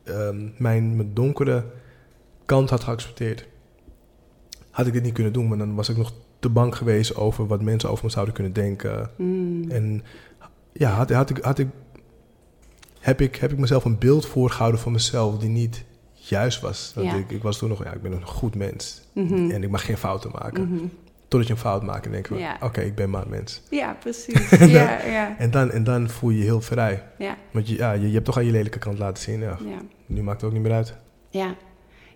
ehm, 0.04 0.48
mijn, 0.56 0.96
mijn 0.96 1.14
donkere 1.14 1.64
kant 2.44 2.70
had 2.70 2.84
geaccepteerd, 2.84 3.46
had 4.70 4.86
ik 4.86 4.92
dit 4.92 5.02
niet 5.02 5.12
kunnen 5.14 5.32
doen. 5.32 5.48
Want 5.48 5.60
dan 5.60 5.74
was 5.74 5.88
ik 5.88 5.96
nog 5.96 6.12
te 6.38 6.48
bang 6.48 6.76
geweest 6.76 7.16
over 7.16 7.46
wat 7.46 7.62
mensen 7.62 7.90
over 7.90 8.04
me 8.04 8.10
zouden 8.10 8.34
kunnen 8.34 8.52
denken. 8.52 9.10
Mhm. 9.16 9.70
En 9.70 10.02
ja, 10.72 10.90
had, 10.90 11.10
had 11.10 11.30
ik, 11.30 11.38
had 11.38 11.58
ik, 11.58 11.68
heb, 13.00 13.20
ik, 13.20 13.36
heb 13.36 13.52
ik 13.52 13.58
mezelf 13.58 13.84
een 13.84 13.98
beeld 13.98 14.26
voorgehouden 14.26 14.80
van 14.80 14.92
mezelf 14.92 15.38
die 15.38 15.48
niet 15.48 15.84
juist 16.12 16.60
was. 16.60 16.92
Want 16.94 17.06
Ja. 17.10 17.14
ik, 17.16 17.30
ik 17.30 17.42
was 17.42 17.58
toen 17.58 17.68
nog, 17.68 17.84
ja, 17.84 17.92
ik 17.92 18.02
ben 18.02 18.12
een 18.12 18.26
goed 18.26 18.54
mens. 18.54 19.02
Mhm. 19.12 19.50
En 19.50 19.62
ik 19.62 19.70
mag 19.70 19.84
geen 19.84 19.98
fouten 19.98 20.30
maken. 20.30 20.68
Mhm. 20.74 20.84
Totdat 21.28 21.48
je 21.48 21.54
een 21.54 21.60
fout 21.60 21.82
maakt 21.82 22.06
en 22.06 22.12
denk 22.12 22.26
je, 22.26 22.34
van, 22.34 22.42
Ja. 22.42 22.56
oké, 22.62 22.80
ik 22.80 22.94
ben 22.94 23.10
maar 23.10 23.22
een 23.22 23.30
mens. 23.30 23.62
Ja, 23.70 23.96
precies. 24.00 24.50
ja, 24.78 25.04
ja, 25.04 25.38
En 25.38 25.50
dan, 25.50 25.70
en 25.70 25.84
dan 25.84 26.08
voel 26.08 26.30
je 26.30 26.38
je 26.38 26.44
heel 26.44 26.60
vrij. 26.60 27.02
ja, 27.18 27.36
Want 27.50 27.68
je, 27.68 27.76
ja, 27.76 27.92
je, 27.92 28.06
je 28.06 28.12
hebt 28.12 28.24
toch 28.24 28.36
al 28.36 28.42
je 28.42 28.50
lelijke 28.50 28.78
kant 28.78 28.98
laten 28.98 29.22
zien. 29.22 29.40
Ja. 29.40 29.58
ja. 29.64 29.78
Nu 30.06 30.22
maakt 30.22 30.40
het 30.40 30.50
ook 30.50 30.56
niet 30.56 30.62
meer 30.66 30.72
uit. 30.72 30.94
Ja. 31.30 31.54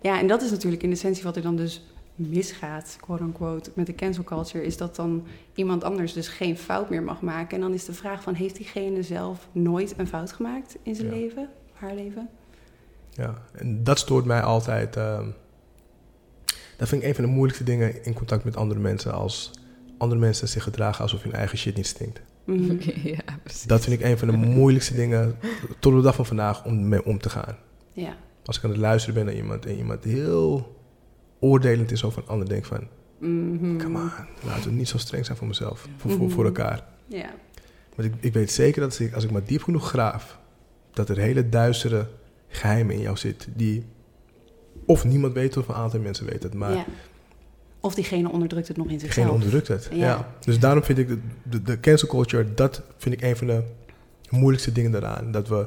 ja, 0.00 0.18
en 0.18 0.26
dat 0.26 0.42
is 0.42 0.50
natuurlijk 0.50 0.82
in 0.82 0.90
essentie 0.90 1.22
wat 1.24 1.36
er 1.36 1.42
dan 1.42 1.56
dus 1.56 1.86
misgaat, 2.14 2.96
quote-unquote, 3.00 3.70
met 3.74 3.86
de 3.86 3.94
cancel 3.94 4.24
culture, 4.24 4.64
is 4.64 4.76
dat 4.76 4.96
dan 4.96 5.26
iemand 5.54 5.84
anders 5.84 6.12
dus 6.12 6.28
geen 6.28 6.58
fout 6.58 6.90
meer 6.90 7.02
mag 7.02 7.20
maken. 7.20 7.54
En 7.56 7.60
dan 7.60 7.72
is 7.74 7.84
de 7.84 7.92
vraag 7.92 8.22
van, 8.22 8.34
heeft 8.34 8.56
diegene 8.56 9.02
zelf 9.02 9.48
nooit 9.52 9.94
een 9.96 10.06
fout 10.08 10.32
gemaakt 10.32 10.76
in 10.82 10.94
zijn 10.94 11.08
leven, 11.10 11.48
haar 11.72 11.94
leven? 11.94 12.28
Ja. 13.10 13.34
En 13.52 13.84
dat 13.84 13.98
stoort 13.98 14.24
mij 14.24 14.40
altijd. 14.42 14.96
ehm, 14.96 15.26
dat 16.82 16.90
vind 16.90 17.02
ik 17.02 17.08
een 17.08 17.14
van 17.14 17.24
de 17.24 17.30
moeilijkste 17.30 17.64
dingen 17.64 18.04
in 18.04 18.12
contact 18.12 18.44
met 18.44 18.56
andere 18.56 18.80
mensen. 18.80 19.12
Als 19.12 19.50
andere 19.98 20.20
mensen 20.20 20.48
zich 20.48 20.62
gedragen 20.62 21.02
alsof 21.02 21.22
hun 21.22 21.32
eigen 21.32 21.58
shit 21.58 21.76
niet 21.76 21.86
stinkt. 21.86 22.20
Mhm. 22.44 22.76
ja, 23.16 23.20
precies. 23.42 23.62
Dat 23.62 23.84
vind 23.84 24.00
ik 24.00 24.06
een 24.06 24.18
van 24.18 24.28
de 24.28 24.36
moeilijkste 24.36 24.94
dingen 24.94 25.36
tot 25.78 25.94
de 25.94 26.00
dag 26.00 26.14
van 26.14 26.26
vandaag 26.26 26.64
om 26.64 26.88
mee 26.88 27.04
om 27.04 27.18
te 27.18 27.28
gaan. 27.30 27.56
Ja, 27.92 28.16
Als 28.44 28.56
ik 28.58 28.64
aan 28.64 28.70
het 28.70 28.78
luisteren 28.78 29.14
ben 29.14 29.24
naar 29.24 29.34
iemand 29.34 29.66
en 29.66 29.76
iemand 29.76 30.04
heel 30.04 30.76
oordelend 31.40 31.90
is 31.92 32.04
over 32.04 32.22
een 32.22 32.28
ander, 32.28 32.48
denk 32.48 32.60
ik 32.60 32.66
van, 32.66 32.88
Mhm. 33.18 33.78
come 33.78 33.98
on, 33.98 34.10
laten 34.46 34.70
we 34.70 34.76
niet 34.76 34.88
zo 34.88 34.98
streng 34.98 35.24
zijn 35.24 35.36
voor 35.38 35.46
mezelf, 35.46 35.88
voor, 35.96 36.10
voor, 36.10 36.20
Mhm. 36.20 36.30
voor 36.30 36.44
elkaar. 36.44 36.84
Ja, 37.06 37.30
Want 37.96 38.08
ik, 38.08 38.14
ik 38.20 38.32
weet 38.32 38.50
zeker 38.50 38.80
dat 38.80 38.90
als 38.90 39.00
ik, 39.00 39.14
als 39.14 39.24
ik 39.24 39.30
maar 39.30 39.44
diep 39.44 39.62
genoeg 39.62 39.88
graaf, 39.88 40.38
dat 40.92 41.08
er 41.08 41.16
hele 41.16 41.48
duistere 41.48 42.06
geheimen 42.48 42.94
in 42.94 43.00
jou 43.00 43.16
zitten, 43.16 43.52
die 43.56 43.84
of 44.86 45.04
niemand 45.04 45.32
weet 45.32 45.56
of 45.56 45.68
een 45.68 45.74
aantal 45.74 46.00
mensen 46.00 46.26
weten 46.26 46.42
het, 46.42 46.54
maar 46.54 46.72
ja. 46.72 46.84
Of 47.80 47.94
diegene 47.94 48.30
onderdrukt 48.30 48.68
het 48.68 48.76
nog 48.76 48.86
in 48.86 48.98
diegene 48.98 49.12
zichzelf. 49.12 49.34
onderdrukt 49.34 49.68
het. 49.68 49.88
Ja. 49.90 49.96
Ja. 49.96 50.28
Dus 50.40 50.58
daarom 50.58 50.82
vind 50.84 50.98
ik 50.98 51.08
de, 51.08 51.18
de, 51.42 51.62
de 51.62 51.80
cancel 51.80 52.08
culture, 52.08 52.54
dat 52.54 52.82
vind 52.96 53.14
ik 53.14 53.22
een 53.22 53.36
van 53.36 53.46
de 53.46 53.62
moeilijkste 54.30 54.72
dingen 54.72 54.90
daaraan. 54.90 55.32
Dat 55.32 55.48
we, 55.48 55.66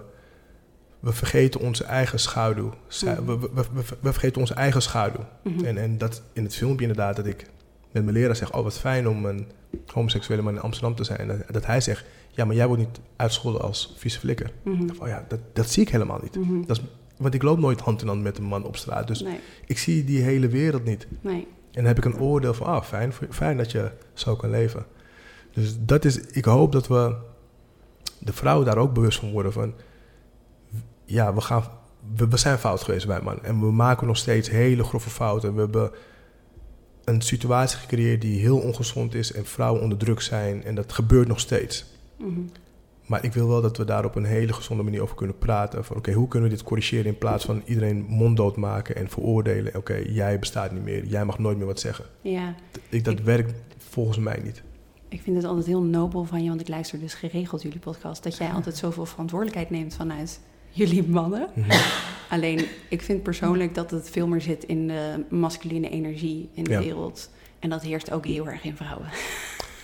we 0.99 1.13
vergeten 1.13 1.59
onze 1.59 1.83
eigen 1.83 2.19
schaduw. 2.19 2.73
Mhm. 3.03 3.25
We, 3.25 3.39
we, 3.39 3.49
we, 3.53 3.83
we 3.99 4.11
vergeten 4.11 4.41
onze 4.41 4.53
eigen 4.53 4.81
schaduw. 4.81 5.25
Mhm. 5.43 5.65
En, 5.65 5.77
en 5.77 5.97
dat 5.97 6.21
in 6.33 6.43
het 6.43 6.55
filmpje 6.55 6.87
inderdaad, 6.87 7.15
dat 7.15 7.25
ik 7.25 7.45
met 7.91 8.03
mijn 8.03 8.15
leraar 8.15 8.35
zeg, 8.35 8.53
oh 8.53 8.63
wat 8.63 8.79
fijn 8.79 9.07
om 9.07 9.25
een 9.25 9.47
homoseksuele 9.93 10.41
man 10.41 10.55
in 10.55 10.61
Amsterdam 10.61 10.95
te 10.95 11.03
zijn. 11.03 11.19
En 11.19 11.27
dat, 11.27 11.37
dat 11.51 11.65
hij 11.65 11.81
zegt, 11.81 12.05
ja 12.31 12.45
maar 12.45 12.55
jij 12.55 12.67
wordt 12.67 12.81
niet 12.81 12.99
uitgescholden 13.15 13.61
als 13.61 13.93
vieze 13.97 14.19
flikker. 14.19 14.51
Mhm. 14.63 14.89
Oh 14.99 15.07
ja, 15.07 15.25
dat, 15.27 15.39
dat 15.53 15.69
zie 15.69 15.83
ik 15.83 15.89
helemaal 15.89 16.19
niet. 16.21 16.67
Dat 16.67 16.77
is, 16.77 16.83
want 17.17 17.33
ik 17.33 17.43
loop 17.43 17.59
nooit 17.59 17.79
hand 17.79 18.01
in 18.01 18.07
hand 18.07 18.21
met 18.21 18.37
een 18.37 18.43
man 18.43 18.63
op 18.63 18.75
straat. 18.75 19.07
Dus 19.07 19.21
Nee, 19.21 19.39
ik 19.65 19.77
zie 19.77 20.03
die 20.03 20.21
hele 20.21 20.47
wereld 20.47 20.83
niet. 20.83 21.07
nee. 21.21 21.47
En 21.71 21.81
dan 21.81 21.85
heb 21.95 21.97
ik 21.97 22.05
een 22.05 22.19
oordeel 22.19 22.53
van, 22.53 22.67
ah, 22.67 22.83
fijn, 22.83 23.13
fijn 23.29 23.57
dat 23.57 23.71
je 23.71 23.91
zo 24.13 24.35
kan 24.35 24.49
leven. 24.49 24.85
Dus 25.51 25.75
dat 25.79 26.05
is, 26.05 26.19
ik 26.19 26.45
hoop 26.45 26.71
dat 26.71 26.87
we 26.87 27.15
de 28.19 28.33
vrouwen 28.33 28.65
daar 28.65 28.77
ook 28.77 28.93
bewust 28.93 29.19
van 29.19 29.31
worden 29.31 29.53
van, 29.53 29.73
ja, 31.05 31.33
we 31.33 31.41
gaan, 31.41 31.63
we, 32.15 32.27
we 32.27 32.37
zijn 32.37 32.57
fout 32.57 32.83
geweest 32.83 33.07
bij 33.07 33.21
man. 33.21 33.43
En 33.43 33.59
we 33.59 33.71
maken 33.71 34.07
nog 34.07 34.17
steeds 34.17 34.49
hele 34.49 34.83
grove 34.83 35.09
fouten. 35.09 35.53
We 35.53 35.59
hebben 35.59 35.91
een 37.03 37.21
situatie 37.21 37.77
gecreëerd 37.77 38.21
die 38.21 38.39
heel 38.39 38.57
ongezond 38.57 39.13
is 39.13 39.31
en 39.31 39.45
vrouwen 39.45 39.81
onder 39.81 39.97
druk 39.97 40.21
zijn. 40.21 40.63
En 40.63 40.75
dat 40.75 40.93
gebeurt 40.93 41.27
nog 41.27 41.39
steeds. 41.39 41.85
Mhm. 42.17 42.39
Maar 43.05 43.23
ik 43.23 43.33
wil 43.33 43.47
wel 43.47 43.61
dat 43.61 43.77
we 43.77 43.85
daar 43.85 44.05
op 44.05 44.15
een 44.15 44.25
hele 44.25 44.53
gezonde 44.53 44.83
manier 44.83 45.01
over 45.01 45.15
kunnen 45.15 45.37
praten. 45.37 45.85
Van 45.85 45.97
oké, 45.97 46.11
hoe 46.11 46.27
kunnen 46.27 46.49
we 46.49 46.55
dit 46.55 46.63
corrigeren 46.65 47.05
in 47.05 47.17
plaats 47.17 47.45
van 47.45 47.61
iedereen 47.65 48.05
monddood 48.07 48.55
maken 48.57 48.95
en 48.95 49.09
veroordelen. 49.09 49.75
Oké, 49.75 49.95
jij 49.95 50.39
bestaat 50.39 50.71
niet 50.71 50.83
meer, 50.83 51.05
jij 51.05 51.25
mag 51.25 51.39
nooit 51.39 51.57
meer 51.57 51.65
wat 51.65 51.79
zeggen. 51.79 52.05
Ja, 52.21 52.55
Ik, 52.89 53.03
dat 53.03 53.19
Ik- 53.19 53.25
werkt 53.25 53.53
volgens 53.77 54.17
mij 54.17 54.39
niet. 54.43 54.63
ik 55.09 55.21
vind 55.21 55.35
het 55.35 55.45
altijd 55.45 55.65
heel 55.65 55.81
nobel 55.83 56.23
van 56.23 56.43
je, 56.43 56.49
want 56.49 56.61
ik 56.61 56.67
luister 56.67 56.99
dus 56.99 57.13
geregeld 57.13 57.61
jullie 57.61 57.79
podcast, 57.79 58.23
dat 58.23 58.37
jij 58.37 58.49
altijd 58.49 58.77
zoveel 58.77 59.05
verantwoordelijkheid 59.05 59.69
neemt 59.69 59.95
vanuit 59.95 60.39
jullie 60.69 61.07
mannen. 61.07 61.47
Mhm. 61.53 61.71
Alleen, 62.29 62.65
ik 62.89 63.01
vind 63.01 63.23
persoonlijk 63.23 63.75
dat 63.75 63.91
het 63.91 64.09
veel 64.09 64.27
meer 64.27 64.41
zit 64.41 64.63
in 64.63 64.87
de 64.87 65.25
masculine 65.29 65.89
energie 65.89 66.49
in 66.53 66.63
de 66.63 66.69
Ja. 66.71 66.79
wereld. 66.79 67.29
En 67.59 67.69
dat 67.69 67.81
heerst 67.81 68.11
ook 68.11 68.25
heel 68.25 68.47
erg 68.47 68.63
in 68.63 68.75
vrouwen. 68.75 69.07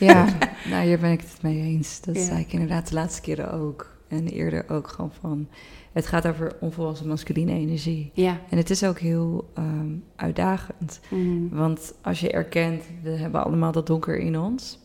Ja, 0.06 0.26
nou, 0.70 0.86
hier 0.86 1.00
ben 1.00 1.12
ik 1.12 1.22
het 1.22 1.42
mee 1.42 1.62
eens. 1.62 2.02
Dat 2.02 2.16
Ja. 2.16 2.24
zei 2.24 2.40
ik 2.40 2.54
inderdaad 2.54 2.88
de 2.88 2.94
laatste 2.94 3.22
keren 3.22 3.52
ook. 3.54 3.98
En 4.08 4.28
eerder 4.28 4.70
ook 4.70 4.88
gewoon 4.88 5.12
van... 5.20 5.48
Het 5.92 6.08
gaat 6.08 6.28
over 6.28 6.56
onvolwassen 6.60 7.08
masculine 7.08 7.52
energie. 7.54 8.12
Ja. 8.14 8.40
En 8.50 8.58
het 8.58 8.70
is 8.70 8.84
ook 8.84 9.00
heel 9.00 9.50
ehm, 9.54 9.92
uitdagend. 10.16 11.00
Mhm. 11.10 11.50
Want 11.50 11.94
als 12.02 12.20
je 12.20 12.32
erkent, 12.32 12.84
we 13.04 13.10
hebben 13.10 13.44
allemaal 13.46 13.72
dat 13.72 13.88
donker 13.88 14.18
in 14.20 14.40
ons... 14.40 14.80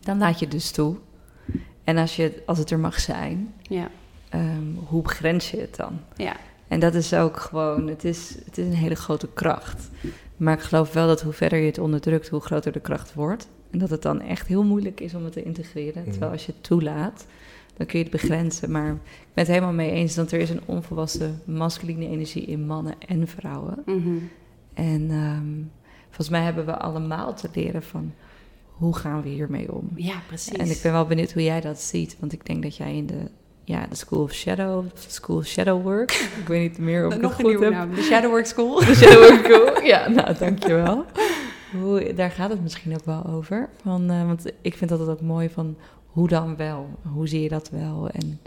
dan 0.00 0.18
laat 0.18 0.38
je 0.38 0.48
dus 0.48 0.70
toe. 0.70 0.96
En 1.84 1.96
als, 1.96 2.16
je, 2.16 2.42
als 2.46 2.58
het 2.58 2.70
er 2.70 2.78
mag 2.78 3.00
zijn, 3.00 3.52
Ja. 3.62 3.88
ehm, 4.28 4.74
hoe 4.86 5.02
begrens 5.02 5.50
je 5.50 5.60
het 5.60 5.76
dan? 5.76 5.98
Ja. 6.16 6.36
En 6.68 6.80
dat 6.80 6.94
is 6.94 7.14
ook 7.14 7.40
gewoon, 7.40 7.86
het 7.86 8.04
is, 8.04 8.36
het 8.44 8.58
is 8.58 8.66
een 8.66 8.72
hele 8.74 8.94
grote 8.94 9.28
kracht. 9.34 9.88
Maar 10.36 10.54
ik 10.54 10.60
geloof 10.60 10.92
wel 10.92 11.06
dat 11.06 11.22
hoe 11.22 11.32
verder 11.32 11.58
je 11.58 11.66
het 11.66 11.78
onderdrukt, 11.78 12.28
hoe 12.28 12.40
groter 12.40 12.72
de 12.72 12.80
kracht 12.80 13.14
wordt. 13.14 13.48
En 13.70 13.78
dat 13.78 13.90
het 13.90 14.02
dan 14.02 14.20
echt 14.20 14.46
heel 14.46 14.64
moeilijk 14.64 15.00
is 15.00 15.14
om 15.14 15.24
het 15.24 15.32
te 15.32 15.42
integreren. 15.42 16.02
Mhm. 16.02 16.10
Terwijl 16.10 16.32
als 16.32 16.46
je 16.46 16.52
het 16.52 16.62
toelaat, 16.62 17.26
dan 17.76 17.86
kun 17.86 17.98
je 17.98 18.04
het 18.04 18.20
begrenzen. 18.20 18.70
Maar 18.70 18.90
ik 18.90 19.32
ben 19.34 19.44
het 19.44 19.46
helemaal 19.46 19.72
mee 19.72 19.90
eens 19.90 20.14
dat 20.14 20.32
er 20.32 20.40
is 20.40 20.50
een 20.50 20.60
onvolwassen 20.64 21.40
masculine 21.44 22.06
energie 22.08 22.44
in 22.44 22.66
mannen 22.66 22.94
en 23.06 23.28
vrouwen. 23.28 23.82
Mhm. 23.86 24.16
En 24.74 25.06
ehm, 25.10 25.52
volgens 26.06 26.28
mij 26.28 26.42
hebben 26.42 26.66
we 26.66 26.76
allemaal 26.78 27.34
te 27.34 27.48
leren 27.54 27.82
van 27.82 28.12
hoe 28.72 28.96
gaan 28.96 29.22
we 29.22 29.28
hiermee 29.28 29.72
om. 29.72 29.90
Ja, 29.94 30.14
precies. 30.26 30.52
En 30.56 30.70
ik 30.70 30.78
ben 30.82 30.92
wel 30.92 31.06
benieuwd 31.06 31.32
hoe 31.32 31.42
jij 31.42 31.60
dat 31.60 31.80
ziet. 31.80 32.16
Want 32.20 32.32
ik 32.32 32.46
denk 32.46 32.62
dat 32.62 32.76
jij 32.76 32.96
in 32.96 33.06
de, 33.06 33.30
ja, 33.64 33.86
de 33.86 33.94
School 33.94 34.22
of 34.22 34.32
Shadow, 34.32 34.84
School 34.94 35.36
of 35.36 35.46
Shadow 35.46 35.82
Work. 35.82 36.10
ik 36.42 36.46
weet 36.48 36.60
niet 36.70 36.78
meer 36.78 37.06
of 37.06 37.14
ik 37.14 37.20
Nog 37.20 37.30
het 37.36 37.40
een 37.40 37.44
goed 37.44 37.60
nieuwe 37.60 37.74
heb. 37.74 37.86
naam, 37.86 37.94
de 37.94 38.02
Shadowwork 38.02 38.46
School. 38.46 38.78
De 38.78 38.94
Shadow 38.94 39.28
Work 39.28 39.44
School. 39.44 39.82
Ja, 39.84 40.08
nou, 40.08 40.34
dankjewel. 40.38 41.04
Hoe, 41.72 42.12
daar 42.14 42.30
gaat 42.30 42.50
het 42.50 42.62
misschien 42.62 42.94
ook 42.94 43.04
wel 43.04 43.26
over. 43.26 43.68
Van, 43.82 44.10
eh, 44.10 44.26
want 44.26 44.52
ik 44.62 44.74
vind 44.74 44.90
dat 44.90 45.08
ook 45.08 45.20
mooi 45.20 45.48
van 45.50 45.76
hoe 46.06 46.28
dan 46.28 46.56
wel? 46.56 46.88
Hoe 47.12 47.28
zie 47.28 47.42
je 47.42 47.48
dat 47.48 47.70
wel? 47.70 48.08
En 48.08 48.40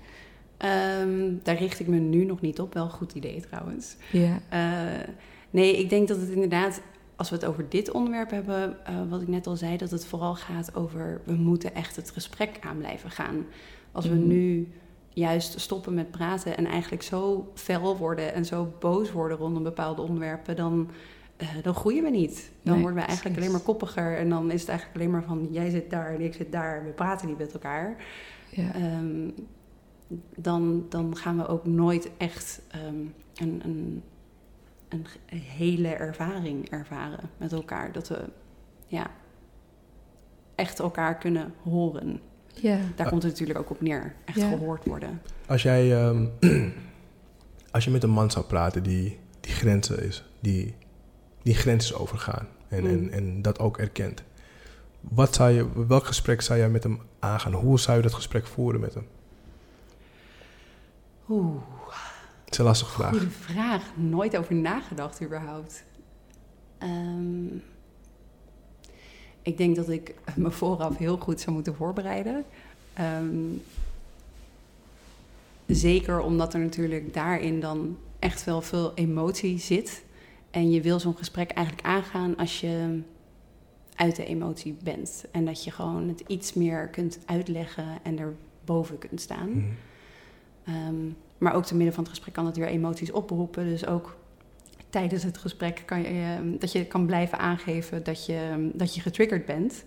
Ehm, 0.58 1.34
daar 1.44 1.58
richt 1.58 1.80
ik 1.80 1.88
me 1.88 1.98
nu 1.98 2.26
nog 2.26 2.42
niet 2.42 2.60
op. 2.60 2.74
Wel 2.74 2.84
een 2.84 2.90
goed 2.90 3.14
idee 3.14 3.42
trouwens. 3.50 3.96
ja, 4.12 4.40
Eh, 4.50 5.08
nee, 5.50 5.78
ik 5.80 5.90
denk 5.90 6.08
dat 6.08 6.20
het 6.20 6.30
inderdaad, 6.30 6.82
als 7.16 7.30
we 7.30 7.36
het 7.36 7.46
over 7.46 7.66
dit 7.70 7.92
onderwerp 7.92 8.30
hebben, 8.30 8.86
eh, 8.86 8.96
wat 9.10 9.22
ik 9.22 9.28
net 9.28 9.48
al 9.48 9.56
zei, 9.56 9.78
dat 9.78 9.92
het 9.92 10.06
vooral 10.06 10.36
gaat 10.36 10.76
over 10.76 11.22
we 11.26 11.34
moeten 11.34 11.76
echt 11.76 11.96
het 11.96 12.12
gesprek 12.12 12.58
aan 12.62 12.78
blijven 12.78 13.10
gaan. 13.12 13.46
Als 13.92 14.08
we 14.08 14.16
Mhm. 14.16 14.28
nu 14.28 14.68
juist 15.14 15.60
stoppen 15.60 15.94
met 15.94 16.12
praten 16.12 16.58
en 16.58 16.66
eigenlijk 16.66 17.04
zo 17.04 17.52
fel 17.54 17.98
worden 17.98 18.34
en 18.34 18.46
zo 18.46 18.74
boos 18.80 19.12
worden 19.12 19.38
rondom 19.38 19.64
bepaalde 19.64 20.02
onderwerpen, 20.02 20.56
dan, 20.56 20.90
eh, 21.42 21.48
dan 21.64 21.74
groeien 21.76 22.04
we 22.04 22.10
niet. 22.10 22.52
Dan 22.64 22.74
Nee, 22.74 22.82
worden 22.82 23.00
we 23.02 23.06
eigenlijk 23.08 23.36
precies. 23.36 23.38
alleen 23.38 23.52
maar 23.52 23.76
koppiger 23.76 24.18
en 24.18 24.30
dan 24.30 24.52
is 24.52 24.60
het 24.62 24.70
eigenlijk 24.70 25.00
alleen 25.00 25.12
maar 25.12 25.24
van 25.24 25.48
jij 25.52 25.70
zit 25.70 25.90
daar 25.90 26.14
en 26.14 26.22
ik 26.22 26.34
zit 26.34 26.52
daar, 26.52 26.84
we 26.86 26.90
praten 26.92 27.28
niet 27.28 27.38
met 27.38 27.54
elkaar. 27.54 27.96
ja. 28.50 28.74
Ehm, 28.74 29.30
dan, 30.36 30.86
dan 30.90 31.18
gaan 31.18 31.38
we 31.38 31.48
ook 31.48 31.66
nooit 31.66 32.10
echt 32.18 32.62
ehm, 32.68 32.96
een, 33.36 33.62
een, 33.64 34.04
een 34.90 35.06
hele 35.30 35.88
ervaring 35.88 36.70
ervaren 36.70 37.30
met 37.38 37.52
elkaar. 37.52 37.92
Dat 37.92 38.08
we 38.08 38.20
ja, 38.88 39.08
echt 40.56 40.80
elkaar 40.80 41.18
kunnen 41.18 41.54
horen. 41.64 42.20
ja. 42.54 42.78
Daar 42.96 43.10
komt 43.10 43.24
het 43.24 43.32
natuurlijk 43.32 43.60
ook 43.60 43.70
op 43.70 43.82
neer. 43.82 44.16
Echt 44.26 44.38
Ja. 44.40 44.50
gehoord 44.50 44.86
worden. 44.86 45.22
Als 45.48 45.62
jij, 45.64 45.96
ehm, 45.98 46.26
als 47.72 47.84
je 47.86 47.92
met 47.92 48.04
een 48.04 48.10
man 48.10 48.32
zou 48.32 48.46
praten 48.46 48.84
die, 48.84 49.20
die 49.40 49.52
grenzen 49.54 50.04
is, 50.04 50.30
die, 50.40 50.76
die 51.44 51.54
grenzen 51.56 52.00
overgaan 52.00 52.48
en, 52.68 52.82
Mm. 52.84 52.88
en, 52.90 53.12
en 53.12 53.42
dat 53.42 53.60
ook 53.60 53.78
erkent. 53.78 54.24
Wat 55.02 55.36
zou 55.36 55.52
je, 55.52 55.86
welk 55.88 56.06
gesprek 56.06 56.42
zou 56.42 56.60
jij 56.60 56.70
met 56.70 56.84
hem 56.84 57.00
aangaan? 57.20 57.54
Hoe 57.54 57.80
zou 57.80 57.98
je 57.98 58.04
dat 58.04 58.14
gesprek 58.14 58.48
voeren 58.48 58.82
met 58.82 58.94
hem? 58.94 59.08
Oeh, 61.30 61.62
Het 62.44 62.54
is 62.54 62.58
een 62.58 62.66
lastige 62.66 62.92
vraag. 62.92 63.10
goede 63.10 63.30
vraag. 63.30 63.84
Nooit 63.96 64.38
over 64.38 64.56
nagedacht 64.56 65.22
überhaupt. 65.24 65.84
Ehm, 66.78 67.46
ik 69.42 69.58
denk 69.58 69.76
dat 69.76 69.90
ik 69.90 70.16
me 70.36 70.52
vooraf 70.52 70.98
heel 70.98 71.18
goed 71.18 71.42
zou 71.42 71.56
moeten 71.56 71.76
voorbereiden. 71.76 72.46
Ehm, 72.94 73.36
zeker 75.68 76.20
omdat 76.20 76.54
er 76.54 76.60
natuurlijk 76.60 77.14
daarin 77.14 77.60
dan 77.60 77.98
echt 78.20 78.44
wel 78.44 78.62
veel 78.62 78.92
emotie 78.96 79.60
zit. 79.60 80.04
En 80.52 80.72
je 80.72 80.82
wil 80.82 81.00
zo'n 81.00 81.18
gesprek 81.18 81.52
eigenlijk 81.52 81.88
aangaan 81.88 82.36
als 82.36 82.60
je 82.60 83.02
uit 83.96 84.16
de 84.16 84.26
emotie 84.26 84.78
bent. 84.84 85.26
En 85.32 85.46
dat 85.46 85.64
je 85.64 85.72
gewoon 85.72 86.08
het 86.08 86.24
iets 86.28 86.54
meer 86.54 86.88
kunt 86.88 87.20
uitleggen 87.26 87.86
en 88.04 88.20
er 88.20 88.36
boven 88.66 88.98
kunt 88.98 89.22
staan. 89.22 89.50
Mhm. 89.50 89.66
Ehm, 90.64 91.10
maar 91.38 91.54
ook 91.54 91.66
te 91.66 91.76
midden 91.76 91.94
van 91.94 92.04
het 92.04 92.14
gesprek 92.14 92.34
kan 92.34 92.46
het 92.46 92.58
weer 92.58 92.68
emoties 92.68 93.12
oproepen. 93.12 93.66
Dus 93.66 93.86
ook 93.86 94.18
tijdens 94.90 95.24
het 95.24 95.38
gesprek 95.38 95.84
kan 95.86 96.02
je, 96.02 96.08
ehm, 96.08 96.58
dat 96.58 96.72
je 96.72 96.86
kan 96.86 97.06
blijven 97.06 97.40
aangeven 97.40 98.04
dat 98.04 98.26
je, 98.26 98.50
ehm, 98.52 98.70
dat 98.74 98.96
je 98.96 99.02
getriggerd 99.02 99.46
bent. 99.46 99.86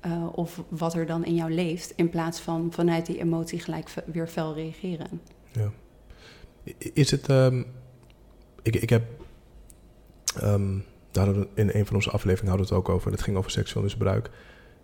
Eh, 0.00 0.26
of 0.32 0.62
wat 0.68 0.94
er 0.94 1.06
dan 1.06 1.24
in 1.24 1.34
jou 1.34 1.52
leeft. 1.52 1.92
In 1.96 2.08
plaats 2.08 2.40
van 2.40 2.72
vanuit 2.72 3.06
die 3.06 3.18
emotie 3.18 3.60
gelijk 3.60 3.94
weer 4.06 4.26
fel 4.26 4.54
reageren. 4.54 5.20
Ja. 5.52 5.70
Is 6.78 7.10
het. 7.10 7.28
ik, 8.62 8.76
ik 8.76 8.90
heb. 8.90 9.21
Ehm, 10.40 10.78
daar 11.10 11.24
hadden 11.24 11.42
we 11.42 11.48
in 11.54 11.70
een 11.72 11.86
van 11.86 11.94
onze 11.94 12.10
afleveringen 12.10 12.48
hadden 12.48 12.68
we 12.68 12.74
het 12.74 12.84
ook 12.84 12.94
over. 12.94 13.10
Het 13.10 13.22
ging 13.22 13.36
over 13.36 13.50
seksueel 13.50 13.82
misbruik. 13.82 14.30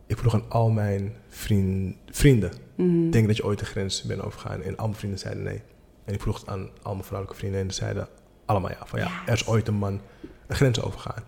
Ik 0.06 0.18
vroeg 0.18 0.34
aan 0.34 0.44
al 0.48 0.70
mijn 0.70 1.16
vriend, 1.28 1.96
vrienden. 2.10 2.52
Mhm. 2.74 3.10
Denk 3.10 3.26
dat 3.26 3.36
je 3.36 3.44
ooit 3.44 3.58
de 3.58 3.64
grens 3.64 4.02
bent 4.02 4.22
overgegaan? 4.22 4.62
En 4.62 4.76
al 4.76 4.86
mijn 4.86 4.98
vrienden 4.98 5.18
zeiden 5.18 5.42
nee. 5.42 5.62
En 6.04 6.14
ik 6.14 6.20
vroeg 6.20 6.40
het 6.40 6.48
aan 6.48 6.68
al 6.82 6.92
mijn 6.92 7.04
vrouwelijke 7.04 7.40
vrienden 7.40 7.60
en 7.60 7.66
die 7.66 7.76
zeiden 7.76 8.08
allemaal 8.44 8.70
ja. 8.70 8.86
Van 8.86 8.98
ja, 8.98 9.10
er 9.26 9.32
is 9.32 9.46
ooit 9.46 9.68
een 9.68 9.74
man 9.74 10.00
een 10.46 10.56
grens 10.56 10.80
overgegaan. 10.82 11.22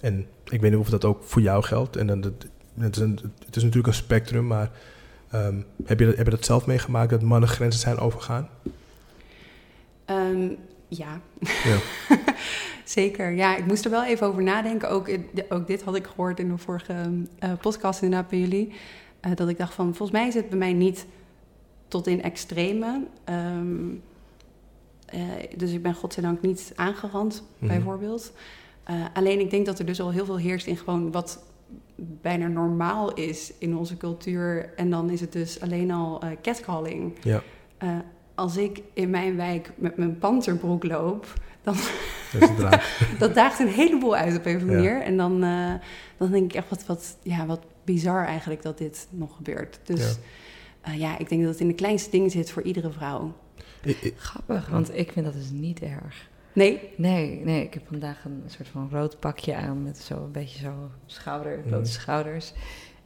En 0.00 0.26
ik 0.44 0.60
weet 0.60 0.70
niet 0.70 0.80
of 0.80 0.88
dat 0.88 1.04
ook 1.04 1.22
voor 1.24 1.42
jou 1.42 1.62
geldt. 1.62 1.96
En 1.96 2.06
dan, 2.06 2.20
dat, 2.20 2.32
het, 2.78 2.96
is 2.96 3.02
een, 3.02 3.18
het 3.46 3.56
is 3.56 3.62
natuurlijk 3.62 3.86
een 3.86 4.02
spectrum, 4.02 4.46
maar 4.46 4.70
ehm, 5.30 5.60
heb, 5.84 5.98
je 5.98 6.06
dat, 6.06 6.16
heb 6.16 6.24
je 6.24 6.30
dat 6.30 6.44
zelf 6.44 6.66
meegemaakt 6.66 7.10
dat 7.10 7.22
mannen 7.22 7.48
grenzen 7.48 7.80
zijn 7.80 7.98
overgegaan? 7.98 8.48
Ehm, 10.04 10.48
ja, 10.88 11.20
Ja. 11.40 11.78
zeker. 12.90 13.30
Ja, 13.30 13.56
ik 13.56 13.66
moest 13.66 13.84
er 13.84 13.90
wel 13.90 14.04
even 14.04 14.26
over 14.26 14.42
nadenken. 14.42 14.90
Ook, 14.90 15.10
ook 15.48 15.66
dit 15.66 15.82
had 15.82 15.96
ik 15.96 16.06
gehoord 16.06 16.40
in 16.40 16.48
de 16.48 16.58
vorige 16.58 16.94
eh, 17.38 17.52
podcast 17.60 18.02
inderdaad 18.02 18.30
bij 18.30 18.38
jullie. 18.38 18.72
Eh, 19.20 19.30
dat 19.34 19.48
ik 19.48 19.58
dacht 19.58 19.74
van, 19.74 19.84
volgens 19.94 20.18
mij 20.18 20.26
is 20.28 20.34
het 20.34 20.48
bij 20.48 20.58
mij 20.58 20.72
niet 20.72 21.06
tot 21.88 22.06
in 22.06 22.22
extreme. 22.22 23.06
Ehm, 23.24 23.84
eh, 25.06 25.20
dus 25.56 25.72
ik 25.72 25.82
ben 25.82 25.94
godzijdank 25.94 26.40
niet 26.40 26.72
aangerand, 26.76 27.42
Mhm. 27.58 27.66
bijvoorbeeld. 27.68 28.32
Alleen 29.12 29.40
ik 29.40 29.50
denk 29.50 29.66
dat 29.66 29.78
er 29.78 29.86
dus 29.86 30.00
al 30.00 30.10
heel 30.10 30.24
veel 30.24 30.38
heerst 30.38 30.66
in 30.66 30.76
gewoon 30.76 31.12
wat 31.12 31.44
bijna 31.96 32.46
normaal 32.46 33.14
is 33.14 33.52
in 33.58 33.76
onze 33.76 33.96
cultuur. 33.96 34.72
En 34.76 34.90
dan 34.90 35.10
is 35.10 35.20
het 35.20 35.32
dus 35.32 35.60
alleen 35.60 35.90
al 35.90 36.22
catcalling. 36.42 37.12
Ja. 37.22 37.42
Als 38.34 38.56
ik 38.56 38.82
in 38.92 39.10
mijn 39.10 39.36
wijk 39.36 39.72
met 39.76 39.96
mijn 39.96 40.18
panterbroek 40.18 40.84
loop, 40.84 41.32
Dat 42.32 42.40
is 42.42 42.48
het 42.48 42.56
draag. 42.56 42.98
dat 43.18 43.34
daagt 43.34 43.58
een 43.58 43.68
heleboel 43.68 44.16
uit 44.16 44.36
op 44.38 44.46
een 44.46 44.56
of 44.56 44.62
andere 44.62 44.82
Ja. 44.82 44.88
manier. 44.92 45.02
En 45.06 45.16
dan, 45.16 45.42
eh, 45.44 45.74
dan 46.16 46.30
denk 46.30 46.44
ik 46.44 46.54
echt 46.56 46.68
wat, 46.68 46.86
wat, 46.86 47.16
ja, 47.22 47.46
wat 47.46 47.60
bizar 47.84 48.24
eigenlijk 48.26 48.62
dat 48.62 48.78
dit 48.78 49.06
nog 49.10 49.36
gebeurt. 49.36 49.78
Dus 49.84 50.18
Ja. 50.84 50.92
ja. 50.92 50.98
ja, 50.98 51.18
ik 51.18 51.28
denk 51.28 51.42
dat 51.42 51.50
het 51.50 51.60
in 51.60 51.68
de 51.68 51.74
kleinste 51.74 52.10
dingen 52.10 52.30
zit 52.30 52.50
voor 52.50 52.62
iedere 52.62 52.90
vrouw. 52.90 53.32
I- 53.86 53.96
I- 54.04 54.12
Grappig, 54.16 54.68
want 54.68 54.96
ik 54.96 55.12
vind 55.12 55.24
dat 55.24 55.34
dus 55.34 55.50
niet 55.50 55.80
erg. 55.80 56.28
Nee? 56.52 56.80
Nee, 56.96 57.40
nee, 57.44 57.62
ik 57.62 57.74
heb 57.74 57.82
vandaag 57.88 58.24
een 58.24 58.42
soort 58.46 58.68
van 58.68 58.88
rood 58.92 59.18
pakje 59.20 59.54
aan 59.54 59.82
met 59.82 59.98
zo 59.98 60.14
een 60.24 60.32
beetje 60.32 60.58
zo 60.58 60.90
schouder, 61.06 61.58
blote 61.58 61.76
Mhm. 61.76 61.84
schouders. 62.00 62.52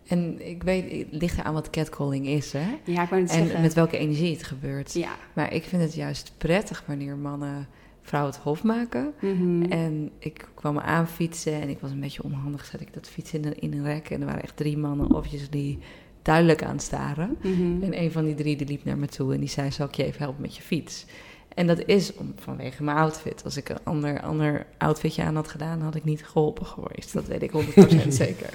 En 0.07 0.49
ik 0.49 0.63
weet, 0.63 0.91
het 1.11 1.21
ligt 1.21 1.43
aan 1.43 1.55
wat 1.55 1.71
catcalling 1.71 2.27
is, 2.27 2.53
hè? 2.53 2.79
Ja, 2.85 3.03
ik 3.03 3.09
wou 3.09 3.23
het 3.23 3.31
En 3.31 3.37
zeggen. 3.37 3.61
met 3.61 3.75
welke 3.75 3.99
energie 3.99 4.33
het 4.33 4.45
gebeurt. 4.45 4.93
Ja, 4.95 5.11
Maar 5.33 5.53
ik 5.53 5.65
vind 5.65 5.83
het 5.83 5.95
juist 5.95 6.33
prettig 6.39 6.83
wanneer 6.87 7.17
mannen 7.17 7.69
vrouwen 8.11 8.33
het 8.35 8.43
hof 8.43 8.63
maken. 8.63 9.13
Mhm. 9.21 9.63
En 9.63 10.11
ik 10.19 10.49
kwam 10.55 10.75
me 10.75 10.81
aan 10.81 11.09
fietsen 11.09 11.61
en 11.61 11.69
ik 11.69 11.79
was 11.81 11.91
een 11.91 12.01
beetje 12.01 12.23
onhandig. 12.23 12.65
Zet 12.65 12.81
ik 12.81 12.95
dat 12.95 13.09
fiets 13.09 13.33
in 13.33 13.45
een, 13.45 13.59
in 13.59 13.73
een 13.73 13.85
rek 13.85 14.11
en 14.11 14.21
er 14.21 14.27
waren 14.27 14.43
echt 14.43 14.57
drie 14.57 14.79
mannen 14.79 15.15
obviously 15.15 15.79
duidelijk 16.23 16.63
aan 16.63 16.73
het 16.73 16.83
staren. 16.83 17.37
Mhm. 17.43 17.83
En 17.83 18.03
een 18.03 18.13
van 18.13 18.25
die 18.25 18.35
drie 18.35 18.57
die 18.57 18.67
liep 18.67 18.85
naar 18.85 18.99
me 18.99 19.07
toe 19.07 19.35
en 19.35 19.41
die 19.41 19.49
zei: 19.49 19.71
Zal 19.71 19.87
ik 19.87 19.95
je 19.95 20.05
even 20.05 20.21
helpen 20.21 20.43
met 20.43 20.57
je 20.57 20.63
fiets? 20.63 21.07
En 21.55 21.67
dat 21.67 21.83
is 21.85 22.15
om, 22.15 22.35
vanwege 22.39 22.83
mijn 22.83 22.97
outfit. 22.97 23.45
Als 23.45 23.57
ik 23.57 23.69
een 23.69 23.79
ander, 23.85 24.23
ander 24.23 24.67
outfitje 24.79 25.23
aan 25.23 25.35
had 25.35 25.49
gedaan, 25.49 25.81
had 25.81 25.95
ik 25.95 26.05
niet 26.05 26.27
geholpen 26.27 26.67
geweest. 26.67 27.13
Dat 27.13 27.27
weet 27.27 27.43
ik 27.43 27.53
100% 27.53 28.09
zeker. 28.25 28.51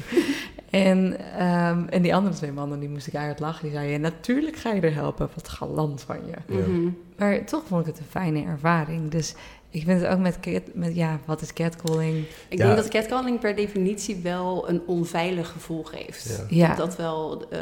En, 0.69 1.17
ehm, 1.37 1.85
en 1.89 2.01
die 2.01 2.15
andere 2.15 2.35
twee 2.35 2.51
mannen, 2.51 2.79
die 2.79 2.89
moest 2.89 3.07
ik 3.07 3.15
uit 3.15 3.39
lachen. 3.39 3.63
Die 3.63 3.71
zeiden, 3.71 3.93
ja, 3.93 3.99
natuurlijk 3.99 4.55
ga 4.55 4.73
je 4.73 4.81
er 4.81 4.93
helpen. 4.93 5.29
Wat 5.35 5.47
galant 5.47 6.01
van 6.01 6.17
je. 6.25 6.53
Ja. 6.55 6.67
Mhm. 6.67 6.89
Maar 7.17 7.45
toch 7.45 7.63
vond 7.67 7.81
ik 7.81 7.87
het 7.87 7.99
een 7.99 8.09
fijne 8.09 8.43
ervaring. 8.43 9.11
Dus 9.11 9.35
ik 9.75 9.83
vind 9.83 10.01
het 10.01 10.09
ook 10.11 10.19
met, 10.19 10.39
cat- 10.39 10.73
met 10.73 10.95
ja, 10.95 11.19
wat 11.25 11.41
is 11.41 11.53
catcalling? 11.53 12.25
Ik 12.49 12.57
Ja. 12.57 12.65
denk 12.65 12.77
dat 12.77 12.87
catcalling 12.87 13.39
per 13.39 13.55
definitie 13.55 14.15
wel 14.15 14.69
een 14.69 14.81
onveilig 14.87 15.49
gevoel 15.51 15.83
geeft. 15.83 16.45
Ja. 16.49 16.67
Ja, 16.67 16.75
Dat 16.75 16.95
wel... 16.95 17.45
ehm, 17.49 17.61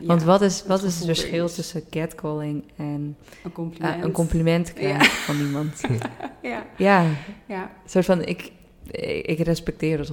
ja, 0.00 0.06
want 0.06 0.22
wat 0.22 0.42
is, 0.42 0.58
het 0.58 0.66
wat 0.66 0.82
is 0.82 0.92
het 0.98 1.08
er 1.08 1.14
verschil 1.14 1.44
is. 1.44 1.54
tussen 1.54 1.82
catcalling 1.90 2.64
en 2.76 2.84
Een 2.86 3.16
eh, 3.42 3.52
compliment. 3.52 4.04
een 4.04 4.12
compliment 4.12 4.72
krijgen 4.72 5.06
van 5.06 5.36
iemand? 5.36 5.80
Ja, 6.42 6.66
Ja, 6.76 7.04
ja. 7.46 7.62
Een 7.62 7.90
soort 7.90 8.04
van, 8.04 8.24
ik, 8.24 8.52
ik 9.22 9.38
respecteer 9.38 9.98
het 9.98 10.10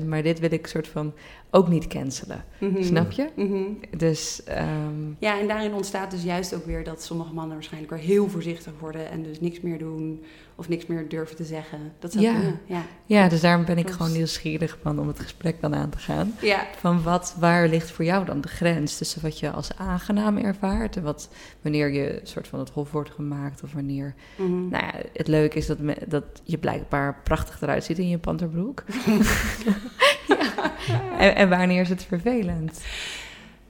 100%, 0.00 0.06
maar 0.06 0.22
dit 0.22 0.38
wil 0.38 0.52
ik 0.52 0.66
soort 0.66 0.88
van 0.88 1.12
ook 1.50 1.68
niet 1.68 1.86
cancelen. 1.86 2.44
Mhm. 2.58 2.82
Snap 2.82 3.10
je? 3.10 3.28
Mhm. 3.36 3.62
Dus 3.96 4.42
ehm, 4.44 5.10
Ja, 5.18 5.40
en 5.40 5.48
daarin 5.48 5.74
ontstaat 5.74 6.10
dus 6.10 6.22
juist 6.22 6.54
ook 6.54 6.66
weer 6.66 6.84
dat 6.84 7.02
sommige 7.02 7.32
mannen 7.34 7.54
waarschijnlijk 7.54 7.92
weer 7.92 8.02
heel 8.02 8.28
voorzichtig 8.28 8.72
worden 8.80 9.10
en 9.10 9.22
dus 9.22 9.40
niks 9.40 9.60
meer 9.60 9.78
doen 9.78 10.22
of 10.56 10.68
niks 10.68 10.86
meer 10.86 11.08
durven 11.08 11.36
te 11.36 11.44
zeggen. 11.44 11.78
Dat 11.98 12.12
zou 12.12 12.24
Ja. 12.24 12.32
kunnen. 12.32 12.60
Ja. 12.66 12.82
ja, 13.06 13.28
dus 13.28 13.40
daarom 13.40 13.64
ben 13.64 13.78
ik 13.78 13.84
Klopt. 13.84 14.00
gewoon 14.00 14.16
nieuwsgierig 14.16 14.78
van 14.82 14.98
om 14.98 15.08
het 15.08 15.20
gesprek 15.20 15.60
dan 15.60 15.74
aan 15.74 15.90
te 15.90 15.98
gaan. 15.98 16.34
Ja. 16.40 16.66
Van 16.78 17.02
wat, 17.02 17.36
waar 17.38 17.68
ligt 17.68 17.90
voor 17.90 18.04
jou 18.04 18.24
dan 18.24 18.40
de 18.40 18.48
grens 18.48 18.96
tussen 18.98 19.22
wat 19.22 19.38
je 19.38 19.50
als 19.50 19.76
aangenaam 19.76 20.36
ervaart 20.38 20.96
en 20.96 21.02
wat 21.02 21.28
wanneer 21.62 21.90
je 21.92 22.20
soort 22.22 22.48
van 22.48 22.58
het 22.58 22.70
hof 22.70 22.90
wordt 22.92 23.10
gemaakt 23.10 23.62
of 23.62 23.72
wanneer, 23.72 24.14
Mhm. 24.36 24.68
nou 24.68 24.84
ja, 24.84 24.92
het 25.12 25.28
leuke 25.28 25.56
is 25.58 25.66
dat, 25.66 25.78
me, 25.78 25.96
dat 26.08 26.24
je 26.44 26.58
blijkbaar 26.58 27.20
prachtig 27.24 27.60
eruit 27.62 27.84
ziet 27.84 27.98
in 27.98 28.08
je 28.08 28.11
panterbroek. 28.18 28.84
ja. 30.28 30.72
en, 31.18 31.36
en 31.36 31.48
wanneer 31.48 31.80
is 31.80 31.88
het 31.88 32.04
vervelend? 32.04 32.80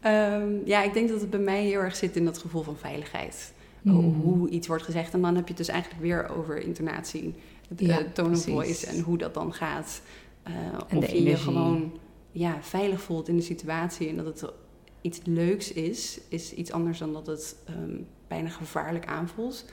Ehm, 0.00 0.48
ja, 0.64 0.82
ik 0.82 0.92
denk 0.92 1.08
dat 1.08 1.20
het 1.20 1.30
bij 1.30 1.40
mij 1.40 1.62
heel 1.64 1.80
erg 1.80 1.96
zit 1.96 2.16
in 2.16 2.24
dat 2.24 2.38
gevoel 2.38 2.62
van 2.62 2.76
veiligheid. 2.76 3.52
Mm. 3.82 3.94
Hoe- 4.22 4.48
iets 4.48 4.66
wordt 4.66 4.82
gezegd. 4.82 5.12
En 5.14 5.20
dan 5.20 5.34
heb 5.34 5.42
je 5.44 5.54
het 5.54 5.56
dus 5.66 5.68
eigenlijk 5.68 6.02
weer 6.02 6.28
over 6.28 6.58
intonatie, 6.58 7.34
het 7.68 7.80
Ja, 7.80 8.02
tone 8.12 8.36
of 8.36 8.44
voice 8.44 8.86
en 8.86 9.00
hoe 9.00 9.18
dat 9.18 9.34
dan 9.34 9.54
gaat. 9.54 10.02
Eh, 10.42 10.52
En 10.88 10.96
of 10.96 11.04
de 11.04 11.16
je 11.16 11.22
je 11.22 11.36
gewoon 11.36 11.98
ja, 12.30 12.56
veilig 12.60 13.00
voelt 13.00 13.28
in 13.28 13.36
de 13.36 13.42
situatie 13.42 14.08
en 14.08 14.16
dat 14.16 14.26
het 14.26 14.52
iets 15.00 15.20
leuks 15.24 15.72
is, 15.72 16.20
is 16.28 16.52
iets 16.54 16.72
anders 16.72 16.98
dan 16.98 17.12
dat 17.12 17.26
het 17.26 17.56
ehm, 17.66 17.96
bijna 18.28 18.48
gevaarlijk 18.48 19.06
aanvoelt. 19.06 19.64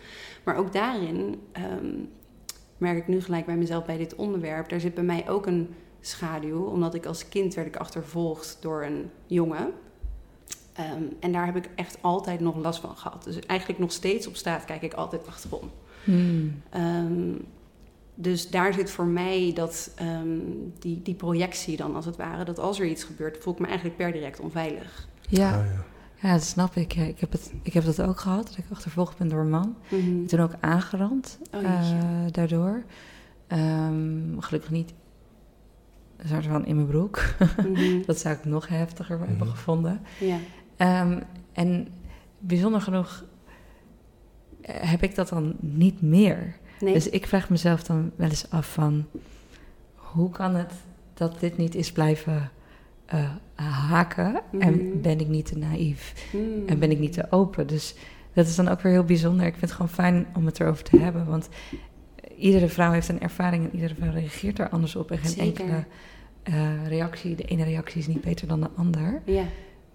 Maar 0.44 0.56
ook 0.56 0.74
daarin 0.74 1.40
ehm, 1.52 1.96
merk 2.80 2.98
ik 2.98 3.08
nu 3.08 3.22
gelijk 3.22 3.46
bij 3.46 3.58
mezelf 3.58 3.86
bij 3.86 3.98
dit 3.98 4.16
onderwerp, 4.16 4.70
daar 4.70 4.80
zit 4.80 4.94
bij 4.94 5.04
mij 5.04 5.30
ook 5.30 5.46
een 5.46 5.76
schaduw, 6.02 6.64
omdat 6.64 6.96
ik 6.96 7.06
als 7.06 7.30
kind 7.30 7.54
werd 7.54 7.68
ik 7.68 7.76
achtervolgd 7.76 8.58
door 8.62 8.84
een 8.84 9.10
jongen. 9.26 9.72
Ehm, 10.74 11.04
en 11.20 11.32
daar 11.32 11.46
heb 11.46 11.56
ik 11.56 11.70
echt 11.76 11.98
altijd 12.02 12.40
nog 12.40 12.56
last 12.56 12.80
van 12.80 12.98
gehad. 12.98 13.24
Dus 13.24 13.40
eigenlijk 13.40 13.80
nog 13.80 13.92
steeds 13.92 14.28
op 14.28 14.36
straat 14.36 14.66
kijk 14.66 14.82
ik 14.82 14.94
altijd 14.94 15.28
achterom. 15.28 15.72
Hmm. 16.04 16.62
Ehm, 16.70 17.34
dus 18.16 18.50
daar 18.50 18.74
zit 18.74 18.92
voor 18.92 19.06
mij 19.06 19.52
dat, 19.56 19.92
ehm, 19.96 20.38
die, 20.80 21.02
die 21.02 21.16
projectie 21.16 21.78
dan 21.78 21.96
als 21.96 22.06
het 22.06 22.16
ware. 22.16 22.44
Dat 22.44 22.60
als 22.60 22.80
er 22.80 22.86
iets 22.86 23.04
gebeurt, 23.04 23.38
voel 23.38 23.54
ik 23.54 23.60
me 23.60 23.66
eigenlijk 23.66 23.98
per 23.98 24.12
direct 24.12 24.40
onveilig. 24.40 25.08
Ja. 25.30 25.60
Ah, 25.60 25.66
ja. 25.66 25.86
Ja, 26.22 26.32
dat 26.34 26.44
snap 26.44 26.76
ik. 26.76 26.92
Ja, 26.92 27.04
ik, 27.04 27.20
heb 27.20 27.32
het, 27.32 27.54
ik 27.64 27.74
heb 27.74 27.84
dat 27.86 28.02
ook 28.02 28.20
gehad, 28.20 28.48
dat 28.48 28.58
ik 28.58 28.66
achtervolgd 28.72 29.18
ben 29.18 29.28
door 29.28 29.40
een 29.40 29.50
man. 29.50 29.76
Mhm. 29.90 30.26
Toen 30.26 30.40
ook 30.40 30.54
aangerand 30.60 31.40
Oh, 31.56 31.64
eh, 31.64 31.88
daardoor. 32.32 32.84
Ehm, 33.48 34.40
gelukkig 34.40 34.72
niet 34.72 34.94
een 36.18 36.28
soort 36.28 36.46
van 36.46 36.66
in 36.66 36.76
mijn 36.76 36.88
broek. 36.88 37.22
Mhm. 37.68 38.02
dat 38.06 38.20
zou 38.20 38.36
ik 38.36 38.46
nog 38.46 38.68
heftiger 38.68 39.20
hebben 39.20 39.38
Mhm. 39.38 39.50
gevonden. 39.50 40.02
Ja. 40.20 40.38
Ehm, 40.78 41.20
en 41.54 41.88
bijzonder 42.40 42.82
genoeg 42.82 43.24
eh, 44.62 44.76
heb 44.90 45.04
ik 45.04 45.16
dat 45.16 45.30
dan 45.30 45.56
niet 45.60 46.02
meer. 46.02 46.56
Nee. 46.80 46.94
Dus 46.94 47.10
ik 47.10 47.28
vraag 47.28 47.50
mezelf 47.50 47.84
dan 47.84 48.12
wel 48.16 48.30
eens 48.30 48.50
af 48.52 48.74
van... 48.74 49.06
hoe 49.96 50.30
kan 50.30 50.56
het 50.56 50.74
dat 51.14 51.40
dit 51.40 51.58
niet 51.58 51.76
is 51.76 51.92
blijven 51.92 52.52
eh, 53.10 53.30
haken? 53.90 54.42
Mhm. 54.52 54.62
En 54.62 55.02
ben 55.02 55.20
ik 55.20 55.28
niet 55.28 55.46
te 55.46 55.58
naïef? 55.58 56.30
Mm. 56.34 56.68
En 56.68 56.80
ben 56.80 56.92
ik 56.92 57.00
niet 57.00 57.14
te 57.14 57.26
open? 57.30 57.68
Dus 57.68 57.96
dat 58.34 58.48
is 58.48 58.56
dan 58.56 58.68
ook 58.68 58.82
weer 58.82 58.92
heel 58.92 59.04
bijzonder. 59.04 59.46
Ik 59.46 59.52
vind 59.52 59.62
het 59.62 59.72
gewoon 59.72 59.90
fijn 59.90 60.28
om 60.36 60.46
het 60.46 60.60
erover 60.60 60.84
te 60.84 60.98
hebben. 61.00 61.26
Want 61.26 61.50
iedere 62.38 62.68
vrouw 62.68 62.92
heeft 62.92 63.10
een 63.10 63.22
ervaring 63.22 63.64
en 63.64 63.76
iedere 63.76 63.96
vrouw 63.96 64.12
reageert 64.12 64.58
daar 64.58 64.70
anders 64.70 64.96
op. 64.96 65.12
En 65.12 65.18
geen 65.18 65.30
Zeker. 65.30 65.64
enkele 65.64 65.86
eh, 66.44 66.88
reactie, 66.88 67.36
de 67.36 67.44
ene 67.44 67.64
reactie 67.64 68.00
is 68.00 68.08
niet 68.08 68.22
beter 68.22 68.48
dan 68.48 68.60
de 68.62 68.70
ander. 68.76 69.22
Ja, 69.26 69.44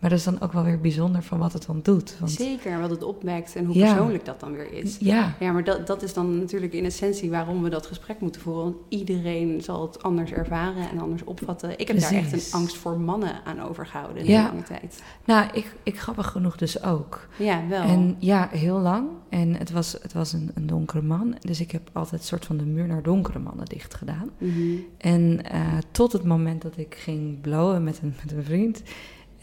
Maar 0.04 0.12
dat 0.12 0.22
is 0.22 0.28
dan 0.28 0.40
ook 0.40 0.52
wel 0.52 0.64
weer 0.64 0.80
bijzonder 0.80 1.22
van 1.22 1.38
wat 1.38 1.52
het 1.52 1.66
dan 1.66 1.80
doet. 1.82 2.16
Want, 2.18 2.30
zeker. 2.32 2.80
Wat 2.80 2.90
het 2.90 3.02
opwekt 3.02 3.56
en 3.56 3.64
hoe 3.64 3.74
Ja. 3.74 3.86
persoonlijk 3.94 4.24
dat 4.24 4.40
dan 4.40 4.52
weer 4.52 4.72
is. 4.72 4.96
Ja, 5.00 5.34
Ja, 5.40 5.52
maar 5.52 5.64
dat, 5.64 5.86
dat 5.86 6.02
is 6.02 6.14
dan 6.14 6.38
natuurlijk 6.38 6.72
in 6.72 6.84
essentie 6.84 7.30
waarom 7.30 7.62
we 7.62 7.68
dat 7.68 7.86
gesprek 7.86 8.20
moeten 8.20 8.40
voeren. 8.40 8.62
Want 8.64 8.76
iedereen 8.88 9.60
zal 9.62 9.82
het 9.82 10.02
anders 10.02 10.30
ervaren 10.30 10.90
en 10.90 10.98
anders 10.98 11.24
opvatten. 11.24 11.78
Ik 11.78 11.88
heb 11.88 12.00
daar 12.00 12.12
echt 12.12 12.32
een 12.32 12.58
angst 12.58 12.76
voor 12.76 13.00
mannen 13.00 13.44
aan 13.44 13.60
overgehouden 13.60 14.22
in 14.22 14.30
Ja. 14.30 14.38
een 14.44 14.50
lange 14.50 14.62
tijd. 14.62 15.02
nou, 15.24 15.48
ik, 15.52 15.74
ik 15.82 15.98
grappig 16.00 16.26
genoeg 16.26 16.56
dus 16.56 16.82
ook. 16.82 17.28
Ja, 17.38 17.62
wel. 17.68 17.82
En 17.82 18.16
ja, 18.18 18.48
heel 18.52 18.78
lang. 18.78 19.08
En 19.28 19.54
het 19.54 19.70
was, 19.70 19.92
het 20.02 20.12
was 20.12 20.32
een, 20.32 20.50
een 20.54 20.66
donkere 20.66 21.02
man. 21.02 21.34
Dus 21.40 21.60
ik 21.60 21.70
heb 21.70 21.90
altijd 21.92 22.20
een 22.20 22.26
soort 22.26 22.44
van 22.44 22.56
de 22.56 22.64
muur 22.66 22.86
naar 22.86 23.02
donkere 23.02 23.38
mannen 23.38 23.66
dicht 23.66 23.94
gedaan. 23.94 24.30
Mhm. 24.38 24.58
En 24.98 25.44
eh, 25.50 25.60
tot 25.90 26.12
het 26.12 26.24
moment 26.24 26.62
dat 26.62 26.76
ik 26.76 26.94
ging 26.98 27.40
blowen 27.40 27.84
met 27.84 28.00
een, 28.02 28.14
met 28.24 28.32
een 28.32 28.44
vriend. 28.44 28.82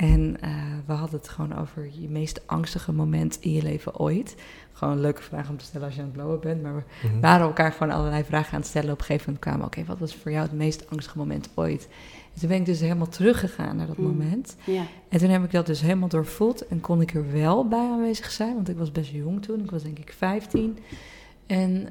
En 0.02 0.38
eh, 0.42 0.50
we 0.86 0.94
hadden 0.94 1.20
het 1.20 1.30
gewoon 1.30 1.58
over 1.58 1.90
je 2.00 2.10
meest 2.10 2.42
angstige 2.48 2.92
moment 2.92 3.38
in 3.42 3.52
je 3.52 3.62
leven 3.62 4.00
ooit. 4.00 4.36
Gewoon 4.74 4.94
een 4.94 5.02
leuke 5.02 5.22
vraag 5.22 5.50
om 5.50 5.58
te 5.58 5.66
stellen 5.66 5.86
als 5.86 5.96
je 5.96 6.02
aan 6.02 6.08
het 6.08 6.16
blowen 6.16 6.40
bent. 6.40 6.62
Maar 6.62 6.76
we 6.76 7.08
Mhm. 7.08 7.20
waren 7.20 7.46
elkaar 7.46 7.72
gewoon 7.72 7.94
allerlei 7.94 8.24
vragen 8.24 8.54
aan 8.54 8.60
het 8.60 8.70
stellen. 8.70 8.92
Op 8.92 9.00
een 9.00 9.06
gegeven 9.06 9.26
moment 9.26 9.44
kwamen, 9.46 9.66
oké, 9.66 9.84
wat 9.86 10.00
was 10.00 10.16
voor 10.16 10.32
jou 10.32 10.44
het 10.44 10.54
meest 10.54 10.90
angstige 10.90 11.18
moment 11.18 11.50
ooit? 11.56 11.88
En 12.34 12.40
toen 12.40 12.50
ben 12.50 12.58
ik 12.58 12.66
dus 12.66 12.80
helemaal 12.80 13.08
teruggegaan 13.08 13.76
naar 13.76 13.88
dat 13.88 13.98
Mm. 13.98 14.06
moment. 14.06 14.56
Ja. 14.66 14.84
En 15.10 15.20
toen 15.20 15.30
heb 15.30 15.44
ik 15.44 15.52
dat 15.52 15.66
dus 15.66 15.82
helemaal 15.82 16.08
doorvoeld 16.10 16.68
en 16.68 16.82
kon 16.82 17.02
ik 17.02 17.14
er 17.14 17.32
wel 17.32 17.68
bij 17.68 17.90
aanwezig 17.92 18.32
zijn, 18.32 18.54
want 18.56 18.70
ik 18.70 18.78
was 18.78 18.92
best 18.92 19.12
jong 19.12 19.42
toen. 19.42 19.60
Ik 19.64 19.72
was 19.72 19.84
denk 19.84 20.00
ik 20.00 20.14
15. 20.18 20.78
En 21.46 21.88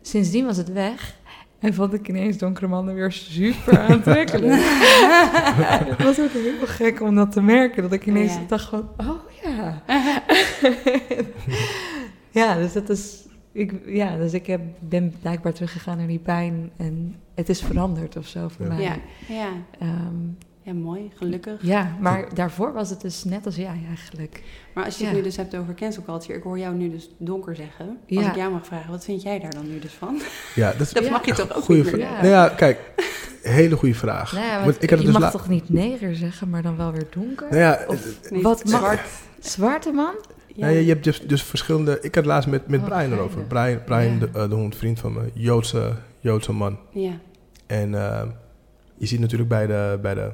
sindsdien 0.00 0.44
was 0.44 0.56
het 0.56 0.72
weg. 0.72 1.16
En 1.62 1.74
vond 1.74 1.92
ik 1.94 2.08
ineens 2.08 2.36
donkere 2.38 2.66
mannen 2.66 2.94
weer 2.94 3.12
super 3.12 3.78
aantrekkelijk. 3.78 4.52
het 5.90 6.02
was 6.02 6.20
ook 6.20 6.30
heel 6.32 6.66
gek 6.66 7.00
om 7.00 7.14
dat 7.14 7.32
te 7.32 7.42
merken. 7.42 7.82
Dat 7.82 7.92
ik 7.92 8.06
ineens 8.06 8.32
Ja. 8.34 8.40
dacht 8.48 8.68
van, 8.68 8.88
oh 8.96 9.20
ja. 9.42 9.82
ja, 12.40 12.54
dus 12.56 12.72
dat 12.72 12.88
is... 12.88 13.20
Ik, 13.52 13.72
ja, 13.86 14.16
dus 14.16 14.32
ik 14.32 14.46
heb, 14.46 14.60
ben 14.78 15.14
blijkbaar 15.20 15.52
teruggegaan 15.52 15.96
naar 15.98 16.06
die 16.06 16.18
pijn. 16.18 16.70
En 16.76 17.14
het 17.34 17.48
is 17.48 17.62
veranderd 17.62 18.16
of 18.16 18.26
zo 18.26 18.48
voor 18.48 18.66
Ja. 18.66 18.72
mij. 18.74 18.82
Ja. 18.82 18.96
Ja. 19.28 19.48
Ehm, 19.78 20.16
ja, 20.62 20.72
mooi, 20.72 21.10
gelukkig. 21.14 21.62
ja, 21.62 21.96
maar 22.00 22.34
daarvoor 22.34 22.72
was 22.72 22.90
het 22.90 23.00
dus 23.00 23.24
net 23.24 23.46
als 23.46 23.56
jij 23.56 23.80
eigenlijk. 23.88 24.42
Maar 24.74 24.84
als 24.84 24.96
je 24.98 25.02
het 25.04 25.12
Ja. 25.12 25.18
nu 25.18 25.24
dus 25.24 25.36
hebt 25.36 25.56
over 25.56 25.74
cancel 25.74 26.02
culture, 26.02 26.38
ik 26.38 26.42
hoor 26.42 26.58
jou 26.58 26.74
nu 26.74 26.90
dus 26.90 27.10
donker 27.18 27.56
zeggen. 27.56 27.86
Als 27.88 27.96
Ja. 28.06 28.28
ik 28.30 28.36
jou 28.36 28.52
mag 28.52 28.66
vragen, 28.66 28.90
wat 28.90 29.04
vind 29.04 29.22
jij 29.22 29.38
daar 29.38 29.50
dan 29.50 29.68
nu 29.68 29.78
dus 29.78 29.92
van? 29.92 30.20
Ja, 30.54 30.72
dat 30.72 30.80
is 30.80 30.92
Dat 31.02 31.04
Ja. 31.04 31.10
mag 31.10 31.24
je 31.26 31.32
toch 31.34 31.56
ook 31.56 31.62
goede 31.62 31.82
niet 31.82 31.92
meer 31.92 32.00
vraag. 32.00 32.16
Ja. 32.16 32.22
Nou 32.22 32.32
ja, 32.34 32.48
kijk, 32.48 32.78
hele 33.42 33.76
goede 33.76 33.94
vraag. 33.94 34.32
Nou 34.32 34.44
ja, 34.44 34.52
Want 34.52 34.64
want 34.64 34.82
ik 34.82 34.90
had 34.90 34.98
je 34.98 35.04
het 35.04 35.14
dus 35.14 35.22
mag 35.22 35.32
la- 35.32 35.38
toch 35.38 35.48
niet 35.48 35.68
neger 35.68 36.16
zeggen, 36.16 36.50
maar 36.50 36.62
dan 36.62 36.76
wel 36.76 36.92
weer 36.92 37.06
donker? 37.10 37.46
Nou 37.50 37.60
ja, 37.60 37.84
Of 37.88 38.06
niet 38.30 38.42
Wat 38.42 38.64
mag- 38.64 38.78
zwart? 38.80 39.00
Zwarte 39.38 39.90
man? 39.90 40.14
Ja. 40.46 40.60
nou 40.60 40.72
ja, 40.72 40.80
je 40.80 40.88
hebt 40.88 41.04
dus, 41.04 41.20
dus 41.20 41.42
verschillende... 41.42 41.98
Ik 42.00 42.14
had 42.14 42.24
laatst 42.26 42.48
met, 42.48 42.68
met 42.68 42.80
Oh, 42.80 42.86
Brian 42.86 43.12
erover. 43.12 43.42
Brian, 43.42 43.84
Brian 43.84 44.12
Ja. 44.12 44.18
de, 44.18 44.48
de 44.48 44.54
hond, 44.54 44.76
vriend 44.76 44.98
van 44.98 45.12
me, 45.12 45.30
Joodse, 45.34 45.92
Joodse 46.20 46.52
man. 46.52 46.78
ja. 46.90 47.12
En 47.66 47.94
eh, 47.94 48.22
je 48.96 49.06
ziet 49.06 49.20
natuurlijk 49.20 49.48
bij 49.48 49.66
de, 49.66 49.98
bij 50.02 50.14
de 50.14 50.30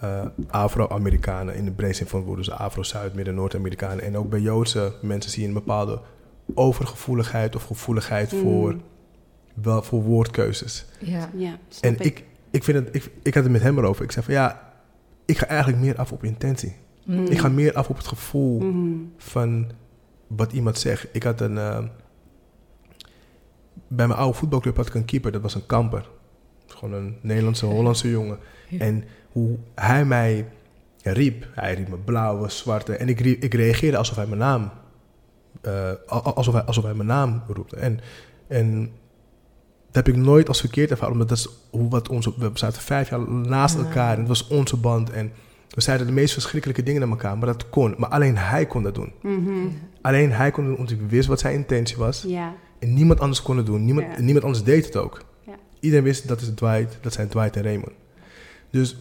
eh, 0.00 0.26
Afro-Amerikanen 0.48 1.54
in 1.54 1.64
de 1.64 1.70
breedste 1.70 1.96
zin 2.02 2.06
van 2.06 2.18
het 2.18 2.28
woord, 2.28 2.38
dus 2.38 2.50
Afro-Zuid, 2.50 3.14
Midden-Noord-Amerikanen. 3.14 4.04
En 4.04 4.16
ook 4.16 4.30
bij 4.30 4.40
Joodse 4.40 4.92
mensen 5.02 5.30
zie 5.30 5.42
je 5.42 5.48
een 5.48 5.54
bepaalde 5.54 6.00
overgevoeligheid 6.54 7.56
of 7.56 7.64
gevoeligheid 7.64 8.32
Mm. 8.32 8.40
voor, 8.40 8.76
wel, 9.54 9.82
voor 9.82 10.02
woordkeuzes. 10.02 10.84
Ja. 11.00 11.30
Ja, 11.36 11.58
snap 11.68 11.92
En 11.92 12.04
ik, 12.04 12.24
ik, 12.50 12.64
vind 12.64 12.78
het, 12.86 12.94
ik, 12.94 13.10
ik 13.22 13.34
had 13.34 13.42
het 13.42 13.52
met 13.52 13.62
hem 13.62 13.78
erover. 13.78 14.04
Ik 14.04 14.12
zei 14.12 14.24
van 14.24 14.34
ja, 14.34 14.72
ik 15.24 15.38
ga 15.38 15.46
eigenlijk 15.46 15.80
meer 15.82 15.96
af 15.96 16.12
op 16.12 16.24
intentie. 16.24 16.76
Mm. 17.04 17.24
Ik 17.26 17.38
ga 17.38 17.48
meer 17.48 17.72
af 17.74 17.88
op 17.88 17.96
het 17.96 18.06
gevoel 18.06 18.60
Mhm. 18.60 18.94
van 19.16 19.70
wat 20.26 20.52
iemand 20.52 20.78
zegt. 20.78 21.06
Ik 21.12 21.22
had 21.22 21.40
een. 21.40 21.58
eh, 21.58 21.78
bij 23.88 24.06
mijn 24.06 24.18
oude 24.18 24.38
voetbalclub 24.38 24.76
had 24.76 24.86
ik 24.86 24.94
een 24.94 25.04
keeper, 25.04 25.32
dat 25.32 25.42
was 25.42 25.54
een 25.54 25.66
kamper. 25.66 26.08
Gewoon 26.66 26.94
een 26.94 27.16
Nederlandse, 27.20 27.66
Hollandse 27.66 28.10
jongen. 28.10 28.38
En 28.78 29.04
hoe 29.34 29.58
hij 29.74 30.04
mij 30.04 30.46
riep, 31.02 31.46
hij 31.54 31.74
riep 31.74 31.88
me 31.88 31.96
blauwe, 31.96 32.50
zwarte. 32.50 32.96
En 32.96 33.08
ik, 33.08 33.20
riep, 33.20 33.42
ik 33.42 33.54
reageerde 33.54 33.96
alsof 33.96 34.16
hij 34.16 34.26
mijn 34.26 34.38
naam, 34.38 34.70
uh, 35.66 35.90
alsof, 36.08 36.54
hij, 36.54 36.62
alsof 36.62 36.84
hij 36.84 36.94
mijn 36.94 37.08
naam 37.08 37.42
roepte. 37.48 37.76
En, 37.76 38.00
en 38.46 38.90
dat 39.90 40.06
heb 40.06 40.08
ik 40.08 40.16
nooit 40.16 40.48
als 40.48 40.60
verkeerd 40.60 40.90
ervaren, 40.90 41.12
omdat 41.12 41.28
dat 41.28 41.38
is 41.38 41.48
hoe 41.70 41.88
wat 41.88 42.08
onze, 42.08 42.32
we 42.36 42.50
zaten 42.54 42.82
vijf 42.82 43.08
jaar 43.10 43.30
naast 43.30 43.76
elkaar 43.76 44.12
en 44.12 44.18
het 44.18 44.28
was 44.28 44.46
onze 44.46 44.76
band. 44.76 45.10
En 45.10 45.32
we 45.68 45.80
zeiden 45.80 46.06
de 46.06 46.12
meest 46.12 46.32
verschrikkelijke 46.32 46.82
dingen 46.82 47.00
naar 47.00 47.10
elkaar, 47.10 47.38
maar 47.38 47.46
dat 47.46 47.68
kon. 47.68 47.94
Maar 47.98 48.08
alleen 48.08 48.36
hij 48.36 48.66
kon 48.66 48.82
dat 48.82 48.94
doen. 48.94 49.12
Mhm. 49.22 49.68
Alleen 50.00 50.32
hij 50.32 50.50
kon 50.50 50.64
doen, 50.64 50.76
omdat 50.76 50.90
ik 50.90 51.00
wist 51.08 51.28
wat 51.28 51.40
zijn 51.40 51.54
intentie 51.54 51.96
was. 51.96 52.24
Ja. 52.26 52.54
En 52.78 52.94
niemand 52.94 53.20
anders 53.20 53.42
kon 53.42 53.56
het 53.56 53.66
doen. 53.66 53.84
Niemand, 53.84 54.18
niemand 54.18 54.44
anders 54.44 54.64
deed 54.64 54.84
het 54.84 54.96
ook. 54.96 55.24
Ja. 55.46 55.52
Iedereen 55.80 56.04
wist 56.04 56.28
dat 56.28 56.40
is 56.40 56.48
Dwight, 56.54 56.98
dat 57.00 57.12
zijn 57.12 57.28
Dwight 57.28 57.56
en 57.56 57.62
Raymond. 57.62 57.92
Dus 58.70 58.96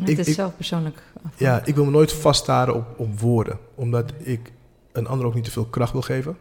Het 0.00 0.08
Ik- 0.08 0.18
is 0.18 0.26
ik- 0.28 0.34
zelf 0.34 0.56
persoonlijk. 0.56 1.02
ja, 1.36 1.62
ik 1.64 1.74
wil 1.74 1.84
me 1.84 1.90
nooit 1.90 2.12
vaststaren 2.12 2.74
op, 2.74 2.84
op 2.96 3.20
woorden. 3.20 3.58
Omdat 3.74 4.12
ik 4.18 4.52
een 4.92 5.06
ander 5.06 5.26
ook 5.26 5.34
niet 5.34 5.44
te 5.44 5.50
veel 5.50 5.64
kracht 5.64 5.92
wil 5.92 6.02
geven. 6.02 6.36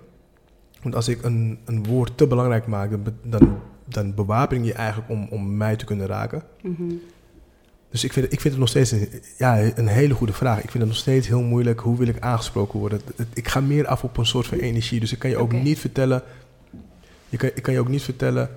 Want 0.82 0.96
als 0.96 1.08
ik 1.08 1.24
een, 1.24 1.60
een 1.66 1.86
woord 1.86 2.18
te 2.18 2.28
belangrijk 2.28 2.68
maak, 2.68 2.90
dan, 2.90 3.04
dan, 3.24 3.60
dan 3.86 4.14
bewapen 4.14 4.64
je 4.64 4.74
eigenlijk 4.74 5.10
om, 5.10 5.28
om 5.30 5.58
mij 5.58 5.76
te 5.76 5.86
kunnen 5.86 6.08
raken. 6.08 6.44
Mhm. 6.62 6.94
Dus 7.90 8.04
ik 8.04 8.14
vind, 8.14 8.26
het- 8.26 8.34
ik 8.34 8.42
vind 8.42 8.54
het 8.54 8.62
nog 8.62 8.70
steeds 8.70 8.92
een, 8.92 9.10
ja, 9.38 9.60
een 9.76 9.88
hele 9.88 10.14
goede 10.14 10.34
vraag. 10.34 10.58
Ik 10.64 10.70
vind 10.72 10.84
het 10.84 10.88
nog 10.92 11.02
steeds 11.02 11.28
heel 11.28 11.42
moeilijk. 11.42 11.80
Hoe 11.80 11.98
wil 11.98 12.08
ik 12.08 12.20
aangesproken 12.20 12.80
worden? 12.80 13.02
Ik 13.34 13.48
ga 13.48 13.60
meer 13.62 13.88
af 13.88 14.04
op 14.04 14.18
een 14.18 14.26
soort 14.26 14.48
van 14.48 14.58
energie. 14.58 15.00
Dus 15.00 15.12
ik 15.12 15.20
kan 15.20 15.30
je 15.30 15.38
ook 15.38 15.52
niet 15.52 15.80
vertellen. 15.80 16.22
Je 17.30 17.38
kan, 17.38 17.50
ik 17.56 17.64
kan 17.64 17.74
je 17.74 17.80
ook 17.80 17.88
niet 17.88 18.02
vertellen. 18.04 18.50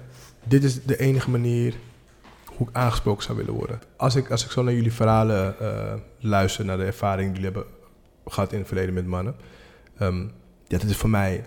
Dit 0.45 0.65
is 0.65 0.83
de 0.85 0.99
enige 0.99 1.31
manier 1.31 1.75
hoe 2.61 2.69
ik 2.69 2.77
aangesproken 2.77 3.23
zou 3.23 3.37
willen 3.39 3.55
worden. 3.55 3.81
Als 3.97 4.15
ik, 4.15 4.31
als 4.31 4.45
ik 4.45 4.51
zo 4.51 4.63
naar 4.63 4.75
jullie 4.75 4.93
verhalen 4.93 5.59
eh, 5.61 5.95
luister, 6.19 6.65
naar 6.65 6.77
de 6.77 6.85
ervaring 6.85 7.33
die 7.33 7.41
jullie 7.41 7.57
hebben 7.57 7.75
gehad 8.27 8.53
in 8.53 8.59
het 8.59 8.67
verleden 8.67 8.95
met 8.95 9.07
mannen. 9.07 9.35
ehm, 9.99 10.21
ja, 10.67 10.79
dat 10.79 10.89
is 10.89 10.97
voor 10.97 11.11
mij 11.11 11.45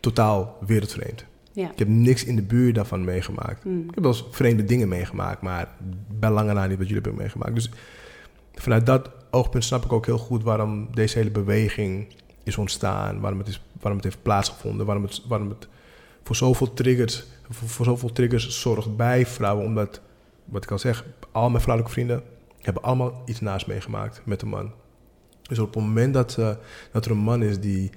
totaal 0.00 0.58
wereldvreemd. 0.66 1.24
Ja. 1.52 1.70
Ik 1.70 1.78
heb 1.78 1.88
niks 1.88 2.24
in 2.24 2.36
de 2.36 2.42
buurt 2.42 2.74
daarvan 2.74 3.04
meegemaakt. 3.04 3.64
Mm. 3.64 3.80
Ik 3.88 3.94
heb 3.94 4.04
wel 4.04 4.12
eens 4.12 4.24
vreemde 4.30 4.64
dingen 4.64 4.88
meegemaakt, 4.88 5.40
maar 5.42 5.68
bij 6.18 6.30
lange 6.30 6.52
na 6.52 6.66
niet 6.66 6.78
wat 6.78 6.88
jullie 6.88 7.02
hebben 7.02 7.20
meegemaakt. 7.20 7.54
Dus 7.54 7.70
vanuit 8.54 8.86
dat 8.86 9.10
oogpunt 9.30 9.64
snap 9.64 9.84
ik 9.84 9.92
ook 9.92 10.06
heel 10.06 10.18
goed 10.18 10.42
waarom 10.42 10.88
deze 10.94 11.18
hele 11.18 11.30
beweging 11.30 12.06
is 12.42 12.56
ontstaan, 12.56 13.20
waarom 13.20 13.38
het, 13.38 13.48
is, 13.48 13.62
waarom 13.80 13.96
het 14.00 14.04
heeft 14.04 14.22
plaatsgevonden, 14.22 14.86
waarom 14.86 15.04
het, 15.04 15.22
waarom 15.28 15.48
het 15.48 15.68
voor 16.22 16.36
zoveel 16.36 16.72
triggers, 16.72 17.24
voor, 17.50 17.68
voor 17.68 17.84
zoveel 17.84 18.12
triggers 18.12 18.60
zorgt 18.60 18.96
bij 18.96 19.26
vrouwen, 19.26 19.64
omdat, 19.64 20.00
wat 20.44 20.64
ik 20.64 20.70
al 20.70 20.78
zeg, 20.78 21.04
al 21.32 21.50
mijn 21.50 21.62
vrouwelijke 21.62 21.94
vrienden 21.98 22.22
hebben 22.60 22.82
allemaal 22.82 23.22
iets 23.26 23.40
naast 23.40 23.66
meegemaakt 23.66 24.20
met 24.24 24.42
een 24.42 24.48
man. 24.48 24.72
Dus 25.42 25.58
op 25.58 25.74
het 25.74 25.82
moment 25.82 26.14
dat, 26.14 26.38
eh, 26.38 26.50
dat 26.92 27.04
er 27.04 27.10
een 27.10 27.18
man 27.18 27.42
is 27.42 27.60
die, 27.60 27.90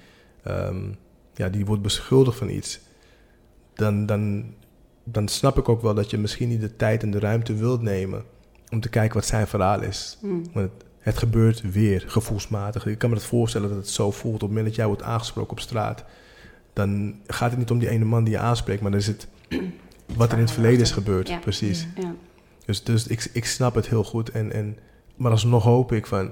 ehm, 0.44 0.92
ja, 1.34 1.50
die 1.50 1.66
wordt 1.66 1.82
beschuldigd 1.82 2.38
van 2.38 2.50
iets, 2.50 2.80
dan, 3.74 4.06
dan, 4.06 4.54
dan 5.04 5.28
snap 5.28 5.58
ik 5.58 5.70
ook 5.70 5.82
wel 5.82 5.94
dat 5.94 6.10
je 6.10 6.18
misschien 6.18 6.50
niet 6.50 6.62
de 6.62 6.76
tijd 6.76 7.04
en 7.04 7.12
de 7.12 7.20
ruimte 7.20 7.56
wilt 7.56 7.82
nemen 7.82 8.24
om 8.70 8.80
te 8.80 8.90
kijken 8.90 9.16
wat 9.16 9.26
zijn 9.26 9.48
verhaal 9.48 9.82
is. 9.82 10.18
Mm. 10.22 10.44
Want 10.54 10.72
het, 10.72 10.86
het 11.00 11.18
gebeurt 11.18 11.72
weer 11.72 12.04
gevoelsmatig. 12.08 12.86
Ik 12.86 12.98
kan 12.98 13.10
me 13.10 13.16
dat 13.16 13.26
voorstellen 13.26 13.70
dat 13.70 13.78
het 13.78 13.90
zo 13.90 14.12
voelt. 14.12 14.34
Op 14.36 14.40
het 14.40 14.50
moment 14.50 14.68
dat 14.68 14.76
jij 14.76 14.86
wordt 14.86 15.02
aangesproken 15.02 15.52
op 15.52 15.60
straat, 15.60 16.04
dan 16.74 17.16
gaat 17.28 17.50
het 17.50 17.60
niet 17.60 17.72
om 17.72 17.80
die 17.80 17.90
ene 17.90 18.06
man 18.06 18.24
die 18.24 18.34
je 18.34 18.40
aanspreekt, 18.40 18.82
maar 18.82 18.92
dan 18.92 19.00
is 19.00 19.08
het 19.08 19.28
wat 20.18 20.32
er 20.32 20.38
in 20.38 20.44
het 20.44 20.54
verleden 20.54 20.82
is 20.82 20.92
gebeurd. 20.92 21.28
Ja. 21.28 21.38
Precies. 21.38 21.88
Ja. 21.96 22.16
Dus, 22.68 22.84
dus 22.84 23.08
ik, 23.08 23.30
ik 23.34 23.46
snap 23.46 23.76
het 23.76 23.88
heel 23.90 24.04
goed. 24.04 24.30
En, 24.30 24.52
en, 24.52 24.78
maar 25.16 25.32
alsnog 25.32 25.64
hoop 25.64 25.92
ik 25.92 26.06
van. 26.06 26.32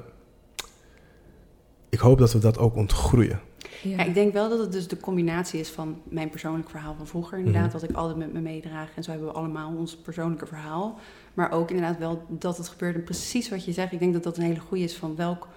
Ik 1.89 1.99
hoop 1.99 2.17
dat 2.17 2.33
we 2.33 2.39
dat 2.39 2.57
ook 2.57 2.75
ontgroeien. 2.75 3.39
Ja, 3.83 4.03
ik 4.03 4.13
denk 4.13 4.33
wel 4.33 4.49
dat 4.49 4.59
het 4.59 4.71
dus 4.71 4.87
de 4.87 4.97
combinatie 4.99 5.59
is 5.59 5.69
van 5.69 6.01
mijn 6.03 6.29
persoonlijk 6.29 6.69
verhaal 6.69 6.95
van 6.97 7.07
vroeger, 7.07 7.37
inderdaad, 7.37 7.63
Mhm. 7.63 7.71
wat 7.73 7.83
ik 7.89 7.95
altijd 7.95 8.17
met 8.17 8.33
me 8.33 8.39
meedraag. 8.39 8.89
En 8.95 9.03
zo 9.03 9.11
hebben 9.11 9.27
we 9.29 9.33
allemaal 9.35 9.75
ons 9.75 9.95
persoonlijke 9.97 10.45
verhaal. 10.45 10.99
Maar 11.33 11.51
ook 11.51 11.69
inderdaad 11.69 11.97
wel 11.99 12.25
dat 12.29 12.57
het 12.57 12.67
gebeurt. 12.67 12.95
En 12.95 13.03
precies 13.03 13.49
wat 13.49 13.65
je 13.65 13.71
zegt, 13.71 13.91
ik 13.91 13.99
denk 13.99 14.13
dat 14.13 14.23
dat 14.23 14.37
een 14.37 14.43
hele 14.43 14.59
goede 14.59 14.83
is 14.83 14.95
van 14.95 15.15
welk 15.15 15.47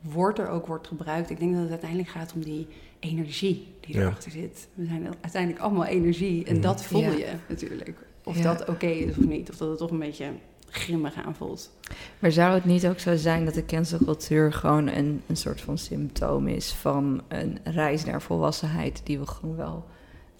woord 0.00 0.38
er 0.38 0.48
ook 0.48 0.66
wordt 0.66 0.86
gebruikt. 0.86 1.30
Ik 1.30 1.38
denk 1.38 1.52
dat 1.52 1.60
het 1.62 1.70
uiteindelijk 1.70 2.10
gaat 2.10 2.32
om 2.34 2.40
die 2.44 2.66
energie 3.00 3.68
die 3.80 3.94
Ja. 3.94 4.00
erachter 4.00 4.30
zit. 4.30 4.68
We 4.74 4.84
zijn 4.86 5.06
uiteindelijk 5.20 5.62
allemaal 5.62 5.84
energie 5.84 6.44
en 6.44 6.52
Mhm. 6.52 6.62
dat 6.62 6.84
voel 6.84 7.00
Ja. 7.00 7.10
je 7.10 7.32
natuurlijk. 7.48 7.94
Of 8.26 8.36
Ja. 8.36 8.42
dat 8.42 8.68
oké 8.68 8.86
is 8.86 9.10
of 9.16 9.26
niet. 9.26 9.50
Of 9.50 9.56
dat 9.56 9.68
het 9.68 9.78
toch 9.78 9.90
een 9.90 9.98
beetje 9.98 10.30
grimmig 10.68 11.14
aanvoelt. 11.24 11.70
Maar 12.18 12.32
zou 12.32 12.54
het 12.54 12.64
niet 12.64 12.86
ook 12.86 12.98
zo 12.98 13.16
zijn 13.16 13.44
dat 13.44 13.54
de 13.54 13.64
cancelcultuur 13.64 14.52
gewoon 14.52 14.86
een, 14.88 15.22
een 15.26 15.36
soort 15.36 15.60
van 15.60 15.78
symptoom 15.78 16.48
is 16.48 16.72
van 16.72 17.22
een 17.28 17.58
reis 17.64 18.04
naar 18.04 18.22
volwassenheid 18.22 19.00
die 19.04 19.18
we 19.18 19.26
gewoon 19.26 19.56
wel 19.56 19.84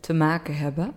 te 0.01 0.13
maken 0.13 0.57
hebben? 0.57 0.95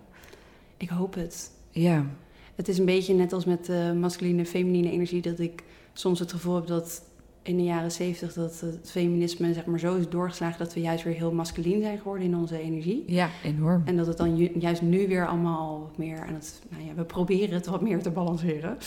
Ik 0.76 0.88
hoop 0.88 1.14
het. 1.14 1.50
Ja, 1.70 2.06
Het 2.54 2.68
is 2.68 2.78
een 2.78 2.84
beetje 2.84 3.14
net 3.14 3.32
als 3.32 3.44
met 3.44 3.64
de 3.66 3.96
masculine 4.00 4.38
en 4.38 4.46
feminine 4.46 4.90
energie, 4.90 5.22
dat 5.22 5.38
ik 5.38 5.62
soms 5.92 6.18
het 6.18 6.32
gevoel 6.32 6.54
heb 6.54 6.66
dat 6.66 7.02
in 7.42 7.56
de 7.56 7.62
jaren 7.64 7.92
zeventig 7.92 8.34
dat 8.34 8.60
het 8.60 8.90
feminisme 8.90 9.52
zeg 9.52 9.64
maar, 9.64 9.78
zo 9.78 9.96
is 9.96 10.08
doorgeslagen 10.08 10.58
dat 10.58 10.74
we 10.74 10.80
juist 10.80 11.04
weer 11.04 11.14
heel 11.14 11.32
masculin 11.32 11.80
zijn 11.82 11.98
geworden 11.98 12.24
in 12.24 12.36
onze 12.36 12.58
energie. 12.58 13.02
ja 13.06 13.28
enorm. 13.44 13.82
En 13.84 13.96
dat 13.96 14.06
het 14.06 14.16
dan 14.16 14.36
ju- 14.36 14.52
juist 14.58 14.82
nu 14.82 15.08
weer 15.08 15.26
allemaal 15.26 15.80
wat 15.80 15.98
meer 15.98 16.20
aan 16.26 16.34
het, 16.34 16.62
nou 16.68 16.84
ja, 16.84 16.94
we 16.94 17.04
proberen 17.04 17.54
het 17.54 17.66
wat 17.66 17.80
meer 17.80 18.02
te 18.02 18.10
balanceren. 18.10 18.78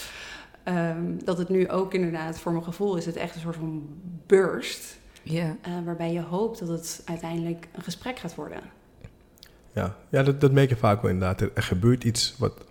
Ehm, 0.64 1.18
dat 1.24 1.38
het 1.38 1.50
nu 1.50 1.70
ook 1.70 1.94
inderdaad, 1.94 2.40
voor 2.40 2.52
mijn 2.52 2.64
gevoel, 2.64 2.96
is 2.98 3.06
het 3.06 3.16
echt 3.16 3.36
een 3.36 3.42
soort 3.42 3.56
van 3.56 3.84
burst. 4.28 4.98
Ja, 5.24 5.56
eh, 5.62 5.72
waarbij 5.86 6.14
je 6.14 6.22
hoopt 6.22 6.60
dat 6.60 6.68
het 6.68 7.02
uiteindelijk 7.06 7.68
een 7.72 7.82
gesprek 7.84 8.20
gaat 8.20 8.36
worden. 8.36 8.60
Ja, 9.74 9.96
ja 10.10 10.24
dat, 10.24 10.42
dat 10.42 10.52
merk 10.52 10.70
je 10.70 10.76
vaak 10.76 11.02
wel 11.02 11.12
inderdaad. 11.12 11.42
Er, 11.42 11.52
er 11.54 11.64
gebeurt 11.64 12.04
iets 12.04 12.36
wat 12.38 12.66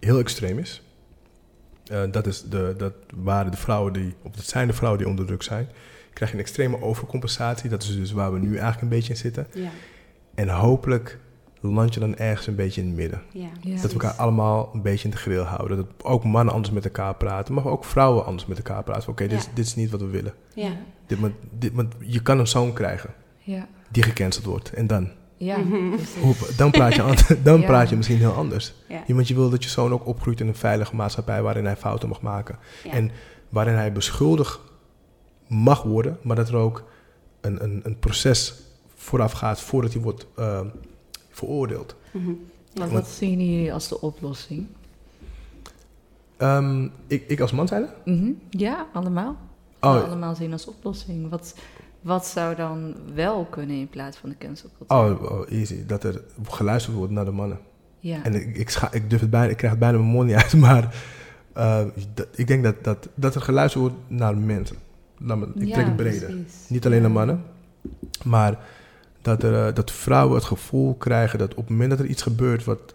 heel 0.00 0.18
extreem 0.18 0.58
is. 0.58 0.82
Eh, 1.90 2.02
dat, 2.10 2.26
is 2.26 2.42
de, 2.42 2.74
dat 2.76 2.92
waren 3.14 3.50
de 3.50 3.56
vrouwen 3.56 3.92
die, 3.92 4.14
of 4.22 4.32
dat 4.32 4.44
zijn 4.44 4.66
de 4.66 4.72
vrouwen 4.72 5.00
die 5.00 5.08
onder 5.10 5.26
druk 5.26 5.42
zijn. 5.42 5.68
Krijg 6.12 6.30
je 6.30 6.36
een 6.38 6.42
extreme 6.44 6.82
overcompensatie. 6.82 7.70
Dat 7.70 7.82
is 7.82 7.96
dus 7.96 8.12
waar 8.12 8.32
we 8.32 8.38
nu 8.38 8.48
eigenlijk 8.52 8.80
een 8.82 8.88
beetje 8.88 9.12
in 9.12 9.18
zitten. 9.18 9.46
Ja, 9.54 9.70
En 10.34 10.48
hopelijk 10.48 11.18
land 11.60 11.94
je 11.94 12.00
dan 12.00 12.16
ergens 12.16 12.46
een 12.46 12.54
beetje 12.54 12.80
in 12.80 12.86
het 12.86 12.96
midden. 12.96 13.22
ja. 13.32 13.48
Ja. 13.60 13.72
Dat 13.82 13.92
we 13.92 13.98
elkaar 14.00 14.12
allemaal 14.18 14.70
een 14.74 14.82
beetje 14.82 15.04
in 15.04 15.10
de 15.10 15.16
grill 15.16 15.42
houden. 15.42 15.76
Dat 15.76 15.86
ook 16.02 16.24
mannen 16.24 16.54
anders 16.54 16.74
met 16.74 16.84
elkaar 16.84 17.14
praten, 17.14 17.54
maar 17.54 17.66
ook 17.66 17.84
vrouwen 17.84 18.24
anders 18.24 18.46
met 18.48 18.56
elkaar 18.56 18.82
praten. 18.82 19.08
Oké, 19.08 19.26
dit, 19.26 19.50
dit 19.54 19.64
is 19.66 19.74
niet 19.74 19.90
wat 19.90 20.00
we 20.00 20.06
willen. 20.06 20.34
Ja. 20.54 20.70
Dit, 21.06 21.18
moet- 21.18 21.32
dit, 21.58 21.72
want 21.72 21.94
je 21.98 22.22
kan 22.22 22.38
een 22.38 22.46
zoon 22.46 22.72
krijgen 22.72 23.10
ja, 23.38 23.68
die 23.90 24.02
gecanceld 24.02 24.44
wordt. 24.44 24.72
En 24.72 24.86
dan? 24.86 25.10
Ja. 25.40 25.56
Mhm. 25.56 25.96
Hoe, 26.20 26.34
dan 26.56 26.70
praat 26.70 26.94
je, 26.94 27.02
an- 27.08 27.16
dan 27.42 27.60
Ja. 27.60 27.66
praat 27.66 27.88
je 27.88 27.96
misschien 27.96 28.18
heel 28.18 28.32
anders. 28.32 28.74
Ja. 28.88 29.02
Iemand 29.06 29.28
je 29.28 29.34
wil 29.34 29.50
dat 29.50 29.64
je 29.64 29.70
zoon 29.70 29.92
ook 29.92 30.06
opgroeit 30.06 30.40
in 30.40 30.48
een 30.48 30.54
veilige 30.54 30.96
maatschappij 30.96 31.42
waarin 31.42 31.64
hij 31.64 31.76
fouten 31.76 32.08
mag 32.08 32.20
maken. 32.20 32.58
Ja. 32.84 32.90
En 32.90 33.10
waarin 33.48 33.74
hij 33.74 33.92
beschuldigd 33.92 34.60
mag 35.46 35.82
worden, 35.82 36.18
maar 36.22 36.36
dat 36.36 36.48
er 36.48 36.56
ook 36.56 36.84
een, 37.40 37.62
een, 37.62 37.80
een 37.84 37.98
proces 37.98 38.54
vooraf 38.94 39.32
gaat 39.32 39.60
voordat 39.60 39.92
hij 39.92 40.02
wordt 40.02 40.26
eh, 40.36 40.60
veroordeeld. 41.30 41.94
Mhm. 42.12 42.30
Wat, 42.74 42.90
wat 42.90 43.08
zien 43.08 43.30
jullie 43.50 43.72
als 43.72 43.88
de 43.88 44.00
oplossing? 44.00 44.66
Ehm, 46.36 46.88
ik, 47.06 47.24
ik 47.28 47.40
als 47.40 47.52
man 47.52 47.68
zei 47.68 47.84
dat? 47.84 47.94
Mhm. 48.04 48.30
Ja, 48.50 48.86
allemaal. 48.92 49.36
Oh, 49.80 50.04
allemaal 50.04 50.34
zien 50.34 50.52
als 50.52 50.66
oplossing. 50.66 51.30
Wat, 51.30 51.54
wat 52.00 52.26
zou 52.26 52.54
dan 52.54 52.94
wel 53.14 53.44
kunnen 53.44 53.76
in 53.76 53.88
plaats 53.88 54.16
van 54.16 54.28
de 54.28 54.36
cancelcultuur? 54.38 54.96
oh, 54.98 55.32
oh, 55.32 55.52
easy. 55.52 55.86
Dat 55.86 56.04
er 56.04 56.22
geluisterd 56.42 56.96
wordt 56.96 57.12
naar 57.12 57.24
de 57.24 57.30
mannen. 57.30 57.58
ja. 58.00 58.24
En 58.24 58.34
ik, 58.34 58.56
ik, 58.56 58.70
scha- 58.70 58.92
ik 58.92 59.10
durf 59.10 59.20
het 59.20 59.30
bijna, 59.30 59.50
ik 59.50 59.56
krijg 59.56 59.72
het 59.72 59.80
bijna 59.82 59.98
mijn 59.98 60.10
mond 60.10 60.26
niet 60.26 60.36
uit, 60.36 60.54
maar 60.66 60.94
eh, 61.52 61.84
dat- 62.14 62.28
ik 62.34 62.46
denk 62.46 62.62
dat, 62.64 62.74
dat, 62.84 63.08
dat 63.14 63.34
er 63.34 63.40
geluisterd 63.40 63.82
wordt 63.84 63.96
naar 64.06 64.36
mensen. 64.38 64.76
Laat 65.18 65.38
me, 65.38 65.46
ik 65.54 65.66
Ja, 65.66 65.72
trek 65.74 65.86
het 65.86 65.96
breder. 65.96 66.26
precies. 66.28 66.68
Niet 66.68 66.86
alleen 66.86 67.02
naar 67.02 67.10
mannen, 67.10 67.42
maar 68.24 68.58
dat, 69.22 69.42
er, 69.42 69.66
eh, 69.66 69.74
dat 69.74 69.90
vrouwen 69.90 70.34
het 70.36 70.44
gevoel 70.44 70.94
krijgen 70.94 71.38
dat 71.38 71.50
op 71.50 71.56
het 71.56 71.68
moment 71.68 71.90
dat 71.90 71.98
er 71.98 72.06
iets 72.06 72.22
gebeurt 72.22 72.64
wat 72.64 72.94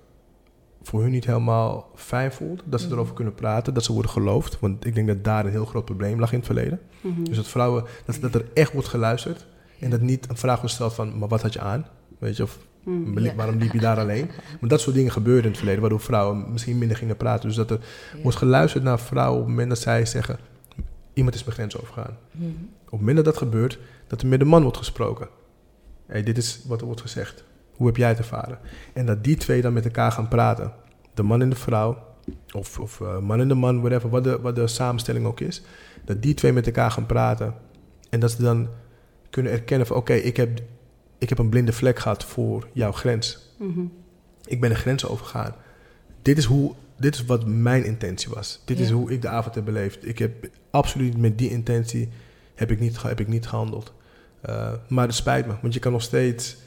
voor 0.88 1.02
hun 1.02 1.12
niet 1.12 1.26
helemaal 1.26 1.90
fijn 1.96 2.32
voelt, 2.32 2.62
dat 2.66 2.80
ze 2.80 2.86
Mhm. 2.86 2.96
erover 2.96 3.14
kunnen 3.14 3.34
praten, 3.36 3.74
dat 3.74 3.84
ze 3.84 3.94
worden 3.94 4.12
geloofd. 4.12 4.60
Want 4.60 4.86
ik 4.86 4.96
denk 4.96 5.08
dat 5.08 5.24
daar 5.24 5.46
een 5.46 5.52
heel 5.52 5.66
groot 5.66 5.86
probleem 5.86 6.20
lag 6.20 6.32
in 6.32 6.38
het 6.38 6.46
verleden. 6.46 6.80
Mhm. 7.02 7.24
Dus 7.24 7.36
dat 7.36 7.48
vrouwen, 7.48 7.84
dat, 8.06 8.18
dat 8.22 8.36
er 8.36 8.46
echt 8.54 8.74
wordt 8.74 8.88
geluisterd 8.88 9.46
en 9.80 9.90
dat 9.90 10.02
niet 10.02 10.30
een 10.30 10.38
vraag 10.38 10.56
wordt 10.56 10.70
gesteld 10.70 10.94
van, 10.94 11.18
maar 11.18 11.28
wat 11.28 11.42
had 11.42 11.54
je 11.54 11.60
aan? 11.60 11.86
Weet 12.20 12.38
je, 12.38 12.44
of 12.44 12.58
Mhm. 12.84 13.36
Waarom 13.36 13.58
liep 13.58 13.72
je 13.74 13.80
daar 13.80 14.00
alleen? 14.00 14.30
Maar 14.60 14.70
dat 14.70 14.82
soort 14.82 14.96
dingen 14.96 15.12
gebeurden 15.12 15.44
in 15.44 15.48
het 15.50 15.58
verleden, 15.58 15.82
waardoor 15.82 16.00
vrouwen 16.00 16.52
misschien 16.52 16.78
minder 16.78 16.98
gingen 16.98 17.18
praten. 17.18 17.48
Dus 17.48 17.58
dat 17.58 17.72
er 17.72 17.80
wordt 18.24 18.38
geluisterd 18.38 18.84
naar 18.84 19.00
vrouwen 19.00 19.34
op 19.40 19.46
het 19.46 19.50
moment 19.50 19.70
dat 19.70 19.80
zij 19.80 20.06
zeggen, 20.06 20.38
iemand 21.14 21.36
is 21.36 21.44
mijn 21.44 21.56
grens 21.56 21.78
overgegaan. 21.78 22.18
Op 22.86 22.92
het 22.92 23.00
moment 23.00 23.16
dat 23.16 23.26
dat 23.26 23.38
gebeurt, 23.38 23.80
dat 24.08 24.22
er 24.22 24.28
met 24.28 24.40
de 24.40 24.46
man 24.46 24.62
wordt 24.62 24.78
gesproken. 24.78 25.28
Hey, 26.06 26.24
dit 26.24 26.38
is 26.38 26.62
wat 26.68 26.80
er 26.80 26.86
wordt 26.86 27.02
gezegd. 27.02 27.44
Hoe 27.76 27.88
heb 27.88 27.98
jij 27.98 28.10
het 28.10 28.18
ervaren? 28.18 28.60
En 28.94 29.06
dat 29.06 29.24
die 29.24 29.36
twee 29.36 29.62
dan 29.62 29.74
met 29.74 29.86
elkaar 29.86 30.12
gaan 30.12 30.28
praten. 30.28 30.72
De 31.14 31.24
man 31.24 31.42
en 31.42 31.50
de 31.50 31.56
vrouw, 31.56 31.98
of, 32.54 32.80
of 32.80 33.00
uh, 33.00 33.20
man 33.20 33.40
en 33.40 33.48
de 33.48 33.54
man, 33.54 33.80
whatever, 33.80 34.10
wat 34.10 34.24
de, 34.24 34.40
wat 34.42 34.56
de 34.56 34.68
samenstelling 34.68 35.26
ook 35.26 35.40
is. 35.40 35.62
Dat 36.06 36.22
die 36.22 36.34
twee 36.34 36.54
met 36.54 36.66
elkaar 36.66 36.92
gaan 36.92 37.06
praten. 37.06 37.54
En 38.10 38.20
dat 38.20 38.32
ze 38.32 38.42
dan 38.42 38.70
kunnen 39.30 39.52
erkennen 39.52 39.88
van 39.88 39.98
oké, 39.98 40.14
ik, 40.14 40.38
heb, 40.38 40.60
ik 41.18 41.30
heb 41.30 41.38
een 41.38 41.50
blinde 41.50 41.74
vlek 41.74 42.00
gehad 42.00 42.24
voor 42.24 42.68
jouw 42.74 42.92
grens. 42.92 43.54
Mhm. 43.58 43.82
Ik 44.46 44.62
ben 44.62 44.70
een 44.70 44.76
grens 44.76 45.06
overgegaan. 45.06 45.56
Dit 46.22 46.38
is, 46.38 46.46
hoe, 46.46 46.74
dit 46.98 47.16
is 47.16 47.26
wat 47.26 47.46
mijn 47.46 47.86
intentie 47.86 48.30
was. 48.34 48.62
Dit 48.66 48.80
is 48.80 48.90
hoe 48.90 49.12
ik 49.12 49.22
de 49.22 49.28
avond 49.28 49.56
heb 49.56 49.66
beleefd. 49.66 50.08
Ik 50.08 50.20
heb 50.20 50.50
absoluut 50.70 51.18
met 51.18 51.38
die 51.38 51.50
intentie 51.50 52.10
heb 52.56 52.72
ik 52.72 52.80
niet, 52.80 53.02
heb 53.02 53.20
ik 53.20 53.28
niet 53.28 53.48
gehandeld. 53.48 53.94
Uh, 54.50 54.72
maar 54.88 55.06
het 55.06 55.16
spijt 55.16 55.48
me, 55.48 55.54
want 55.62 55.74
je 55.74 55.80
kan 55.80 55.92
nog 55.92 56.02
steeds 56.02 56.58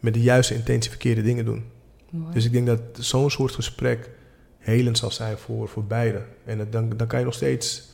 met 0.00 0.14
de 0.14 0.22
juiste 0.22 0.54
intentie 0.54 0.90
verkeerde 0.90 1.22
dingen 1.22 1.44
doen. 1.44 1.64
Mooi. 2.10 2.32
Dus 2.32 2.44
ik 2.44 2.52
denk 2.52 2.66
dat 2.66 2.80
zo'n 2.92 3.30
soort 3.30 3.54
gesprek 3.54 4.10
helend 4.58 4.98
zal 4.98 5.10
zijn 5.10 5.38
voor, 5.38 5.68
voor 5.68 5.84
beide. 5.84 6.24
En 6.44 6.58
dat, 6.58 6.72
dan, 6.72 6.88
dan 6.96 7.06
kan 7.06 7.18
je 7.18 7.24
nog 7.24 7.34
steeds, 7.34 7.88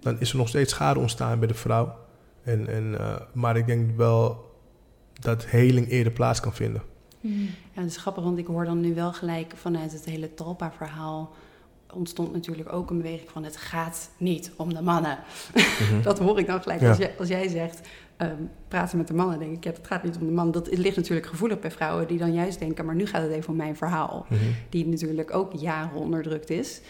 dan 0.00 0.20
is 0.20 0.30
er 0.30 0.36
nog 0.36 0.48
steeds 0.48 0.72
schade 0.72 1.00
ontstaan 1.00 1.38
bij 1.38 1.48
de 1.48 1.54
vrouw. 1.54 1.96
En, 2.42 2.68
en, 2.68 2.84
uh, 3.00 3.16
maar 3.32 3.56
ik 3.56 3.66
denk 3.66 3.96
wel 3.96 4.54
dat 5.20 5.46
heling 5.46 5.88
eerder 5.88 6.12
plaats 6.12 6.40
kan 6.40 6.54
vinden. 6.54 6.82
Mm. 7.20 7.48
Ja, 7.72 7.80
het 7.82 7.90
is 7.90 7.96
grappig, 7.96 8.24
want 8.24 8.38
ik 8.38 8.46
hoor 8.46 8.64
dan 8.64 8.80
nu 8.80 8.94
wel 8.94 9.12
gelijk 9.12 9.52
vanuit 9.56 9.92
het 9.92 10.04
hele 10.04 10.34
Talpa-verhaal 10.34 11.34
ontstond 11.92 12.32
natuurlijk 12.32 12.72
ook 12.72 12.90
een 12.90 12.96
beweging 12.96 13.30
van 13.30 13.44
het 13.44 13.56
gaat 13.56 14.10
niet 14.16 14.52
om 14.56 14.74
de 14.74 14.82
mannen. 14.82 15.18
Mhm. 15.54 16.02
dat 16.08 16.18
hoor 16.18 16.38
ik 16.38 16.46
dan 16.46 16.62
gelijk. 16.62 16.80
Ja. 16.80 16.88
Als, 16.88 16.98
jij, 16.98 17.14
als 17.18 17.28
jij 17.28 17.48
zegt 17.48 17.88
um, 18.18 18.50
praten 18.68 18.98
met 18.98 19.08
de 19.08 19.14
mannen, 19.14 19.38
denk 19.38 19.56
ik, 19.56 19.64
ja, 19.64 19.70
het 19.70 19.86
gaat 19.86 20.02
niet 20.02 20.16
om 20.16 20.26
de 20.26 20.32
man. 20.32 20.50
Dat 20.50 20.66
het 20.66 20.78
ligt 20.78 20.96
natuurlijk 20.96 21.26
gevoelig 21.26 21.58
bij 21.58 21.70
vrouwen 21.70 22.06
die 22.06 22.18
dan 22.18 22.32
juist 22.32 22.58
denken, 22.58 22.84
maar 22.84 22.94
nu 22.94 23.06
gaat 23.06 23.22
het 23.22 23.30
even 23.30 23.50
om 23.50 23.56
mijn 23.56 23.76
verhaal. 23.76 24.26
Mhm. 24.28 24.40
Die 24.68 24.86
natuurlijk 24.86 25.34
ook 25.34 25.52
jaren 25.52 26.00
onderdrukt 26.00 26.50
is. 26.50 26.80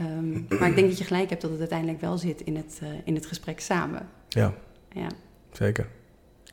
Um, 0.00 0.46
maar 0.58 0.68
ik 0.68 0.74
denk 0.74 0.88
dat 0.88 0.98
je 0.98 1.04
gelijk 1.04 1.28
hebt 1.28 1.42
dat 1.42 1.50
het 1.50 1.60
uiteindelijk 1.60 2.00
wel 2.00 2.18
zit 2.18 2.40
in 2.40 2.56
het, 2.56 2.80
uh, 2.82 2.88
in 3.04 3.14
het 3.14 3.26
gesprek 3.26 3.60
samen. 3.60 4.08
Ja, 4.28 4.54
ja. 4.92 5.08
zeker. 5.52 5.88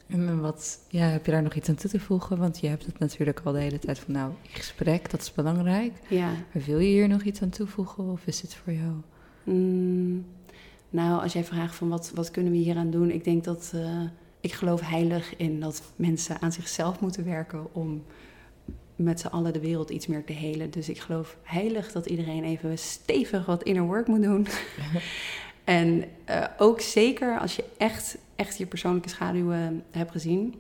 En 0.08 0.42
wat, 0.42 0.80
ja, 0.88 1.06
heb 1.06 1.26
je 1.26 1.32
daar 1.32 1.44
nog 1.44 1.54
iets 1.54 1.70
aan 1.70 1.76
toe 1.76 1.90
te 1.90 2.00
voegen? 2.00 2.38
Want 2.38 2.60
je 2.60 2.68
hebt 2.68 2.86
het 2.86 3.00
natuurlijk 3.00 3.42
al 3.44 3.52
de 3.52 3.60
hele 3.60 3.80
tijd 3.80 4.00
van, 4.00 4.14
nou, 4.14 4.32
gesprek, 4.42 5.12
dat 5.12 5.22
is 5.22 5.34
belangrijk. 5.34 5.94
Ja. 6.08 6.30
Maar 6.54 6.64
wil 6.66 6.80
je 6.80 6.88
hier 6.88 7.08
nog 7.08 7.24
iets 7.24 7.42
aan 7.42 7.50
toevoegen 7.50 8.04
of 8.04 8.26
is 8.26 8.42
dit 8.42 8.56
voor 8.56 8.74
jou? 8.74 8.94
Mm, 9.44 10.26
nou, 10.90 11.22
als 11.22 11.34
jij 11.34 11.44
vraagt 11.44 11.76
van 11.76 11.90
wat, 11.90 12.12
wat 12.14 12.32
kunnen 12.32 12.52
we 12.52 12.58
hier 12.58 12.76
aan 12.76 12.92
doen? 12.92 13.12
Ik 13.12 13.24
denk 13.24 13.44
dat, 13.44 13.72
uh, 13.76 14.02
ik 14.42 14.54
geloof 14.54 14.82
heilig 14.82 15.36
in 15.36 15.60
dat 15.60 15.82
mensen 15.96 16.42
aan 16.42 16.52
zichzelf 16.52 17.00
moeten 17.00 17.26
werken 17.26 17.74
om 17.74 18.04
met 18.96 19.20
z'n 19.20 19.28
allen 19.28 19.54
de 19.54 19.60
wereld 19.60 19.90
iets 19.90 20.08
meer 20.08 20.24
te 20.24 20.34
helen. 20.34 20.70
Dus 20.70 20.90
ik 20.90 21.00
geloof 21.00 21.38
heilig 21.44 21.92
dat 21.92 22.06
iedereen 22.06 22.44
even 22.44 22.78
stevig 22.78 23.46
wat 23.46 23.64
inner 23.64 23.84
work 23.84 24.08
moet 24.08 24.24
doen. 24.24 24.48
en 25.64 26.04
uh, 26.30 26.44
ook 26.58 26.82
zeker 26.82 27.40
als 27.40 27.56
je 27.56 27.64
echt, 27.78 28.18
echt 28.36 28.58
je 28.58 28.66
persoonlijke 28.66 29.10
schaduwen 29.10 29.84
hebt 29.92 30.12
gezien, 30.12 30.56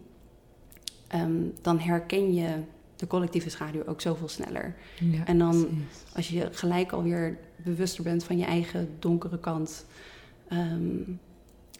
um, 1.15 1.53
dan 1.61 1.79
herken 1.79 2.33
je 2.33 2.47
de 2.95 3.07
collectieve 3.07 3.49
schaduw 3.49 3.85
ook 3.85 4.01
zoveel 4.01 4.27
sneller. 4.27 4.75
Ja, 4.99 5.25
en 5.25 5.37
dan, 5.37 5.67
precies. 5.67 6.15
als 6.15 6.27
je 6.27 6.49
gelijk 6.51 6.91
alweer 6.91 7.37
bewuster 7.55 8.03
bent 8.03 8.23
van 8.23 8.37
je 8.37 8.45
eigen 8.45 8.89
donkere 8.99 9.39
kant. 9.39 9.85
Um, 10.51 11.19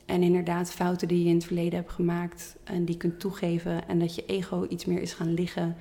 en 0.05 0.23
inderdaad 0.23 0.71
fouten 0.71 1.07
die 1.07 1.23
je 1.23 1.29
in 1.29 1.35
het 1.35 1.45
verleden 1.45 1.79
hebt 1.79 1.91
gemaakt 1.91 2.55
en 2.63 2.85
die 2.85 2.97
kunt 2.97 3.19
toegeven. 3.19 3.87
En 3.87 3.99
dat 3.99 4.15
je 4.15 4.25
ego 4.25 4.65
iets 4.69 4.85
meer 4.85 5.01
is 5.01 5.13
gaan 5.13 5.33
liggen. 5.33 5.75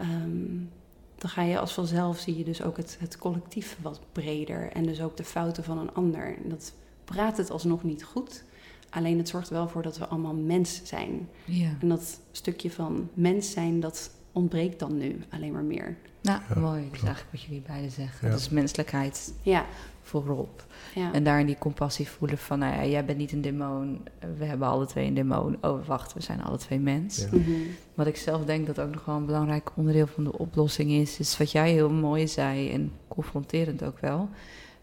Um, 0.00 0.70
dan 1.18 1.30
ga 1.30 1.42
je 1.42 1.58
als 1.58 1.72
vanzelf, 1.72 2.18
zie 2.18 2.38
je 2.38 2.44
dus 2.44 2.62
ook 2.62 2.76
het, 2.76 2.96
het 3.00 3.18
collectief 3.18 3.76
wat 3.82 4.00
breder. 4.12 4.72
En 4.72 4.86
dus 4.86 5.00
ook 5.00 5.16
de 5.16 5.24
fouten 5.24 5.64
van 5.64 5.78
een 5.78 5.94
ander. 5.94 6.36
En 6.42 6.48
dat 6.48 6.72
praat 7.04 7.36
het 7.36 7.50
alsnog 7.50 7.82
niet 7.82 8.04
goed. 8.04 8.44
Alleen 8.90 9.18
het 9.18 9.28
zorgt 9.28 9.48
wel 9.48 9.68
voor 9.68 9.82
dat 9.82 9.98
we 9.98 10.06
allemaal 10.06 10.34
mens 10.34 10.80
zijn. 10.84 11.28
Ja. 11.44 11.76
En 11.80 11.88
dat 11.88 12.20
stukje 12.32 12.70
van 12.70 13.08
mens 13.14 13.50
zijn, 13.50 13.80
dat 13.80 14.10
ontbreekt 14.32 14.78
dan 14.78 14.98
nu 14.98 15.18
alleen 15.30 15.52
maar 15.52 15.64
meer. 15.64 15.96
Nou, 16.20 16.40
Ja, 16.48 16.60
mooi. 16.60 16.84
Dat 16.84 16.92
is 16.92 17.02
eigenlijk 17.02 17.32
wat 17.32 17.42
jullie 17.42 17.62
beiden 17.66 17.90
zeggen. 17.90 18.26
Ja. 18.26 18.32
Dat 18.32 18.40
is 18.40 18.48
menselijkheid 18.48 19.34
Ja, 19.42 19.66
voorop. 20.02 20.64
ja. 20.94 21.12
En 21.12 21.24
daarin 21.24 21.46
die 21.46 21.58
compassie 21.58 22.08
voelen 22.08 22.38
van, 22.38 22.58
nou 22.58 22.74
ja, 22.74 22.84
jij 22.86 23.04
bent 23.04 23.18
niet 23.18 23.32
een 23.32 23.40
demon. 23.40 24.00
We 24.38 24.44
hebben 24.44 24.68
alle 24.68 24.86
twee 24.86 25.06
een 25.06 25.14
demon. 25.14 25.56
Oh, 25.60 25.86
wacht, 25.86 26.12
we 26.12 26.22
zijn 26.22 26.42
alle 26.42 26.56
twee 26.58 26.78
mens. 26.78 27.18
Ja. 27.18 27.26
Mhm. 27.38 27.50
Wat 27.94 28.06
ik 28.06 28.16
zelf 28.16 28.44
denk 28.44 28.66
dat 28.66 28.80
ook 28.80 28.92
nog 28.92 29.04
wel 29.04 29.16
een 29.16 29.26
belangrijk 29.26 29.70
onderdeel 29.74 30.06
van 30.06 30.24
de 30.24 30.38
oplossing 30.38 30.90
is, 30.90 31.18
is 31.18 31.38
wat 31.38 31.50
jij 31.52 31.70
heel 31.70 31.90
mooi 31.90 32.28
zei 32.28 32.70
en 32.70 32.92
confronterend 33.08 33.84
ook 33.84 33.98
wel. 33.98 34.28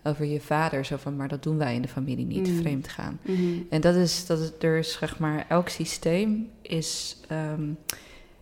Over 0.04 0.26
je 0.26 0.42
vader, 0.42 0.86
zo 0.86 0.96
van, 0.98 1.16
maar 1.16 1.28
dat 1.28 1.44
doen 1.44 1.58
wij 1.58 1.76
in 1.76 1.82
de 1.82 1.88
familie 1.88 2.26
niet, 2.26 2.48
Mm. 2.48 2.58
vreemd 2.58 2.88
gaan. 2.88 3.20
Mhm. 3.22 3.42
En 3.70 3.82
dat 3.82 3.96
is, 3.96 4.26
dat 4.26 4.40
is, 4.40 4.52
er 4.60 4.78
is, 4.78 4.92
zeg 4.98 5.20
maar, 5.20 5.46
elk 5.50 5.70
systeem 5.70 6.50
is, 6.62 7.18
ehm, 7.28 7.62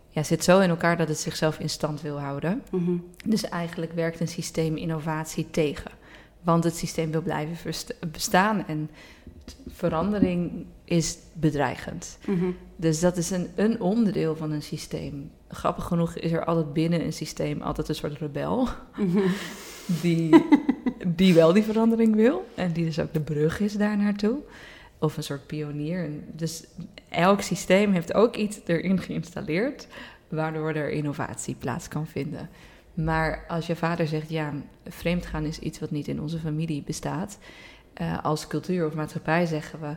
ja, 0.10 0.24
zit 0.24 0.44
zo 0.44 0.60
in 0.60 0.70
elkaar 0.70 0.98
dat 0.98 1.08
het 1.08 1.20
zichzelf 1.20 1.60
in 1.60 1.70
stand 1.70 2.02
wil 2.02 2.20
houden. 2.20 2.62
Mhm. 2.72 2.92
Dus 3.26 3.44
eigenlijk 3.50 3.94
werkt 3.94 4.20
een 4.20 4.28
systeem 4.28 4.76
innovatie 4.78 5.48
tegen. 5.52 5.92
Want 6.48 6.64
het 6.64 6.76
systeem 6.76 7.12
wil 7.12 7.22
blijven 7.22 7.74
bestaan 8.12 8.68
en 8.68 8.90
verandering 9.68 10.66
is 10.84 11.18
bedreigend. 11.34 12.18
Mhm. 12.26 12.46
Dus 12.76 13.00
dat 13.00 13.18
is 13.18 13.30
een, 13.30 13.48
een 13.56 13.82
onderdeel 13.82 14.36
van 14.36 14.52
een 14.52 14.62
systeem. 14.62 15.32
Grappig 15.50 15.84
genoeg 15.84 16.16
is 16.16 16.32
er 16.32 16.46
altijd 16.46 16.74
binnen 16.74 17.06
een 17.06 17.14
systeem 17.14 17.62
altijd 17.62 17.90
een 17.90 17.96
soort 17.96 18.20
rebel. 18.20 18.68
Mhm. 18.98 19.20
Die, 20.02 20.46
die 21.08 21.34
wel 21.34 21.54
die 21.54 21.64
verandering 21.64 22.16
wil. 22.16 22.48
En 22.56 22.72
die 22.72 22.86
dus 22.86 23.00
ook 23.00 23.14
de 23.14 23.22
brug 23.22 23.60
is 23.60 23.74
daar 23.74 23.98
naartoe. 23.98 24.38
Of 25.00 25.18
een 25.18 25.24
soort 25.24 25.48
pionier. 25.48 26.10
Dus 26.32 26.64
elk 27.10 27.42
systeem 27.42 27.92
heeft 27.92 28.14
ook 28.14 28.36
iets 28.36 28.60
erin 28.66 29.00
geïnstalleerd. 29.00 29.88
Waardoor 30.28 30.74
er 30.74 30.90
innovatie 30.90 31.56
plaats 31.56 31.88
kan 31.88 32.08
vinden. 32.08 32.50
Maar 33.04 33.46
als 33.48 33.68
je 33.68 33.76
vader 33.76 34.08
zegt, 34.08 34.30
ja, 34.30 34.54
vreemdgaan 34.88 35.44
is 35.46 35.60
iets 35.60 35.80
wat 35.80 35.92
niet 35.92 36.08
in 36.08 36.22
onze 36.22 36.40
familie 36.40 36.84
bestaat. 36.84 37.38
Uh, 38.02 38.24
als 38.24 38.48
cultuur 38.48 38.86
of 38.88 38.94
maatschappij 38.94 39.46
zeggen 39.46 39.80
we, 39.82 39.96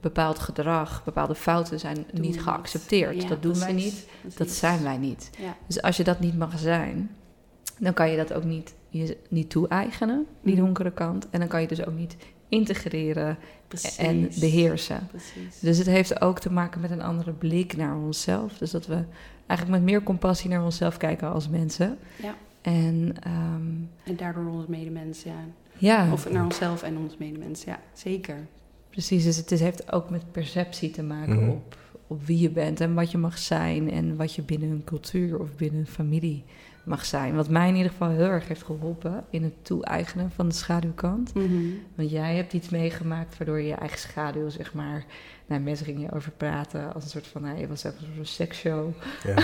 bepaald 0.00 0.38
gedrag, 0.38 1.04
bepaalde 1.04 1.34
fouten 1.34 1.78
zijn 1.80 2.06
Doen 2.12 2.20
niet 2.20 2.40
geaccepteerd. 2.42 3.22
Ja, 3.22 3.28
dat 3.28 3.42
doen 3.42 3.58
wij 3.58 3.72
precies, 3.72 4.04
niet, 4.22 4.36
dat 4.38 4.50
zijn 4.50 4.82
wij 4.82 4.98
niet. 4.98 5.30
Ja. 5.38 5.56
Dus 5.66 5.82
als 5.82 5.96
je 5.96 6.04
dat 6.04 6.20
niet 6.20 6.38
mag 6.38 6.58
zijn, 6.58 7.10
dan 7.78 7.94
kan 7.94 8.10
je 8.10 8.16
dat 8.16 8.32
ook 8.32 8.44
niet, 8.44 8.74
je, 8.88 9.16
niet 9.28 9.50
toe-eigenen, 9.50 10.26
die 10.42 10.54
Mhm. 10.54 10.64
donkere 10.64 10.92
kant. 10.92 11.30
En 11.30 11.38
dan 11.38 11.48
kan 11.48 11.60
je 11.60 11.68
dus 11.68 11.86
ook 11.86 11.96
niet 11.96 12.16
integreren 12.48 13.38
Precies. 13.68 13.96
en 13.96 14.28
beheersen. 14.40 15.06
Precies. 15.10 15.60
Dus 15.60 15.78
het 15.78 15.86
heeft 15.86 16.20
ook 16.20 16.38
te 16.38 16.52
maken 16.52 16.80
met 16.80 16.90
een 16.90 17.02
andere 17.02 17.32
blik 17.32 17.76
naar 17.76 17.96
onszelf. 17.96 18.58
Dus 18.58 18.70
dat 18.70 18.86
we 18.86 19.04
eigenlijk 19.50 19.70
met 19.82 19.90
meer 19.90 20.02
compassie 20.02 20.50
naar 20.50 20.64
onszelf 20.64 20.96
kijken 20.96 21.32
als 21.32 21.48
mensen. 21.48 21.98
Ja. 22.22 22.34
En 22.62 23.14
ehm, 23.22 23.72
En 24.04 24.16
daardoor 24.16 24.46
ons 24.50 24.66
medemens, 24.66 25.22
ja. 25.22 25.34
ja, 25.78 26.12
Of 26.12 26.30
naar 26.30 26.44
onszelf 26.44 26.82
en 26.82 26.96
ons 26.98 27.16
medemens, 27.16 27.64
ja, 27.64 27.80
zeker. 27.92 28.36
precies. 28.90 29.24
Dus 29.24 29.36
het 29.36 29.50
is, 29.52 29.60
heeft 29.60 29.92
ook 29.92 30.10
met 30.10 30.32
perceptie 30.32 30.90
te 30.90 31.02
maken 31.02 31.36
Mhm. 31.36 31.48
op, 31.50 31.76
op 32.06 32.24
wie 32.26 32.38
je 32.38 32.50
bent 32.50 32.80
en 32.80 32.94
wat 32.94 33.10
je 33.10 33.18
mag 33.18 33.38
zijn. 33.38 33.90
En 33.90 34.16
wat 34.16 34.34
je 34.34 34.42
binnen 34.42 34.70
een 34.70 34.84
cultuur 34.84 35.38
of 35.40 35.54
binnen 35.56 35.80
een 35.80 35.86
familie 35.86 36.44
mag 36.84 37.04
zijn. 37.04 37.34
Wat 37.34 37.48
mij 37.48 37.68
in 37.68 37.74
ieder 37.76 37.90
geval 37.90 38.08
heel 38.10 38.20
erg 38.28 38.48
heeft 38.48 38.62
geholpen 38.62 39.24
in 39.30 39.42
het 39.42 39.64
toe-eigenen 39.64 40.30
van 40.30 40.48
de 40.48 40.54
schaduwkant. 40.54 41.34
Mhm. 41.34 41.52
Want 41.94 42.10
jij 42.10 42.36
hebt 42.36 42.52
iets 42.52 42.68
meegemaakt 42.68 43.38
waardoor 43.38 43.60
je 43.60 43.66
je 43.68 43.74
eigen 43.74 43.98
schaduw, 43.98 44.48
zeg 44.48 44.74
maar... 44.74 45.04
Nou, 45.50 45.62
mensen 45.62 45.86
gingen 45.86 46.00
je 46.00 46.12
over 46.12 46.30
praten 46.30 46.94
als 46.94 47.04
een 47.04 47.10
soort 47.10 47.26
van... 47.26 47.42
Nou, 47.42 47.58
je 47.58 47.66
was 47.68 47.84
even 47.84 47.98
een 48.00 48.14
soort 48.14 48.28
seksshow. 48.28 48.90
Ja. 49.24 49.36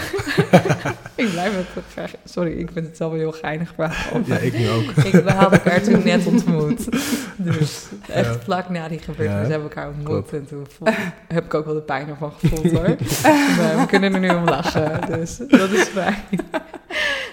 ik 1.25 1.31
blijf 1.31 1.73
het. 1.95 2.15
Sorry, 2.25 2.53
ik 2.53 2.71
vind 2.73 2.87
het 2.87 2.97
zelf 2.97 3.11
wel 3.11 3.21
heel 3.21 3.33
geinig. 3.33 3.77
Maar 3.77 4.11
ja, 4.27 4.37
ik 4.37 4.59
nu 4.59 4.69
ook. 4.69 4.83
ik, 4.91 5.13
we 5.13 5.31
hadden 5.33 5.59
elkaar 5.63 5.83
toen 5.83 6.03
net 6.05 6.27
ontmoet. 6.27 6.89
Dus 7.37 7.87
echt 8.09 8.35
Ja. 8.35 8.41
vlak 8.41 8.69
na 8.69 8.89
die 8.89 8.99
gebeurtenis 8.99 9.33
Ja. 9.47 9.51
hebben 9.51 9.69
we 9.69 9.75
elkaar 9.75 9.87
ontmoet. 9.89 10.07
Klopt. 10.07 10.33
En 10.33 10.47
toen 10.47 10.67
voel- 10.71 10.89
heb 11.29 11.45
ik 11.45 11.55
ook 11.55 11.65
wel 11.65 11.75
de 11.75 11.83
pijn 11.83 12.09
ervan 12.09 12.33
gevoeld 12.33 12.73
hoor. 12.73 12.97
maar 13.59 13.77
we 13.81 13.85
kunnen 13.87 14.15
er 14.15 14.21
nu 14.21 14.29
om 14.31 14.45
lachen, 14.45 15.01
dus 15.11 15.37
dat 15.37 15.71
is 15.71 15.85
fijn. 15.85 16.17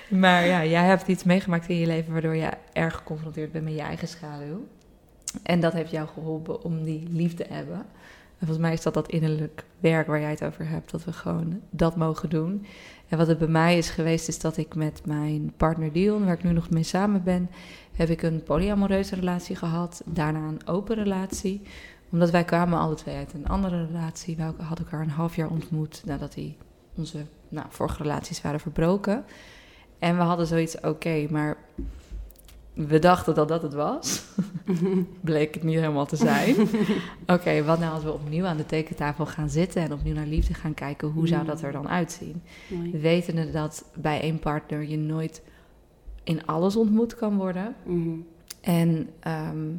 maar 0.07 0.45
ja, 0.45 0.65
jij 0.65 0.84
hebt 0.86 1.07
iets 1.07 1.24
meegemaakt 1.24 1.69
in 1.69 1.78
je 1.80 1.86
leven 1.88 2.11
waardoor 2.13 2.36
je 2.36 2.49
erg 2.74 2.95
geconfronteerd 2.95 3.51
bent 3.51 3.63
met 3.63 3.74
je 3.74 3.82
eigen 3.82 4.07
schaduw. 4.07 4.67
En 5.43 5.59
dat 5.59 5.74
heeft 5.74 5.91
jou 5.91 6.07
geholpen 6.07 6.63
om 6.63 6.84
die 6.84 7.07
liefde 7.11 7.43
te 7.47 7.53
hebben. 7.53 7.86
En 8.44 8.50
volgens 8.50 8.68
mij 8.68 8.78
is 8.78 8.84
dat 8.84 8.94
dat 8.94 9.10
innerlijk 9.10 9.64
werk 9.80 10.08
waar 10.08 10.20
jij 10.20 10.30
het 10.30 10.44
over 10.44 10.68
hebt, 10.68 10.91
dat 10.91 11.04
we 11.04 11.14
gewoon 11.14 11.62
dat 11.70 11.96
mogen 11.96 12.30
doen. 12.30 12.66
En 13.08 13.18
wat 13.18 13.28
het 13.28 13.38
bij 13.38 13.48
mij 13.48 13.78
is 13.78 13.89
geweest, 13.89 14.28
is 14.28 14.39
dat 14.39 14.58
ik 14.58 14.76
met 14.76 15.02
mijn 15.06 15.54
partner 15.58 15.91
Dion, 15.91 16.26
waar 16.26 16.34
ik 16.34 16.44
nu 16.44 16.52
nog 16.52 16.70
mee 16.70 16.84
samen 16.84 17.24
ben, 17.24 17.50
heb 17.96 18.10
ik 18.10 18.22
een 18.22 18.44
polyamoreuze 18.44 19.16
relatie 19.16 19.56
gehad. 19.56 20.02
Daarna 20.06 20.48
een 20.48 20.68
open 20.68 20.96
relatie. 20.96 21.62
Omdat 22.10 22.30
wij 22.30 22.44
kwamen 22.44 22.80
alle 22.80 22.96
twee 22.96 23.16
uit 23.16 23.34
een 23.34 23.48
andere 23.48 23.86
relatie. 23.86 24.36
We 24.36 24.44
hadden 24.44 24.86
elkaar 24.86 25.02
een 25.02 25.10
half 25.10 25.36
jaar 25.36 25.50
ontmoet 25.50 26.02
nadat 26.06 26.36
hij 26.36 26.56
onze 26.96 27.26
nou, 27.50 27.68
vorige 27.70 28.02
relaties 28.02 28.41
waren 28.41 28.60
verbroken. 28.60 29.26
En 30.00 30.18
we 30.18 30.24
hadden 30.24 30.48
zoiets, 30.48 30.80
oké, 30.80 31.28
maar 31.30 31.58
we 32.74 32.99
dachten 32.99 33.36
dat 33.36 33.47
dat 33.47 33.61
het 33.61 33.74
was. 33.74 34.24
Bleek 35.21 35.53
het 35.53 35.63
niet 35.63 35.80
helemaal 35.80 36.05
te 36.05 36.15
zijn. 36.15 36.55
Oké, 37.28 37.63
wat 37.63 37.80
nou 37.80 37.93
als 37.93 38.03
we 38.03 38.13
opnieuw 38.13 38.45
aan 38.45 38.57
de 38.57 38.65
tekentafel 38.65 39.26
gaan 39.26 39.49
zitten 39.49 39.82
en 39.82 39.93
opnieuw 39.93 40.13
naar 40.13 40.26
liefde 40.26 40.53
gaan 40.53 40.74
kijken, 40.74 41.07
hoe 41.07 41.28
zou 41.28 41.45
dat 41.45 41.61
er 41.61 41.71
dan 41.71 41.89
uitzien? 41.89 42.41
Mooi. 42.67 42.91
Wetende 42.91 43.51
dat 43.51 43.86
bij 43.95 44.21
één 44.21 44.39
partner 44.39 44.89
je 44.89 44.97
nooit 44.97 45.41
in 46.24 46.45
alles 46.45 46.76
ontmoet 46.76 47.15
kan 47.15 47.38
worden. 47.38 47.76
Mhm. 47.84 48.09
En 48.61 49.09
ehm, 49.19 49.69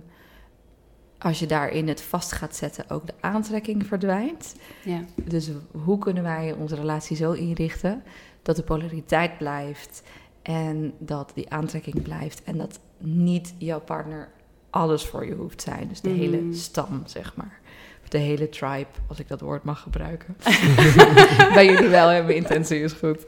als 1.18 1.38
je 1.38 1.46
daarin 1.46 1.88
het 1.88 2.02
vast 2.02 2.32
gaat 2.32 2.56
zetten, 2.56 2.90
ook 2.90 3.06
de 3.06 3.14
aantrekking 3.20 3.86
verdwijnt. 3.86 4.54
Ja. 4.84 5.04
Dus 5.24 5.50
hoe 5.84 5.98
kunnen 5.98 6.22
wij 6.22 6.52
onze 6.52 6.74
relatie 6.74 7.16
zo 7.16 7.32
inrichten 7.32 8.02
dat 8.42 8.56
de 8.56 8.62
polariteit 8.62 9.38
blijft 9.38 10.02
en 10.42 10.92
dat 10.98 11.32
die 11.34 11.50
aantrekking 11.50 12.02
blijft 12.02 12.42
en 12.42 12.58
dat 12.58 12.80
niet 12.98 13.54
jouw 13.58 13.80
partner 13.80 14.28
alles 14.70 15.04
voor 15.06 15.26
je 15.26 15.34
hoeft 15.34 15.58
te 15.58 15.64
zijn. 15.70 15.88
Dus 15.88 16.00
de 16.00 16.08
Mhm. 16.08 16.18
hele 16.18 16.54
stam, 16.54 17.02
zeg 17.06 17.36
maar. 17.36 17.58
Of 18.02 18.08
de 18.08 18.18
hele 18.18 18.48
tribe, 18.48 18.86
als 19.06 19.18
ik 19.18 19.28
dat 19.28 19.40
woord 19.40 19.64
mag 19.64 19.80
gebruiken. 19.80 20.36
Bij 21.54 21.66
jullie 21.66 21.88
wel? 21.88 22.06
Mijn 22.08 22.34
intentie 22.34 22.80
is 22.80 22.92
goed. 22.92 23.26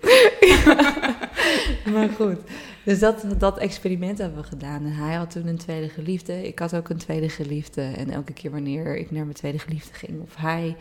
maar 1.92 2.08
goed, 2.16 2.36
dus 2.84 2.98
dat, 2.98 3.24
dat 3.38 3.58
experiment 3.58 4.18
hebben 4.18 4.40
we 4.42 4.46
gedaan. 4.46 4.84
En 4.84 4.92
hij 4.92 5.14
had 5.14 5.30
toen 5.30 5.46
een 5.46 5.58
tweede 5.58 5.88
geliefde. 5.88 6.46
Ik 6.46 6.58
had 6.58 6.74
ook 6.76 6.88
een 6.88 6.96
tweede 6.96 7.28
geliefde. 7.28 7.82
En 7.82 8.10
elke 8.10 8.32
keer 8.32 8.50
wanneer 8.50 8.96
ik 8.96 9.10
naar 9.10 9.22
mijn 9.24 9.36
tweede 9.36 9.58
geliefde 9.58 9.94
ging, 9.94 10.20
of 10.22 10.36
hij, 10.36 10.76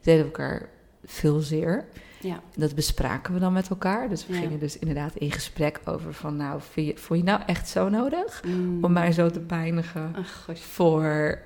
deden 0.00 0.20
we 0.20 0.26
elkaar 0.26 0.68
veel 1.04 1.40
zeer. 1.40 1.84
Ja. 2.22 2.40
Dat 2.56 2.74
bespraken 2.74 3.34
we 3.34 3.40
dan 3.40 3.52
met 3.52 3.68
elkaar. 3.68 4.08
Dus 4.08 4.26
we 4.26 4.32
Ja. 4.34 4.38
gingen 4.40 4.58
dus 4.58 4.78
inderdaad 4.78 5.16
in 5.16 5.32
gesprek 5.32 5.80
over 5.84 6.14
van... 6.14 6.36
nou, 6.36 6.60
je, 6.74 6.92
vond 6.96 7.18
je 7.20 7.24
nou 7.24 7.40
echt 7.46 7.68
zo 7.68 7.88
nodig 7.88 8.42
Mm. 8.46 8.84
om 8.84 8.92
mij 8.92 9.12
zo 9.12 9.30
te 9.30 9.40
pijnigen... 9.40 10.14
Ach, 10.16 10.48
voor 10.54 11.38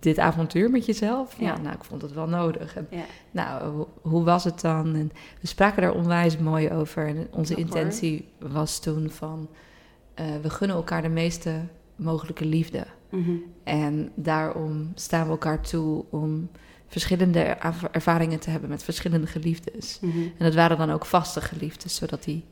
dit 0.00 0.18
avontuur 0.18 0.70
met 0.70 0.86
jezelf? 0.86 1.34
Ja, 1.38 1.46
Ja. 1.46 1.58
nou, 1.58 1.74
ik 1.74 1.84
vond 1.84 2.02
het 2.02 2.12
wel 2.12 2.26
nodig. 2.28 2.76
En, 2.76 2.88
nou, 3.30 3.64
ho- 3.74 3.88
hoe 4.02 4.24
was 4.24 4.44
het 4.44 4.60
dan? 4.60 4.94
En 4.94 5.10
we 5.40 5.46
spraken 5.46 5.82
daar 5.82 5.94
onwijs 5.94 6.38
mooi 6.38 6.70
over. 6.70 7.06
En 7.06 7.26
onze 7.30 7.52
hoor. 7.54 7.62
intentie 7.62 8.28
was 8.38 8.80
toen 8.80 9.10
van... 9.10 9.48
eh, 10.14 10.26
we 10.42 10.50
gunnen 10.50 10.76
elkaar 10.76 11.02
de 11.02 11.08
meeste 11.08 11.60
mogelijke 11.96 12.44
liefde. 12.44 12.84
Mhm. 13.10 13.30
En 13.64 14.12
daarom 14.14 14.92
staan 14.94 15.24
we 15.24 15.30
elkaar 15.30 15.60
toe 15.60 16.04
om 16.10 16.48
verschillende 16.92 17.38
erva- 17.40 17.88
ervaringen 17.92 18.38
te 18.38 18.50
hebben 18.50 18.68
met 18.68 18.82
verschillende 18.84 19.26
geliefdes. 19.26 19.98
Mhm. 20.00 20.18
En 20.18 20.44
dat 20.44 20.54
waren 20.54 20.78
dan 20.78 20.90
ook 20.90 21.04
vaste 21.06 21.40
geliefdes, 21.40 21.94
zodat 21.94 22.24
die 22.24 22.44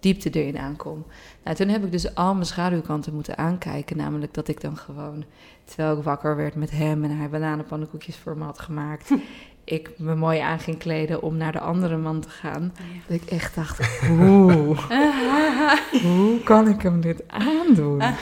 diepte 0.00 0.30
erin 0.30 0.58
aankomt. 0.58 1.06
Nou, 1.44 1.56
toen 1.56 1.68
heb 1.68 1.84
ik 1.84 1.92
dus 1.92 2.14
al 2.14 2.34
mijn 2.34 2.46
schaduwkanten 2.46 3.14
moeten 3.14 3.38
aankijken. 3.38 3.96
Namelijk 3.96 4.34
dat 4.34 4.48
ik 4.48 4.60
dan 4.60 4.76
gewoon, 4.76 5.24
terwijl 5.64 5.96
ik 5.98 6.02
wakker 6.04 6.36
werd 6.36 6.54
met 6.54 6.70
hem 6.70 7.04
en 7.04 7.16
hij 7.16 7.28
bananenpannenkoekjes 7.28 8.16
voor 8.16 8.36
me 8.36 8.44
had 8.44 8.58
gemaakt, 8.58 9.10
ik 9.68 9.90
me 9.96 10.14
mooi 10.14 10.38
aan 10.38 10.58
ging 10.58 10.78
kleden 10.78 11.22
om 11.22 11.36
naar 11.36 11.52
de 11.52 11.60
andere 11.60 11.96
man 11.96 12.20
te 12.20 12.28
gaan. 12.28 12.74
Dat 13.06 13.16
ik 13.22 13.30
echt 13.30 13.54
dacht, 13.54 13.86
hoe, 14.06 14.76
hoe 16.02 16.42
kan 16.44 16.68
ik 16.68 16.82
hem 16.82 17.00
dit 17.00 17.22
aandoen? 17.26 17.98
Ja. 17.98 18.14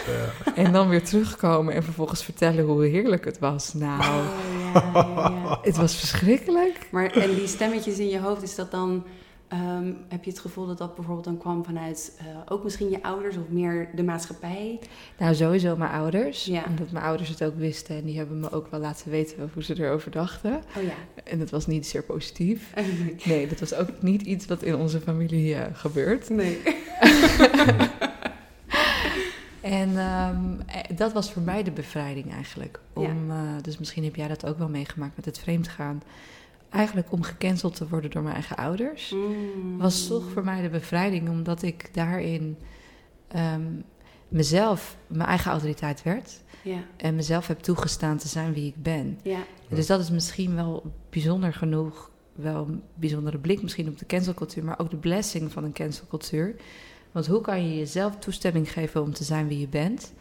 En 0.55 0.73
dan 0.73 0.89
weer 0.89 1.05
terugkomen 1.05 1.75
en 1.75 1.83
vervolgens 1.83 2.25
vertellen 2.25 2.65
hoe 2.65 2.87
heerlijk 2.87 3.25
het 3.25 3.39
was. 3.39 3.75
Nou, 3.75 4.01
Oh, 4.01 4.25
ja, 4.75 4.83
ja, 4.95 5.33
ja. 5.45 5.59
het 5.63 5.77
was 5.77 5.97
verschrikkelijk. 5.97 6.79
Maar 6.91 7.11
en 7.11 7.35
die 7.35 7.47
stemmetjes 7.47 7.99
in 7.99 8.09
je 8.09 8.21
hoofd, 8.21 8.43
is 8.43 8.55
dat 8.55 8.71
dan... 8.71 9.05
ehm, 9.49 9.93
heb 10.09 10.25
je 10.25 10.31
het 10.31 10.39
gevoel 10.39 10.67
dat 10.67 10.79
dat 10.79 10.95
bijvoorbeeld 10.95 11.25
dan 11.27 11.39
kwam 11.39 11.65
vanuit 11.65 12.17
eh, 12.19 12.27
ook 12.49 12.65
misschien 12.65 12.91
je 12.91 13.03
ouders 13.03 13.37
of 13.37 13.49
meer 13.49 13.89
de 13.95 14.03
maatschappij? 14.03 14.79
Nou, 15.19 15.35
sowieso 15.35 15.77
mijn 15.77 15.91
ouders. 15.91 16.45
Ja. 16.45 16.65
Omdat 16.69 16.91
mijn 16.91 17.05
ouders 17.05 17.29
het 17.29 17.45
ook 17.45 17.57
wisten. 17.57 17.97
En 17.97 18.05
die 18.05 18.19
hebben 18.19 18.41
me 18.41 18.53
ook 18.53 18.71
wel 18.71 18.81
laten 18.81 19.11
weten 19.11 19.51
hoe 19.53 19.63
ze 19.63 19.81
erover 19.83 20.11
dachten. 20.11 20.63
Oh 20.77 20.83
ja. 20.83 21.23
En 21.25 21.39
dat 21.39 21.51
was 21.51 21.67
niet 21.67 21.87
zeer 21.87 22.03
positief. 22.03 22.75
Nee, 23.25 23.47
dat 23.47 23.61
was 23.61 23.75
ook 23.75 24.03
niet 24.03 24.23
iets 24.23 24.47
wat 24.47 24.63
in 24.63 24.77
onze 24.77 25.01
familie 25.01 25.55
eh, 25.55 25.65
gebeurt. 25.73 26.29
nee. 26.29 26.59
En 29.67 29.99
ehm, 29.99 30.61
eh, 30.67 30.97
dat 30.97 31.13
was 31.13 31.33
voor 31.33 31.43
mij 31.43 31.63
de 31.63 31.71
bevrijding 31.71 32.33
eigenlijk. 32.33 32.81
Om, 32.93 33.31
eh, 33.31 33.37
dus 33.63 33.79
misschien 33.79 34.05
heb 34.05 34.17
jij 34.17 34.29
dat 34.29 34.47
ook 34.47 34.59
wel 34.59 34.69
meegemaakt 34.69 35.17
met 35.17 35.25
het 35.25 35.39
vreemdgaan. 35.39 36.03
Eigenlijk 36.71 37.13
om 37.13 37.23
gecanceld 37.23 37.75
te 37.75 37.89
worden 37.89 38.11
door 38.11 38.23
mijn 38.23 38.35
eigen 38.35 38.57
ouders. 38.57 39.11
Mm. 39.11 39.79
Was 39.79 40.07
toch 40.07 40.31
voor 40.33 40.45
mij 40.45 40.63
de 40.63 40.69
bevrijding, 40.69 41.29
omdat 41.29 41.63
ik 41.63 41.95
daarin 41.95 42.57
ehm, 43.29 43.73
mezelf, 44.29 44.97
mijn 45.07 45.29
eigen 45.29 45.51
autoriteit 45.51 46.03
werd. 46.03 46.41
Ja, 46.63 46.79
En 46.97 47.15
mezelf 47.15 47.47
heb 47.47 47.59
toegestaan 47.59 48.17
te 48.17 48.29
zijn 48.29 48.53
wie 48.53 48.67
ik 48.67 48.83
ben. 48.83 49.19
ja. 49.23 49.39
Dus 49.69 49.87
dat 49.87 50.01
is 50.01 50.11
misschien 50.11 50.55
wel 50.55 50.93
bijzonder 51.11 51.53
genoeg, 51.53 52.11
wel 52.33 52.67
een 52.69 52.83
bijzondere 52.95 53.39
blik 53.39 53.63
misschien 53.63 53.89
op 53.89 53.99
de 53.99 54.07
cancelcultuur, 54.07 54.65
maar 54.65 54.79
ook 54.79 54.91
de 54.91 54.97
blessing 54.97 55.53
van 55.53 55.65
een 55.65 55.73
cancelcultuur. 55.73 56.57
Want 57.13 57.27
hoe 57.27 57.41
kan 57.41 57.69
je 57.69 57.77
jezelf 57.77 58.17
toestemming 58.17 58.73
geven 58.73 59.03
om 59.03 59.13
te 59.13 59.25
zijn 59.25 59.49
wie 59.49 59.59
je 59.59 59.69
bent, 59.69 60.13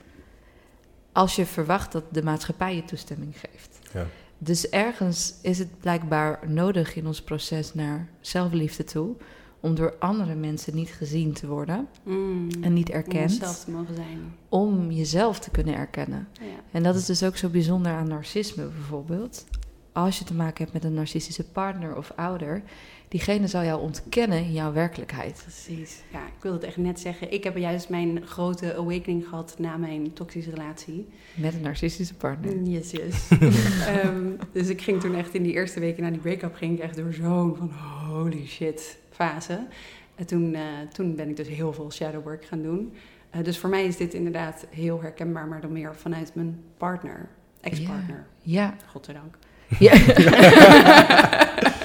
als 1.12 1.36
je 1.36 1.46
verwacht 1.46 1.92
dat 1.92 2.04
de 2.12 2.24
maatschappij 2.24 2.76
je 2.76 2.86
toestemming 2.86 3.40
geeft? 3.40 3.80
Ja. 3.94 4.08
Dus 4.38 4.70
ergens 4.70 5.34
is 5.42 5.60
het 5.60 5.80
blijkbaar 5.80 6.40
nodig 6.48 6.96
in 6.96 7.08
ons 7.08 7.22
proces 7.22 7.74
naar 7.74 8.08
zelfliefde 8.20 8.84
toe, 8.84 9.16
om 9.60 9.76
door 9.76 9.96
andere 10.00 10.36
mensen 10.36 10.76
niet 10.76 10.90
gezien 10.90 11.34
te 11.34 11.48
worden 11.48 11.88
Mm. 12.04 12.48
en 12.62 12.74
niet 12.74 12.90
Om 12.90 12.96
erkend, 12.96 13.32
onszelf 13.32 13.64
te 13.64 13.72
mogen 13.72 13.96
zijn. 13.96 14.34
om 14.50 14.92
jezelf 14.92 15.40
te 15.40 15.50
kunnen 15.52 15.76
erkennen. 15.76 16.28
Ja. 16.34 16.46
En 16.72 16.84
dat 16.84 16.96
is 16.96 17.06
dus 17.06 17.24
ook 17.24 17.38
zo 17.38 17.50
bijzonder 17.50 17.92
aan 17.92 18.08
narcisme 18.08 18.64
bijvoorbeeld. 18.66 19.46
Als 19.92 20.20
je 20.20 20.26
te 20.26 20.34
maken 20.34 20.62
hebt 20.64 20.74
met 20.74 20.84
een 20.84 20.94
narcistische 20.94 21.44
partner 21.44 21.96
of 21.98 22.12
ouder, 22.16 22.62
diegene 23.08 23.48
zal 23.48 23.64
jou 23.64 23.82
ontkennen 23.82 24.38
in 24.38 24.54
jouw 24.54 24.74
werkelijkheid. 24.74 25.40
Precies. 25.42 26.02
Ja, 26.12 26.20
ik 26.20 26.42
wilde 26.42 26.58
het 26.58 26.66
echt 26.66 26.78
net 26.78 27.00
zeggen. 27.00 27.32
Ik 27.32 27.44
heb 27.44 27.58
juist 27.58 27.90
mijn 27.90 28.28
grote 28.28 28.76
awakening 28.76 29.28
gehad 29.28 29.56
na 29.58 29.78
mijn 29.78 30.14
toxische 30.14 30.50
relatie. 30.50 31.08
Met 31.34 31.54
een 31.54 31.62
narcistische 31.62 32.14
partner. 32.14 32.62
Yes, 32.64 32.92
yes. 32.92 33.28
Ehm, 33.88 34.30
dus 34.52 34.68
ik 34.68 34.82
ging 34.82 35.02
toen 35.02 35.16
echt 35.16 35.34
in 35.34 35.44
die 35.44 35.54
eerste 35.54 35.80
weken 35.80 36.04
na 36.04 36.10
die 36.10 36.20
break-up... 36.20 36.56
ging 36.56 36.78
ik 36.78 36.84
echt 36.84 36.96
door 36.96 37.14
zo'n 37.14 37.56
van 37.56 37.72
holy 37.72 38.48
shit 38.48 38.98
fase. 39.12 39.68
En 40.16 40.26
toen, 40.26 40.54
eh, 40.54 40.62
toen 40.94 41.16
ben 41.16 41.30
ik 41.30 41.36
dus 41.36 41.48
heel 41.48 41.74
veel 41.74 41.92
shadow 41.92 42.24
work 42.24 42.46
gaan 42.46 42.62
doen. 42.62 42.94
Eh, 43.30 43.44
dus 43.44 43.58
voor 43.58 43.70
mij 43.70 43.86
is 43.86 43.98
dit 43.98 44.14
inderdaad 44.14 44.66
heel 44.70 45.02
herkenbaar... 45.02 45.48
maar 45.48 45.62
dan 45.62 45.72
meer 45.72 45.96
vanuit 45.96 46.32
mijn 46.36 46.60
partner, 46.78 47.30
ex-partner. 47.62 48.26
Ja. 48.42 48.76
Godzijdank. 48.86 49.38
Ja. 49.80 49.94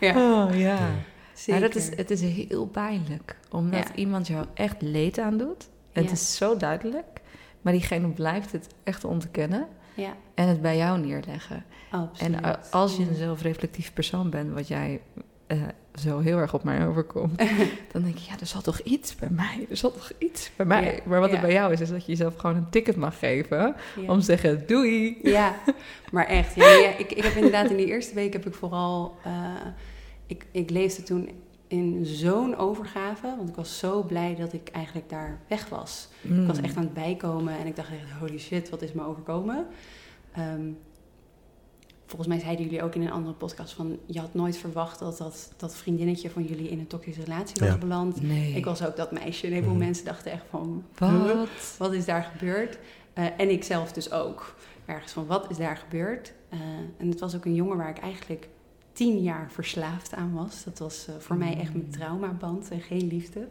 Ja, 0.00 0.44
Oh 0.46 0.56
ja. 0.58 0.78
Maar 0.78 1.04
zeker. 1.34 1.60
dat 1.60 1.74
is, 1.74 1.96
het 1.96 2.10
is 2.10 2.20
heel 2.20 2.66
pijnlijk, 2.66 3.36
omdat 3.50 3.88
Ja. 3.88 3.94
iemand 3.94 4.26
jou 4.26 4.46
echt 4.54 4.82
leed 4.82 5.18
aandoet. 5.18 5.68
En 5.92 6.02
Ja. 6.02 6.08
Het 6.08 6.18
is 6.18 6.36
zo 6.36 6.56
duidelijk, 6.56 7.20
maar 7.62 7.72
diegene 7.72 8.08
blijft 8.08 8.52
het 8.52 8.66
echt 8.84 9.04
ontkennen 9.04 9.68
Ja, 9.94 10.12
en 10.34 10.48
het 10.48 10.62
bij 10.62 10.76
jou 10.76 10.98
neerleggen. 10.98 11.64
absoluut. 11.90 12.34
En 12.36 12.44
a- 12.44 12.60
als 12.70 12.96
je 12.96 13.02
een 13.08 13.14
zelfreflectief 13.14 13.92
persoon 13.92 14.30
bent, 14.30 14.52
wat 14.52 14.68
jij 14.68 15.00
eh, 15.46 15.58
zo 15.94 16.18
heel 16.18 16.38
erg 16.38 16.54
op 16.54 16.64
mij 16.64 16.86
overkomt, 16.86 17.38
dan 17.92 18.02
denk 18.02 18.16
je, 18.18 18.30
ja, 18.30 18.40
er 18.40 18.46
zal 18.46 18.60
toch 18.60 18.78
iets 18.80 19.16
bij 19.16 19.28
mij, 19.30 19.66
er 19.70 19.76
zal 19.76 19.92
toch 19.92 20.10
iets 20.18 20.50
bij 20.56 20.66
mij. 20.66 20.84
Ja, 20.94 21.00
Maar 21.04 21.20
wat 21.20 21.28
ja. 21.30 21.34
er 21.36 21.40
bij 21.42 21.52
jou 21.52 21.72
is, 21.72 21.80
is 21.80 21.88
dat 21.90 22.04
je 22.04 22.10
jezelf 22.12 22.36
gewoon 22.36 22.56
een 22.56 22.70
ticket 22.70 22.96
mag 22.96 23.18
geven 23.18 23.74
Ja. 24.00 24.12
om 24.12 24.18
te 24.18 24.24
zeggen, 24.24 24.66
doei. 24.66 25.18
Ja, 25.22 25.54
maar 26.12 26.26
echt. 26.26 26.56
Ik, 26.98 27.12
ik 27.12 27.22
heb 27.24 27.34
inderdaad 27.34 27.70
in 27.70 27.76
die 27.76 27.86
eerste 27.86 28.14
week 28.14 28.32
heb 28.32 28.46
ik 28.46 28.54
vooral... 28.54 29.16
eh, 29.24 29.32
ik, 30.26 30.46
ik 30.50 30.70
leefde 30.70 31.02
toen 31.02 31.28
in 31.68 32.06
zo'n 32.06 32.56
overgave, 32.56 33.34
want 33.36 33.48
ik 33.48 33.54
was 33.54 33.78
zo 33.78 34.02
blij 34.02 34.34
dat 34.38 34.52
ik 34.52 34.68
eigenlijk 34.72 35.08
daar 35.08 35.38
weg 35.48 35.68
was. 35.68 36.08
Ik 36.22 36.46
was 36.46 36.60
echt 36.60 36.76
aan 36.76 36.82
het 36.82 36.94
bijkomen 36.94 37.58
en 37.58 37.66
ik 37.66 37.76
dacht 37.76 37.88
echt, 37.88 38.18
holy 38.20 38.38
shit, 38.38 38.68
wat 38.70 38.82
is 38.82 38.92
me 38.92 39.04
overkomen? 39.04 39.66
Ehm, 40.32 40.60
volgens 42.16 42.28
mij 42.28 42.38
zeiden 42.44 42.64
jullie 42.64 42.82
ook 42.82 42.94
in 42.94 43.02
een 43.02 43.10
andere 43.12 43.34
podcast 43.34 43.72
van... 43.72 43.98
je 44.06 44.20
had 44.20 44.34
nooit 44.34 44.56
verwacht 44.56 44.98
dat 44.98 45.18
dat, 45.18 45.52
dat 45.56 45.74
vriendinnetje 45.76 46.30
van 46.30 46.42
jullie 46.44 46.68
in 46.68 46.78
een 46.78 46.86
toxische 46.86 47.22
relatie 47.22 47.56
was 47.60 47.68
Ja. 47.68 47.78
beland. 47.78 48.22
Nee. 48.22 48.52
Ik 48.52 48.64
was 48.64 48.84
ook 48.86 48.96
dat 48.96 49.12
meisje. 49.12 49.46
Een 49.46 49.52
heleboel 49.52 49.74
Mhm. 49.74 49.84
mensen 49.84 50.04
dachten 50.04 50.32
echt 50.32 50.44
van... 50.50 50.84
Wat? 50.98 51.48
Wat 51.78 51.92
is 51.92 52.04
daar 52.04 52.22
gebeurd? 52.22 52.78
Eh, 53.12 53.24
en 53.36 53.50
ik 53.50 53.64
zelf 53.64 53.92
dus 53.92 54.10
ook. 54.12 54.54
Ergens 54.86 55.12
van, 55.12 55.26
wat 55.26 55.50
is 55.50 55.56
daar 55.56 55.76
gebeurd? 55.76 56.32
Eh, 56.48 56.58
en 56.98 57.08
het 57.08 57.20
was 57.20 57.36
ook 57.36 57.44
een 57.44 57.54
jongen 57.54 57.76
waar 57.76 57.90
ik 57.90 57.98
eigenlijk 57.98 58.48
tien 58.92 59.22
jaar 59.22 59.50
verslaafd 59.50 60.14
aan 60.14 60.32
was. 60.34 60.64
Dat 60.64 60.78
was 60.78 61.06
eh, 61.08 61.14
voor 61.18 61.36
mij 61.36 61.56
echt 61.58 61.72
mijn 61.74 61.90
traumaband 61.90 62.70
en 62.70 62.80
geen 62.80 63.06
liefde. 63.06 63.48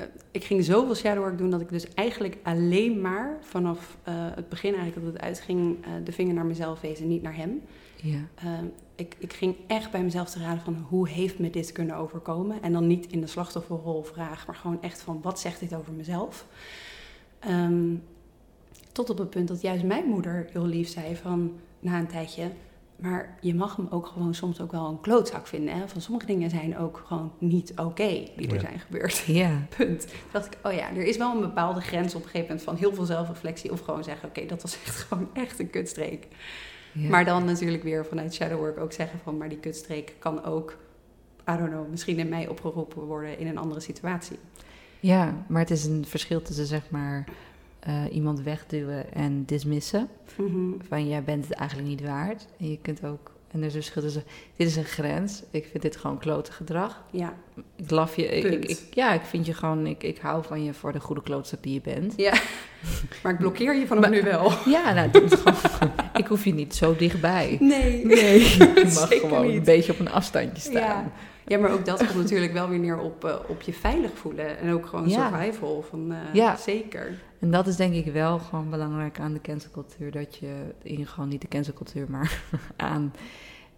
Eh, 0.00 0.06
ik 0.30 0.44
ging 0.44 0.64
zoveel 0.64 0.94
shadowwork 0.94 1.38
doen 1.38 1.50
dat 1.50 1.60
ik 1.60 1.68
dus 1.68 1.94
eigenlijk 1.94 2.38
alleen 2.42 3.00
maar 3.00 3.38
vanaf 3.40 3.96
eh, 4.02 4.14
het 4.16 4.48
begin 4.48 4.74
eigenlijk 4.74 5.04
dat 5.04 5.14
het 5.14 5.22
uitging... 5.22 5.84
eh, 5.84 5.90
de 6.04 6.12
vinger 6.12 6.34
naar 6.34 6.46
mezelf 6.46 6.80
wees 6.80 7.00
en 7.00 7.08
niet 7.08 7.22
naar 7.22 7.36
hem. 7.36 7.62
Ja. 7.96 8.18
Ehm, 8.34 8.64
ik, 8.94 9.16
ik 9.18 9.32
ging 9.32 9.56
echt 9.66 9.90
bij 9.90 10.02
mezelf 10.02 10.30
te 10.30 10.38
raden 10.38 10.62
van 10.62 10.86
hoe 10.88 11.08
heeft 11.08 11.38
me 11.38 11.50
dit 11.50 11.72
kunnen 11.72 11.96
overkomen? 11.96 12.62
En 12.62 12.72
dan 12.72 12.86
niet 12.86 13.06
in 13.06 13.20
de 13.20 13.26
slachtofferrol 13.26 14.02
vraag, 14.02 14.46
maar 14.46 14.56
gewoon 14.56 14.82
echt 14.82 15.02
van 15.02 15.20
wat 15.22 15.40
zegt 15.40 15.60
dit 15.60 15.74
over 15.74 15.92
mezelf? 15.92 16.46
Ehm, 17.38 17.94
tot 18.92 19.10
op 19.10 19.18
het 19.18 19.30
punt 19.30 19.48
dat 19.48 19.60
juist 19.60 19.84
mijn 19.84 20.04
moeder 20.04 20.46
heel 20.52 20.66
lief 20.66 20.88
zei 20.88 21.16
van 21.16 21.52
na 21.80 21.98
een 21.98 22.06
tijdje, 22.06 22.50
maar 23.00 23.38
je 23.40 23.54
mag 23.54 23.76
hem 23.76 23.86
ook 23.90 24.06
gewoon 24.06 24.34
soms 24.34 24.60
ook 24.60 24.72
wel 24.72 24.86
een 24.88 25.00
klootzak 25.00 25.46
vinden. 25.46 25.74
Hè? 25.74 25.88
Van 25.88 26.00
sommige 26.00 26.26
dingen 26.26 26.50
zijn 26.50 26.78
ook 26.78 27.02
gewoon 27.06 27.32
niet 27.38 27.72
oké 27.76 28.08
die 28.36 28.48
er 28.48 28.54
Ja. 28.54 28.60
zijn 28.60 28.78
gebeurd. 28.80 29.18
Ja. 29.26 29.50
Punt. 29.76 30.00
Toen 30.00 30.16
dacht 30.32 30.46
ik, 30.46 30.58
oh 30.62 30.72
ja, 30.72 30.88
er 30.88 31.04
is 31.04 31.16
wel 31.16 31.34
een 31.34 31.40
bepaalde 31.40 31.80
grens 31.80 32.14
op 32.14 32.22
een 32.22 32.28
gegeven 32.28 32.46
moment 32.46 32.62
van 32.64 32.76
heel 32.76 32.94
veel 32.94 33.04
zelfreflectie. 33.04 33.72
Of 33.72 33.80
gewoon 33.80 34.04
zeggen, 34.04 34.28
oké, 34.28 34.46
dat 34.46 34.62
was 34.62 34.78
echt 34.86 34.96
gewoon 35.08 35.28
echt 35.32 35.58
een 35.58 35.70
kutstreek. 35.70 36.26
Ja. 36.92 37.08
Maar 37.08 37.24
dan 37.24 37.44
natuurlijk 37.44 37.82
weer 37.82 38.06
vanuit 38.06 38.34
shadowwork 38.34 38.78
ook 38.78 38.92
zeggen 38.92 39.18
van, 39.22 39.36
maar 39.36 39.48
die 39.48 39.58
kutstreek 39.58 40.14
kan 40.18 40.44
ook, 40.44 40.76
I 41.50 41.56
don't 41.56 41.70
know, 41.70 41.90
misschien 41.90 42.18
in 42.18 42.28
mij 42.28 42.48
opgeroepen 42.48 43.02
worden 43.02 43.38
in 43.38 43.46
een 43.46 43.58
andere 43.58 43.80
situatie. 43.80 44.38
Ja, 45.00 45.44
maar 45.48 45.60
het 45.60 45.70
is 45.70 45.84
een 45.84 46.04
verschil 46.06 46.42
tussen 46.42 46.66
zeg 46.66 46.90
maar 46.90 47.24
eh, 47.80 47.92
iemand 48.12 48.40
wegduwen 48.42 49.12
en 49.14 49.44
dismissen. 49.44 50.08
Mhm. 50.36 50.70
Van 50.88 51.08
jij 51.08 51.22
bent 51.24 51.44
het 51.48 51.52
eigenlijk 51.56 51.88
niet 51.88 52.02
waard. 52.02 52.46
En 52.58 52.70
je 52.70 52.78
kunt 52.82 53.04
ook. 53.04 53.30
En 53.52 53.60
er 53.60 53.66
is 53.66 53.74
een 53.74 53.80
verschil 53.82 54.02
tussen. 54.02 54.22
Dit 54.56 54.66
is 54.66 54.76
een 54.76 54.84
grens. 54.84 55.42
Ik 55.50 55.66
vind 55.70 55.82
dit 55.82 55.96
gewoon 55.96 56.18
klote 56.18 56.52
gedrag. 56.52 57.02
Ja, 57.10 57.34
Ik 57.76 57.90
laf 57.90 58.16
je. 58.16 58.26
Ik, 58.26 58.42
Punt. 58.42 58.54
ik, 58.64 58.70
ik- 58.70 58.94
ja, 58.94 59.12
ik 59.12 59.20
vind 59.22 59.46
je 59.46 59.54
gewoon. 59.54 59.86
Ik, 59.86 60.02
ik 60.02 60.18
hou 60.18 60.44
van 60.44 60.64
je 60.64 60.74
voor 60.74 60.92
de 60.92 61.00
goede 61.00 61.22
klootzak 61.22 61.62
die 61.62 61.72
je 61.74 61.80
bent. 61.80 62.12
ja. 62.16 62.32
maar 63.22 63.32
ik 63.32 63.38
blokkeer 63.38 63.74
je 63.74 63.86
vanaf 63.86 64.10
nu 64.10 64.22
wel. 64.22 64.52
Ja, 64.76 64.92
nou, 64.92 65.10
gewoon. 65.28 65.90
ik 66.14 66.26
hoef 66.26 66.44
je 66.44 66.54
niet 66.54 66.74
zo 66.74 66.96
dichtbij. 66.96 67.56
Nee. 67.60 68.06
Nee, 68.06 68.40
je 68.58 68.90
mag 68.94 69.08
gewoon 69.20 69.46
niet. 69.46 69.56
een 69.56 69.62
beetje 69.64 69.92
op 69.92 69.98
een 69.98 70.10
afstandje 70.10 70.60
staan. 70.62 70.72
Ja. 70.74 71.12
Ja, 71.50 71.58
maar 71.58 71.70
ook 71.70 71.84
dat 71.84 71.98
komt 72.06 72.14
natuurlijk 72.18 72.52
wel 72.52 72.68
weer 72.68 72.78
neer 72.78 72.98
op, 72.98 73.24
eh, 73.24 73.36
op 73.48 73.62
je 73.62 73.72
veilig 73.72 74.10
voelen. 74.14 74.58
En 74.58 74.72
ook 74.72 74.86
gewoon 74.86 75.08
Ja. 75.08 75.28
survival. 75.30 75.82
Van, 75.82 76.12
eh, 76.12 76.34
Ja. 76.34 76.56
Zeker. 76.56 77.18
En 77.38 77.50
dat 77.50 77.66
is 77.66 77.76
denk 77.76 77.94
ik 77.94 78.12
wel 78.12 78.38
gewoon 78.38 78.70
belangrijk 78.70 79.20
aan 79.20 79.32
de 79.32 79.40
cancelcultuur. 79.40 80.10
Dat 80.10 80.36
je 80.36 80.52
in 80.82 81.06
gewoon 81.06 81.28
niet 81.28 81.40
de 81.40 81.48
cancelcultuur, 81.48 82.06
maar 82.10 82.42
aan 82.76 83.12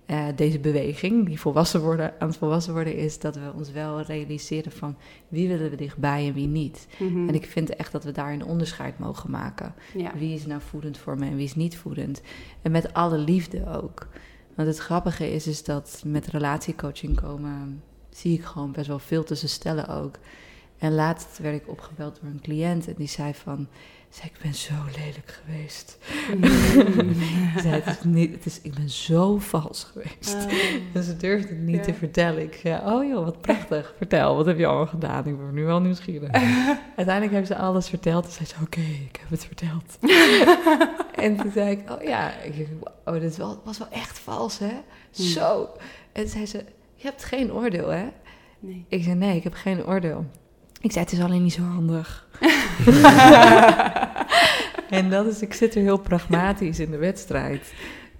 eh, 0.06 0.24
deze 0.36 0.58
beweging 0.58 1.26
die 1.26 1.40
volwassen 1.40 1.80
worden, 1.80 2.14
aan 2.18 2.28
het 2.28 2.36
volwassen 2.36 2.72
worden 2.72 2.96
is 2.96 3.18
dat 3.18 3.34
we 3.34 3.52
ons 3.56 3.70
wel 3.70 4.00
realiseren 4.00 4.72
van 4.72 4.96
wie 5.28 5.48
willen 5.48 5.70
we 5.70 5.76
dichtbij 5.76 6.26
en 6.26 6.32
wie 6.34 6.46
niet. 6.46 6.86
Mhm. 6.98 7.28
En 7.28 7.34
ik 7.34 7.44
vind 7.46 7.76
echt 7.76 7.92
dat 7.92 8.04
we 8.04 8.12
daar 8.12 8.32
een 8.32 8.44
onderscheid 8.44 8.98
mogen 8.98 9.30
maken. 9.30 9.74
ja. 9.94 10.12
Wie 10.18 10.34
is 10.34 10.46
nou 10.46 10.60
voedend 10.60 10.98
voor 10.98 11.18
me 11.18 11.26
en 11.26 11.36
wie 11.36 11.44
is 11.44 11.54
niet 11.54 11.76
voedend. 11.76 12.22
En 12.62 12.70
met 12.70 12.92
alle 12.94 13.18
liefde 13.18 13.80
ook. 13.82 14.06
Want 14.54 14.68
het 14.68 14.78
grappige 14.78 15.32
is, 15.32 15.46
is 15.46 15.64
dat 15.64 16.02
met 16.06 16.26
relatiecoaching 16.26 17.20
komen, 17.20 17.82
zie 18.10 18.38
ik 18.38 18.44
gewoon 18.44 18.72
best 18.72 18.86
wel 18.86 18.98
veel 18.98 19.24
tussen 19.24 19.48
stellen 19.48 19.88
ook. 19.88 20.18
En 20.78 20.94
laatst 20.94 21.38
werd 21.38 21.60
ik 21.62 21.68
opgebeld 21.68 22.18
door 22.20 22.30
een 22.30 22.40
cliënt 22.40 22.88
en 22.88 22.94
die 22.96 23.08
zei 23.08 23.34
van, 23.34 23.68
zei, 24.14 24.30
ik 24.34 24.40
ben 24.42 24.54
zo 24.54 24.74
lelijk 24.96 25.40
geweest. 25.44 25.98
zei, 27.62 27.80
het 27.82 27.86
is 27.98 28.04
niet, 28.04 28.32
het 28.32 28.46
is, 28.46 28.60
ik 28.62 28.74
ben 28.74 28.90
zo 28.90 29.38
vals 29.38 29.84
geweest. 29.84 30.34
Oh. 30.34 30.52
En 30.92 31.02
ze 31.02 31.16
durfde 31.16 31.48
het 31.48 31.58
niet 31.58 31.76
Ja. 31.76 31.82
te 31.82 31.94
vertellen. 31.94 32.42
Ik 32.42 32.58
zei, 32.62 32.92
oh 32.92 33.04
joh, 33.08 33.24
wat 33.24 33.40
prachtig. 33.40 33.94
Vertel, 33.96 34.36
wat 34.36 34.46
heb 34.46 34.58
je 34.58 34.66
allemaal 34.66 34.86
gedaan? 34.86 35.26
Ik 35.26 35.36
ben 35.38 35.54
nu 35.54 35.64
wel 35.64 35.80
nieuwsgierig. 35.80 36.30
Uiteindelijk 36.96 37.32
heeft 37.32 37.46
ze 37.46 37.56
alles 37.56 37.88
verteld. 37.88 38.24
En 38.26 38.32
zei 38.32 38.46
ze, 38.48 38.54
oké, 38.62 38.80
ik 38.80 39.16
heb 39.20 39.30
het 39.30 39.44
verteld. 39.44 39.98
en 41.24 41.36
toen 41.36 41.50
zei 41.52 41.70
ik, 41.70 41.90
oh 41.90 42.02
ja. 42.02 42.32
Ik 42.40 42.68
oh, 43.04 43.20
dit 43.20 43.36
wel- 43.36 43.60
was 43.64 43.78
wel 43.78 43.88
echt 43.90 44.18
vals, 44.18 44.58
hè? 44.58 44.72
Hmm. 45.14 45.24
Zo. 45.24 45.68
En 46.12 46.28
zei 46.28 46.46
ze, 46.46 46.64
je 46.94 47.06
hebt 47.08 47.24
geen 47.24 47.52
oordeel, 47.52 47.88
hè? 47.88 48.04
Nee. 48.60 48.84
Ik 48.88 49.02
zei, 49.02 49.14
nee, 49.14 49.36
ik 49.36 49.42
heb 49.42 49.54
geen 49.54 49.86
oordeel. 49.86 50.26
Ik 50.82 50.92
zei, 50.92 51.04
het 51.04 51.12
is 51.12 51.20
alleen 51.20 51.42
niet 51.42 51.52
zo 51.52 51.62
handig. 51.62 52.28
en 54.90 55.10
dat 55.10 55.26
is, 55.26 55.42
ik 55.42 55.54
zit 55.54 55.74
er 55.74 55.82
heel 55.82 55.98
pragmatisch 55.98 56.78
in 56.78 56.90
de 56.90 56.96
wedstrijd. 56.96 57.72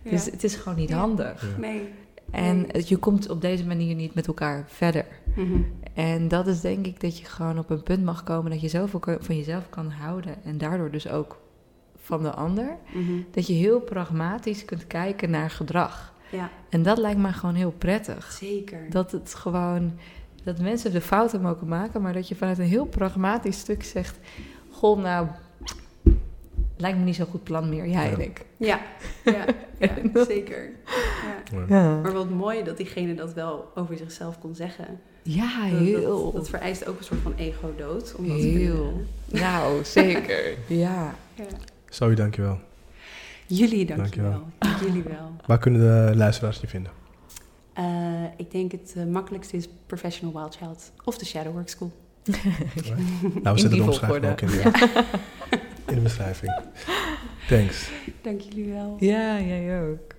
Dus 0.02 0.24
Ja. 0.24 0.30
het 0.30 0.44
is 0.44 0.56
gewoon 0.56 0.78
niet 0.78 0.88
Ja. 0.88 0.96
handig. 0.98 1.42
Ja. 1.42 1.58
Nee. 1.60 1.88
En 2.30 2.66
je 2.86 2.96
komt 2.96 3.28
op 3.30 3.40
deze 3.40 3.66
manier 3.66 3.94
niet 3.94 4.14
met 4.14 4.26
elkaar 4.26 4.64
verder. 4.66 5.04
Mhm. 5.34 5.60
En 5.94 6.28
dat 6.28 6.46
is 6.46 6.60
denk 6.60 6.86
ik 6.86 7.00
dat 7.00 7.18
je 7.18 7.24
gewoon 7.24 7.58
op 7.58 7.70
een 7.70 7.82
punt 7.82 8.04
mag 8.04 8.22
komen 8.22 8.50
dat 8.50 8.60
je 8.60 8.68
zoveel 8.68 9.00
van 9.20 9.36
jezelf 9.36 9.68
kan 9.70 9.90
houden. 9.90 10.34
En 10.44 10.58
daardoor 10.58 10.90
dus 10.90 11.08
ook 11.08 11.40
van 12.02 12.22
de 12.22 12.30
ander. 12.30 12.76
Mhm. 12.94 13.12
Dat 13.30 13.46
je 13.46 13.52
heel 13.52 13.80
pragmatisch 13.80 14.64
kunt 14.64 14.86
kijken 14.86 15.30
naar 15.30 15.50
gedrag. 15.50 16.12
Ja, 16.30 16.50
En 16.68 16.82
dat 16.82 16.98
lijkt 16.98 17.20
mij 17.20 17.32
gewoon 17.32 17.54
heel 17.54 17.74
prettig. 17.78 18.32
zeker. 18.40 18.86
Dat 18.90 19.12
het 19.12 19.34
gewoon, 19.34 19.92
dat 20.44 20.58
mensen 20.60 20.92
de 20.92 21.00
fouten 21.00 21.40
mogen 21.40 21.68
maken, 21.68 22.02
maar 22.02 22.12
dat 22.12 22.28
je 22.28 22.34
vanuit 22.34 22.58
een 22.58 22.64
heel 22.64 22.86
pragmatisch 22.86 23.58
stuk 23.58 23.82
zegt: 23.84 24.18
Goh, 24.70 25.02
nou, 25.02 25.26
lijkt 26.76 26.98
me 26.98 27.04
niet 27.04 27.14
zo'n 27.16 27.26
goed 27.26 27.42
plan 27.44 27.68
meer, 27.68 27.86
jij 27.88 28.10
en 28.12 28.18
Ja. 28.18 28.24
ik. 28.24 28.44
Ja, 28.56 28.80
ja, 29.24 29.44
ja 30.14 30.24
zeker. 30.24 30.70
Ja. 31.68 32.00
Maar 32.02 32.12
wat 32.12 32.30
mooi 32.30 32.62
dat 32.64 32.76
diegene 32.76 33.14
dat 33.14 33.34
wel 33.34 33.70
over 33.74 33.96
zichzelf 33.96 34.38
kon 34.38 34.54
zeggen. 34.54 34.86
ja 35.22 35.68
Dat- 35.70 35.78
heel. 35.78 36.24
Dat, 36.24 36.34
dat 36.34 36.48
vereist 36.48 36.86
ook 36.86 36.98
een 36.98 37.04
soort 37.04 37.20
van 37.20 37.34
ego-dood. 37.36 38.14
om 38.16 38.28
dat 38.28 38.40
te 38.40 38.46
Heel. 38.46 39.02
Nou, 39.30 39.84
zeker. 39.98 40.54
Ja. 40.66 41.14
Ja. 41.34 41.44
Zoe, 41.88 42.14
dankjewel. 42.14 42.58
Jullie 43.46 43.84
dankjewel. 43.86 44.30
Dankjewel. 44.58 44.88
Jullie 44.88 45.02
wel. 45.02 45.30
Waar 45.46 45.58
kunnen 45.58 45.80
de 45.80 46.16
luisteraars 46.16 46.60
je 46.60 46.66
vinden? 46.68 46.92
Eh, 47.74 47.84
ik 48.36 48.50
denk 48.50 48.72
het 48.72 48.94
eh, 48.96 49.04
makkelijkste 49.04 49.56
is 49.56 49.68
Professional 49.86 50.34
Wild 50.40 50.56
Child 50.56 50.92
of 51.04 51.18
de 51.18 51.24
Shadowwork 51.24 51.68
School. 51.68 51.90
Nou, 53.42 53.54
we 53.54 53.60
zetten 53.60 53.78
de 53.78 53.84
omschrijving 53.84 54.26
ook 54.32 54.40
in 54.40 54.46
de, 54.48 54.62
in 55.88 55.94
de 55.94 56.00
beschrijving. 56.00 56.60
Thanks. 57.48 57.90
Dank 58.22 58.40
jullie 58.40 58.72
wel. 58.72 58.96
Ja, 58.98 59.40
jij 59.40 59.80
ook. 59.82 60.14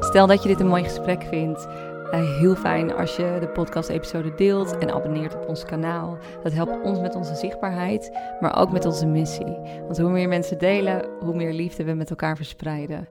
Stel 0.00 0.26
dat 0.26 0.42
je 0.42 0.48
dit 0.48 0.60
een 0.60 0.66
mooi 0.66 0.84
gesprek 0.84 1.22
vindt. 1.22 1.66
eh, 2.10 2.38
heel 2.38 2.54
fijn 2.56 2.94
als 2.94 3.16
je 3.16 3.36
de 3.40 3.48
podcast-episode 3.48 4.34
deelt 4.34 4.78
en 4.78 4.94
abonneert 4.94 5.34
op 5.34 5.48
ons 5.48 5.64
kanaal. 5.64 6.18
Dat 6.42 6.52
helpt 6.52 6.84
ons 6.84 7.00
met 7.00 7.14
onze 7.14 7.34
zichtbaarheid, 7.34 8.10
maar 8.40 8.56
ook 8.60 8.72
met 8.72 8.84
onze 8.84 9.06
missie. 9.06 9.56
Want 9.84 9.98
hoe 9.98 10.10
meer 10.10 10.28
mensen 10.28 10.58
delen, 10.58 11.08
hoe 11.20 11.34
meer 11.34 11.52
liefde 11.52 11.84
we 11.84 11.92
met 11.92 12.10
elkaar 12.10 12.36
verspreiden. 12.36 13.08